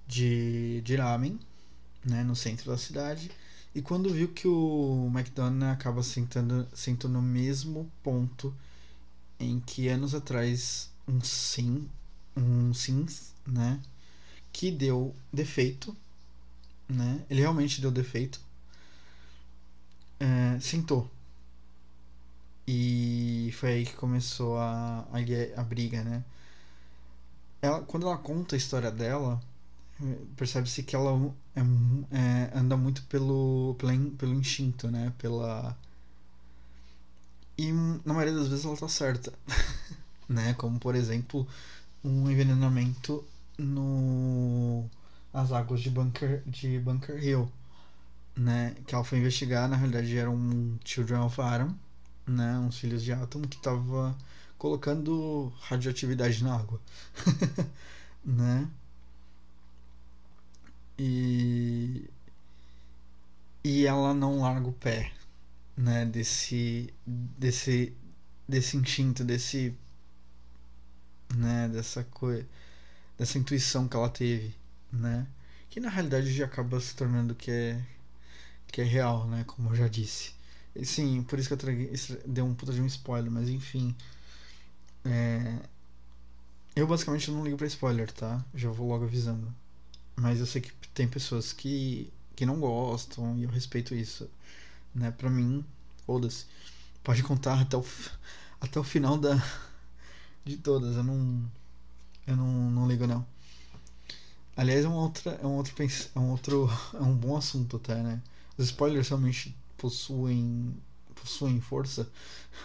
de, 0.06 0.80
de 0.82 0.96
ramen, 0.96 1.38
né, 2.04 2.22
no 2.24 2.34
centro 2.36 2.70
da 2.70 2.78
cidade, 2.78 3.30
e 3.74 3.82
quando 3.82 4.12
viu 4.12 4.28
que 4.28 4.48
o 4.48 5.10
McDonald's 5.12 5.68
acaba 5.68 6.02
sentando, 6.02 6.66
sentando 6.74 7.14
no 7.14 7.22
mesmo 7.22 7.90
ponto 8.02 8.54
em 9.38 9.60
que 9.60 9.88
anos 9.88 10.14
atrás 10.14 10.90
um 11.06 11.20
sim, 11.22 11.88
um 12.36 12.74
sims, 12.74 13.32
né, 13.46 13.80
que 14.52 14.70
deu 14.70 15.14
defeito, 15.32 15.96
né, 16.88 17.24
ele 17.30 17.40
realmente 17.40 17.80
deu 17.80 17.90
defeito, 17.90 18.40
é, 20.20 20.58
sentou. 20.60 21.10
E 22.66 23.50
foi 23.54 23.70
aí 23.72 23.86
que 23.86 23.94
começou 23.94 24.58
a, 24.58 25.06
a, 25.10 25.60
a 25.60 25.64
briga, 25.64 26.02
né. 26.04 26.22
Ela, 27.62 27.80
quando 27.82 28.06
ela 28.06 28.18
conta 28.18 28.54
a 28.54 28.58
história 28.58 28.90
dela, 28.90 29.40
percebe-se 30.36 30.82
que 30.82 30.94
ela 30.94 31.34
é, 31.56 31.60
é, 31.60 32.58
anda 32.58 32.76
muito 32.76 33.02
pelo, 33.04 33.74
pelo, 33.78 34.10
pelo 34.12 34.34
instinto, 34.34 34.90
né, 34.90 35.12
pela 35.18 35.76
e 37.58 37.72
na 37.72 38.14
maioria 38.14 38.34
das 38.34 38.48
vezes 38.48 38.64
ela 38.64 38.76
tá 38.76 38.88
certa. 38.88 39.32
né? 40.28 40.54
Como 40.54 40.78
por 40.78 40.94
exemplo, 40.94 41.46
um 42.04 42.30
envenenamento 42.30 43.24
no 43.58 44.88
as 45.32 45.52
águas 45.52 45.80
de 45.80 45.90
Bunker 45.90 46.42
de 46.46 46.78
Bunker 46.80 47.22
Hill, 47.22 47.50
né? 48.36 48.74
Que 48.86 48.94
ela 48.94 49.04
foi 49.04 49.18
investigar, 49.18 49.68
na 49.68 49.76
realidade 49.76 50.16
era 50.16 50.30
um 50.30 50.78
Children 50.84 51.20
of 51.20 51.40
Atom, 51.40 51.74
né? 52.26 52.58
Uns 52.58 52.78
filhos 52.78 53.02
de 53.04 53.12
Atom 53.12 53.42
que 53.42 53.58
tava 53.58 54.16
colocando 54.58 55.52
radioatividade 55.60 56.42
na 56.44 56.56
água, 56.56 56.80
né? 58.24 58.68
E 60.98 62.08
e 63.64 63.86
ela 63.86 64.14
não 64.14 64.40
larga 64.40 64.68
o 64.68 64.72
pé, 64.72 65.12
né, 65.78 66.04
desse 66.06 66.92
desse 67.06 67.94
desse 68.48 68.76
instinto, 68.76 69.24
desse 69.24 69.74
né, 71.36 71.68
dessa 71.68 72.04
coisa, 72.04 72.46
dessa 73.18 73.38
intuição 73.38 73.88
que 73.88 73.96
ela 73.96 74.10
teve, 74.10 74.54
né? 74.92 75.26
Que 75.70 75.80
na 75.80 75.90
realidade 75.90 76.32
já 76.32 76.46
acaba 76.46 76.80
se 76.80 76.94
tornando 76.96 77.34
que 77.34 77.50
é 77.50 77.84
que 78.68 78.80
é 78.82 78.84
real, 78.84 79.26
né, 79.28 79.44
como 79.46 79.70
eu 79.70 79.76
já 79.76 79.88
disse. 79.88 80.32
E, 80.74 80.84
sim, 80.86 81.22
por 81.24 81.38
isso 81.38 81.48
que 81.48 81.54
eu 81.54 81.58
traguei, 81.58 81.92
deu 82.26 82.46
um 82.46 82.54
puta 82.54 82.72
de 82.72 82.80
um 82.82 82.86
spoiler, 82.86 83.30
mas 83.30 83.48
enfim, 83.48 83.94
é, 85.04 85.58
eu 86.76 86.86
basicamente 86.86 87.30
não 87.30 87.44
ligo 87.44 87.56
para 87.56 87.66
spoiler, 87.66 88.12
tá? 88.12 88.44
Já 88.54 88.70
vou 88.70 88.88
logo 88.88 89.04
avisando. 89.04 89.52
Mas 90.16 90.40
eu 90.40 90.46
sei 90.46 90.60
que 90.62 90.72
tem 90.94 91.08
pessoas 91.08 91.52
que 91.52 92.12
que 92.36 92.46
não 92.46 92.60
gostam 92.60 93.36
e 93.36 93.44
eu 93.44 93.50
respeito 93.50 93.94
isso 93.94 94.30
né? 94.94 95.10
Pra 95.10 95.30
mim, 95.30 95.64
foda-se. 96.06 96.46
Pode 97.02 97.22
contar 97.22 97.60
até 97.60 97.76
o, 97.76 97.84
até 98.60 98.78
o 98.80 98.84
final 98.84 99.16
da 99.18 99.36
de 100.44 100.56
todas. 100.56 100.96
Eu 100.96 101.04
não 101.04 101.50
eu 102.26 102.36
não, 102.36 102.70
não 102.70 102.88
ligo 102.88 103.06
não. 103.06 103.26
Aliás, 104.56 104.84
é 104.84 104.88
um 104.88 104.94
outro 104.94 105.30
é 105.30 105.46
um 105.46 105.56
outro 105.56 105.74
é 105.82 106.18
um 106.18 106.30
outro 106.30 106.70
é 106.94 107.02
um 107.02 107.14
bom 107.14 107.36
assunto 107.36 107.76
até, 107.76 108.02
né? 108.02 108.22
Os 108.56 108.66
spoilers 108.66 109.08
realmente 109.08 109.56
possuem 109.76 110.74
possuem 111.14 111.60
força. 111.60 112.10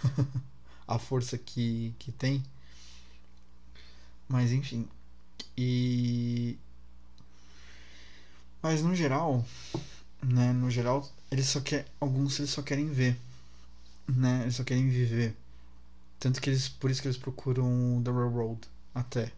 a 0.87 0.99
força 0.99 1.37
que 1.37 1.93
que 1.99 2.11
tem. 2.11 2.43
Mas 4.27 4.51
enfim. 4.51 4.87
E 5.57 6.57
mas 8.61 8.81
no 8.81 8.95
geral, 8.95 9.45
né, 10.23 10.53
no 10.53 10.69
geral, 10.71 11.09
eles 11.31 11.47
só 11.47 11.61
querem 11.61 11.85
alguns 11.99 12.39
eles 12.39 12.51
só 12.51 12.61
querem 12.61 12.89
ver, 12.91 13.17
né? 14.07 14.43
Eles 14.43 14.55
só 14.55 14.63
querem 14.63 14.89
viver. 14.89 15.35
Tanto 16.19 16.41
que 16.41 16.49
eles 16.49 16.69
por 16.69 16.91
isso 16.91 17.01
que 17.01 17.07
eles 17.07 17.17
procuram 17.17 18.01
The 18.03 18.11
Railroad 18.11 18.61
até, 18.95 19.31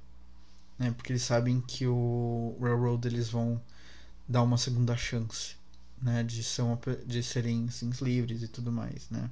né? 0.79 0.91
Porque 0.91 1.11
eles 1.11 1.23
sabem 1.23 1.61
que 1.61 1.87
o 1.87 2.57
Railroad 2.61 3.07
eles 3.07 3.29
vão 3.29 3.61
dar 4.27 4.43
uma 4.43 4.57
segunda 4.57 4.95
chance, 4.97 5.55
né, 6.01 6.23
de, 6.23 6.43
ser 6.43 6.61
uma, 6.63 6.79
de 7.05 7.23
serem 7.23 7.69
sims 7.69 7.99
livres 8.01 8.43
e 8.43 8.47
tudo 8.47 8.71
mais, 8.71 9.09
né. 9.09 9.29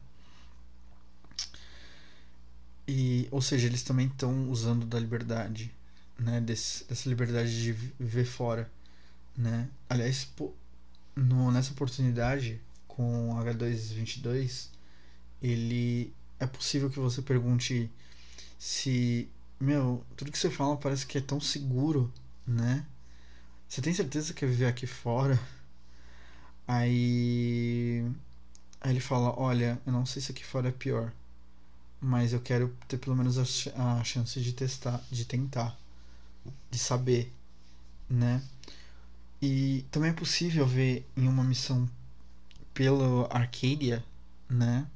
E, 2.88 3.28
ou 3.32 3.42
seja, 3.42 3.68
eles 3.68 3.84
também 3.84 4.08
estão 4.08 4.50
usando 4.50 4.86
da 4.86 5.00
liberdade, 5.00 5.74
né, 6.20 6.42
desse, 6.42 6.84
dessa 6.86 7.08
liberdade 7.10 7.64
de 7.64 7.72
viver 7.72 8.26
fora, 8.26 8.70
né. 9.38 9.70
Aliás, 9.90 10.26
no, 11.16 11.52
nessa 11.52 11.72
oportunidade 11.74 12.62
com 12.88 13.36
H222, 13.36 14.70
ele 15.42 16.14
é 16.40 16.46
possível 16.48 16.90
que 16.90 17.00
você 17.00 17.22
pergunte 17.22 17.92
se, 18.58 19.30
meu, 19.60 20.04
tudo 20.16 20.32
que 20.32 20.38
você 20.38 20.50
fala 20.50 20.78
parece 20.78 21.06
que 21.06 21.18
é 21.18 21.22
tão 21.22 21.40
seguro, 21.40 22.12
né? 22.48 22.86
Você 23.68 23.82
tem 23.82 23.94
certeza 23.94 24.34
que 24.34 24.42
quer 24.42 24.48
viver 24.48 24.68
aqui 24.68 24.86
fora? 24.88 25.40
Aí, 26.68 28.06
aí 28.82 28.92
ele 28.92 29.00
fala, 29.00 29.38
olha, 29.40 29.82
eu 29.86 29.92
não 29.92 30.06
sei 30.06 30.22
se 30.22 30.32
aqui 30.32 30.46
fora 30.46 30.70
é 30.70 30.72
pior, 30.72 31.12
mas 32.00 32.34
eu 32.34 32.42
quero 32.42 32.76
ter 32.88 32.98
pelo 32.98 33.16
menos 33.16 33.38
a, 33.38 34.00
a 34.00 34.04
chance 34.04 34.40
de 34.42 34.54
testar, 34.54 35.02
de 35.12 35.26
tentar, 35.26 35.78
de 36.72 36.80
saber, 36.80 37.34
né? 38.10 38.42
E 39.46 39.86
também 39.92 40.12
é 40.12 40.14
possível 40.14 40.66
ver 40.66 41.06
em 41.18 41.28
uma 41.28 41.44
missão 41.44 41.90
pelo 42.74 43.28
Arcadia, 43.30 44.02
né? 44.50 44.88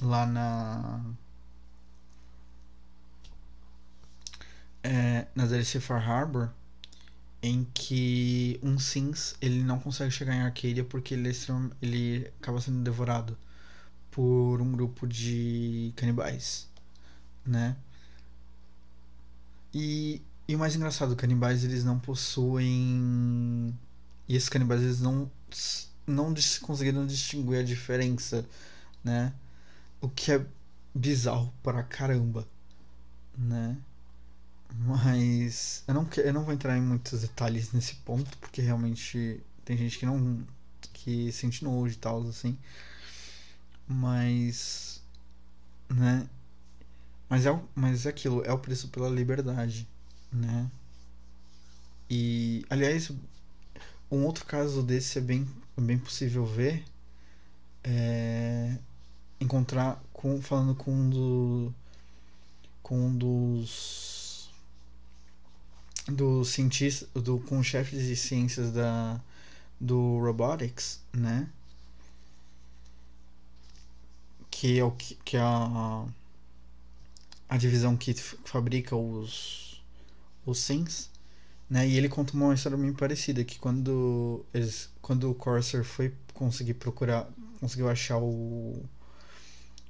Lá 0.00 0.24
na. 0.24 1.04
É, 4.84 5.26
na 5.34 5.46
DLC 5.46 5.80
Far 5.80 6.08
Harbor, 6.08 6.50
em 7.42 7.64
que 7.74 8.60
um 8.62 8.78
Sims 8.78 9.34
ele 9.42 9.64
não 9.64 9.80
consegue 9.80 10.12
chegar 10.12 10.32
em 10.36 10.42
Arcadia 10.42 10.84
porque 10.84 11.14
ele, 11.14 11.30
é 11.30 11.32
ele 11.82 12.32
acaba 12.40 12.60
sendo 12.60 12.84
devorado 12.84 13.36
por 14.12 14.60
um 14.62 14.70
grupo 14.70 15.08
de 15.08 15.92
canibais, 15.96 16.68
né? 17.44 17.76
E, 19.74 20.22
e 20.46 20.54
o 20.54 20.58
mais 20.58 20.76
engraçado, 20.76 21.16
canibais 21.16 21.64
eles 21.64 21.82
não 21.82 21.98
possuem 21.98 23.74
e 24.28 24.36
esses 24.36 24.48
canibais 24.48 24.82
eles 24.82 25.00
não 25.00 25.30
não 26.06 26.34
conseguiram 26.62 27.06
distinguir 27.06 27.58
a 27.60 27.62
diferença, 27.62 28.46
né? 29.04 29.32
O 30.00 30.08
que 30.08 30.32
é 30.32 30.46
bizarro 30.94 31.52
para 31.62 31.82
caramba, 31.82 32.48
né? 33.36 33.76
Mas 34.74 35.84
eu 35.88 35.94
não, 35.94 36.08
eu 36.16 36.32
não 36.32 36.44
vou 36.44 36.54
entrar 36.54 36.76
em 36.76 36.82
muitos 36.82 37.20
detalhes 37.22 37.72
nesse 37.72 37.94
ponto, 37.96 38.36
porque 38.38 38.60
realmente 38.62 39.42
tem 39.64 39.76
gente 39.76 39.98
que 39.98 40.06
não. 40.06 40.46
que 40.92 41.32
sente 41.32 41.64
nojo 41.64 41.94
e 41.94 41.98
tal, 41.98 42.22
assim. 42.28 42.58
Mas. 43.86 45.02
né? 45.88 46.28
Mas 47.28 47.46
é, 47.46 47.60
mas 47.74 48.06
é 48.06 48.10
aquilo, 48.10 48.42
é 48.44 48.52
o 48.52 48.58
preço 48.58 48.88
pela 48.88 49.08
liberdade, 49.08 49.88
né? 50.32 50.70
E, 52.10 52.64
aliás, 52.70 53.10
um 54.10 54.24
outro 54.24 54.44
caso 54.46 54.82
desse 54.82 55.18
é 55.18 55.20
bem, 55.20 55.46
bem 55.76 55.98
possível 55.98 56.44
ver. 56.46 56.84
É 57.84 58.78
encontrar 59.40 60.02
com 60.12 60.40
falando 60.42 60.74
com 60.74 60.92
um 60.92 61.10
do 61.10 61.74
com 62.82 63.06
um 63.06 63.16
dos 63.16 64.50
dos 66.08 66.48
cientistas 66.48 67.08
do 67.14 67.38
com 67.40 67.58
o 67.58 67.64
chefe 67.64 67.96
de 67.96 68.16
ciências 68.16 68.72
da 68.72 69.20
do 69.80 70.18
robotics, 70.18 71.00
né? 71.12 71.48
Que 74.50 74.78
é 74.78 74.84
o 74.84 74.90
que, 74.90 75.14
que 75.24 75.36
é 75.36 75.40
a 75.40 76.04
a 77.48 77.56
divisão 77.56 77.96
que 77.96 78.12
fabrica 78.14 78.96
os 78.96 79.80
os 80.44 80.58
sims 80.58 81.10
né? 81.68 81.86
E 81.86 81.96
ele 81.96 82.08
conta 82.08 82.34
uma 82.34 82.54
história 82.54 82.78
bem 82.78 82.92
parecida, 82.92 83.44
que 83.44 83.58
quando, 83.58 84.44
eles, 84.54 84.90
quando 85.02 85.30
o 85.30 85.34
Corsair 85.34 85.84
foi 85.84 86.14
conseguir 86.34 86.74
procurar, 86.74 87.28
conseguiu 87.60 87.88
achar 87.88 88.18
o, 88.18 88.82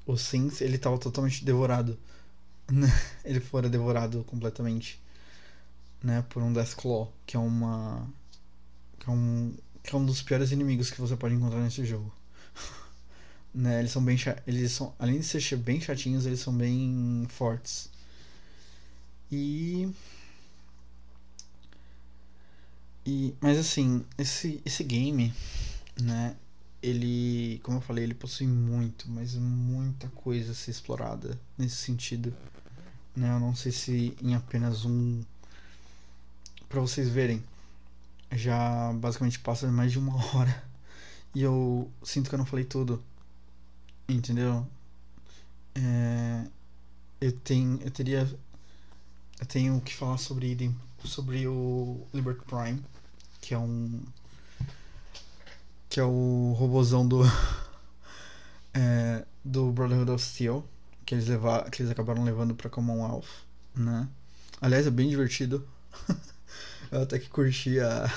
o 0.06 0.16
Sims, 0.16 0.60
ele 0.60 0.76
estava 0.76 0.98
totalmente 0.98 1.44
devorado. 1.44 1.98
Ele 3.24 3.40
fora 3.40 3.68
devorado 3.68 4.22
completamente, 4.24 5.00
né? 6.02 6.22
Por 6.28 6.42
um 6.42 6.52
Deathclaw, 6.52 7.10
que 7.26 7.34
é 7.34 7.40
uma... 7.40 8.06
Que 8.98 9.08
é 9.08 9.12
um, 9.12 9.54
que 9.82 9.94
é 9.94 9.98
um 9.98 10.04
dos 10.04 10.20
piores 10.20 10.50
inimigos 10.52 10.90
que 10.90 11.00
você 11.00 11.16
pode 11.16 11.34
encontrar 11.34 11.60
nesse 11.60 11.84
jogo. 11.86 12.12
né? 13.54 13.78
Eles 13.78 13.90
são 13.90 14.04
bem 14.04 14.18
eles 14.46 14.72
são 14.72 14.94
além 14.98 15.20
de 15.20 15.24
ser 15.24 15.56
bem 15.56 15.80
chatinhos, 15.80 16.26
eles 16.26 16.40
são 16.40 16.54
bem 16.54 17.26
fortes. 17.30 17.88
E 19.32 19.90
e, 23.10 23.34
mas 23.40 23.56
assim, 23.56 24.04
esse, 24.18 24.60
esse 24.66 24.84
game, 24.84 25.32
né? 25.98 26.36
Ele, 26.82 27.58
como 27.62 27.78
eu 27.78 27.80
falei, 27.80 28.04
ele 28.04 28.12
possui 28.12 28.46
muito, 28.46 29.10
mas 29.10 29.34
muita 29.34 30.08
coisa 30.08 30.52
a 30.52 30.54
ser 30.54 30.72
explorada 30.72 31.40
nesse 31.56 31.76
sentido. 31.76 32.34
Né? 33.16 33.30
Eu 33.30 33.40
não 33.40 33.54
sei 33.54 33.72
se 33.72 34.14
em 34.22 34.34
apenas 34.34 34.84
um. 34.84 35.22
Pra 36.68 36.82
vocês 36.82 37.08
verem, 37.08 37.42
já 38.32 38.92
basicamente 38.92 39.38
passa 39.38 39.66
mais 39.72 39.90
de 39.90 39.98
uma 39.98 40.14
hora. 40.36 40.62
E 41.34 41.42
eu 41.42 41.90
sinto 42.02 42.28
que 42.28 42.34
eu 42.34 42.38
não 42.38 42.44
falei 42.44 42.66
tudo. 42.66 43.02
Entendeu? 44.06 44.66
É, 45.74 46.46
eu 47.22 47.32
tenho. 47.32 47.80
Eu 47.82 47.90
teria. 47.90 48.38
Eu 49.40 49.46
tenho 49.46 49.80
que 49.80 49.94
falar 49.94 50.18
sobre, 50.18 50.70
sobre 51.04 51.46
o 51.48 52.06
Liberty 52.12 52.44
Prime 52.44 52.82
que 53.48 53.54
é 53.54 53.58
um 53.58 54.02
que 55.88 55.98
é 55.98 56.04
o 56.04 56.54
robozão 56.58 57.08
do 57.08 57.22
é, 58.74 59.24
do 59.42 59.72
Brotherhood 59.72 60.10
of 60.10 60.22
Steel 60.22 60.62
que 61.06 61.14
eles 61.14 61.28
levar, 61.28 61.70
que 61.70 61.80
eles 61.80 61.90
acabaram 61.90 62.22
levando 62.24 62.54
para 62.54 62.68
Commonwealth, 62.68 63.24
né? 63.74 64.06
Aliás, 64.60 64.86
é 64.86 64.90
bem 64.90 65.08
divertido. 65.08 65.66
Eu 66.92 67.02
até 67.02 67.18
que 67.18 67.30
curti 67.30 67.80
a 67.80 68.12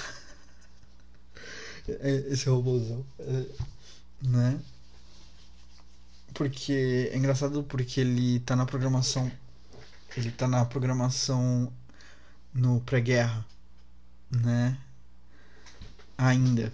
esse 1.87 2.49
robôzão, 2.49 3.05
é, 3.19 3.45
né? 4.21 4.59
Porque 6.33 7.09
é 7.13 7.17
engraçado 7.17 7.63
porque 7.63 8.01
ele 8.01 8.41
tá 8.41 8.53
na 8.53 8.65
programação 8.65 9.31
ele 10.17 10.29
tá 10.29 10.45
na 10.45 10.65
programação 10.65 11.71
no 12.53 12.81
pré-guerra, 12.81 13.45
né? 14.29 14.77
Ainda. 16.21 16.71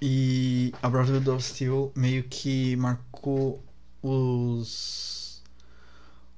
E 0.00 0.72
a 0.82 0.88
Brotherhood 0.88 1.28
of 1.30 1.44
Steel 1.44 1.92
meio 1.94 2.24
que 2.24 2.74
marcou 2.76 3.62
os. 4.02 5.42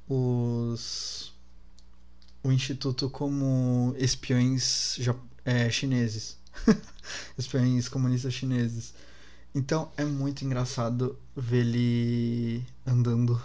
os. 0.09 1.33
o 2.43 2.51
Instituto 2.51 3.09
como 3.09 3.95
espiões 3.97 4.99
é, 5.45 5.71
chineses. 5.71 6.37
espiões 7.39 7.89
comunistas 7.89 8.35
chineses. 8.35 8.93
Então 9.55 9.91
é 9.97 10.05
muito 10.05 10.45
engraçado 10.45 11.17
ver 11.37 11.61
ele 11.61 12.67
andando 12.85 13.41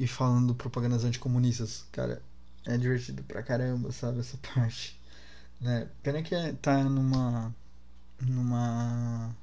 e 0.00 0.06
falando 0.06 0.54
propagandas 0.54 1.04
anticomunistas. 1.04 1.84
Cara, 1.92 2.22
é 2.64 2.78
divertido 2.78 3.22
pra 3.22 3.42
caramba, 3.42 3.92
sabe? 3.92 4.20
Essa 4.20 4.38
parte. 4.38 4.98
Né? 5.60 5.88
Pena 6.02 6.22
que 6.22 6.34
tá 6.54 6.84
numa. 6.84 7.54
numa. 8.20 9.34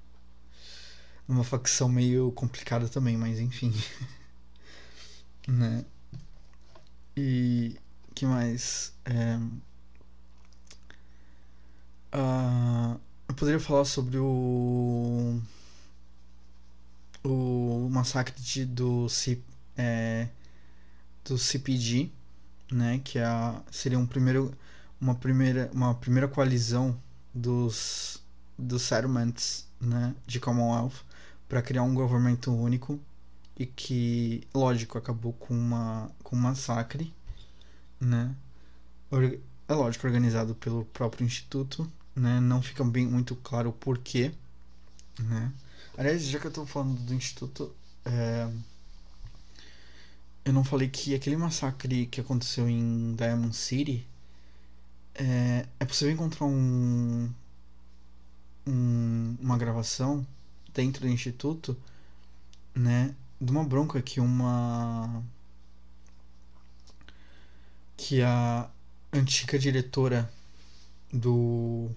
numa 1.27 1.43
facção 1.43 1.89
meio 1.89 2.31
complicada 2.33 2.87
também, 2.89 3.17
mas 3.17 3.39
enfim. 3.39 3.73
né? 5.47 5.85
E. 7.15 7.77
que 8.15 8.25
mais? 8.25 8.93
É, 9.05 9.37
uh, 12.17 12.99
eu 13.27 13.35
poderia 13.35 13.59
falar 13.59 13.85
sobre 13.85 14.17
o. 14.17 15.41
o 17.23 17.89
massacre 17.91 18.35
de, 18.41 18.65
do, 18.65 19.07
C, 19.09 19.41
é, 19.77 20.27
do 21.25 21.37
CPG, 21.37 22.11
né? 22.71 22.99
Que 23.03 23.19
é 23.19 23.25
seria 23.71 23.99
um 23.99 24.07
primeiro 24.07 24.53
uma 25.01 25.15
primeira, 25.15 25.69
uma 25.73 25.95
primeira 25.95 26.27
coalizão 26.27 26.95
dos, 27.33 28.21
dos 28.57 28.83
settlements 28.83 29.67
né, 29.79 30.15
de 30.27 30.39
Commonwealth 30.39 31.03
para 31.49 31.61
criar 31.61 31.81
um 31.81 31.95
governo 31.95 32.37
único 32.47 32.99
e 33.57 33.65
que, 33.65 34.47
lógico, 34.53 34.97
acabou 34.97 35.33
com, 35.33 35.53
uma, 35.53 36.09
com 36.23 36.35
um 36.35 36.39
massacre, 36.39 37.13
né? 37.99 38.33
É 39.67 39.73
lógico, 39.73 40.07
organizado 40.07 40.55
pelo 40.55 40.85
próprio 40.85 41.25
Instituto, 41.25 41.91
né? 42.15 42.39
Não 42.39 42.61
fica 42.61 42.83
bem 42.83 43.05
muito 43.05 43.35
claro 43.35 43.69
o 43.69 43.73
porquê, 43.73 44.31
né? 45.19 45.51
Aliás, 45.97 46.23
já 46.23 46.39
que 46.39 46.47
eu 46.47 46.51
tô 46.51 46.65
falando 46.65 46.97
do 47.01 47.13
instituto, 47.13 47.75
é... 48.05 48.49
eu 50.45 50.53
não 50.53 50.63
falei 50.63 50.87
que 50.87 51.13
aquele 51.13 51.35
massacre 51.35 52.05
que 52.05 52.21
aconteceu 52.21 52.69
em 52.69 53.13
Diamond 53.15 53.55
City 53.55 54.07
é, 55.15 55.67
é 55.79 55.85
possível 55.85 56.13
encontrar 56.13 56.45
um, 56.45 57.31
um, 58.67 59.37
uma 59.39 59.57
gravação 59.57 60.25
dentro 60.73 61.01
do 61.01 61.09
instituto, 61.09 61.77
né, 62.75 63.13
de 63.39 63.51
uma 63.51 63.63
bronca 63.63 64.01
que 64.01 64.19
uma 64.19 65.23
que 67.97 68.21
a 68.21 68.69
antiga 69.13 69.59
diretora 69.59 70.31
do 71.13 71.89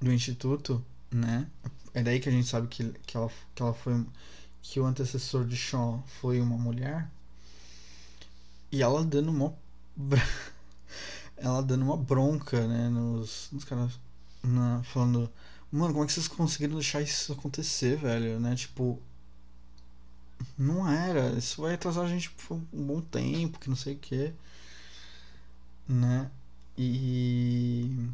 do 0.00 0.12
instituto, 0.12 0.84
né, 1.10 1.48
é 1.94 2.02
daí 2.02 2.18
que 2.20 2.28
a 2.28 2.32
gente 2.32 2.48
sabe 2.48 2.66
que, 2.68 2.90
que, 3.06 3.16
ela, 3.16 3.30
que 3.54 3.62
ela 3.62 3.72
foi 3.74 4.04
que 4.62 4.80
o 4.80 4.86
antecessor 4.86 5.44
de 5.46 5.56
Shaw 5.56 6.02
foi 6.20 6.40
uma 6.40 6.56
mulher 6.56 7.08
e 8.70 8.82
ela 8.82 9.04
dando 9.04 9.30
uma 9.30 9.54
ela 11.42 11.62
dando 11.62 11.84
uma 11.84 11.96
bronca, 11.96 12.66
né, 12.66 12.88
nos, 12.88 13.48
nos 13.52 13.64
caras 13.64 13.98
na, 14.42 14.82
falando 14.84 15.30
Mano, 15.72 15.94
como 15.94 16.04
é 16.04 16.06
que 16.06 16.12
vocês 16.12 16.28
conseguiram 16.28 16.74
deixar 16.74 17.00
isso 17.00 17.32
acontecer, 17.32 17.96
velho? 17.96 18.38
Né? 18.38 18.54
Tipo. 18.54 19.00
Não 20.58 20.88
era. 20.88 21.30
Isso 21.38 21.62
vai 21.62 21.74
atrasar 21.74 22.04
a 22.04 22.08
gente 22.08 22.30
por 22.30 22.56
um 22.72 22.86
bom 22.86 23.00
tempo, 23.00 23.58
que 23.58 23.70
não 23.70 23.76
sei 23.76 23.94
o 23.94 23.98
que. 23.98 24.32
Né? 25.88 26.30
E. 26.76 28.10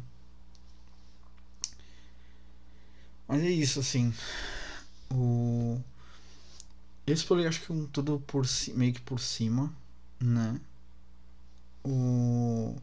Mas 3.27 3.41
é 3.43 3.49
isso, 3.49 3.79
assim. 3.81 4.13
O. 5.11 5.81
Eu 7.05 7.13
explorei, 7.13 7.47
acho 7.47 7.61
que 7.61 7.73
um, 7.73 7.87
tudo 7.87 8.19
por 8.27 8.45
meio 8.75 8.93
que 8.93 9.01
por 9.01 9.19
cima, 9.19 9.73
né? 10.19 10.59
O. 11.83 12.75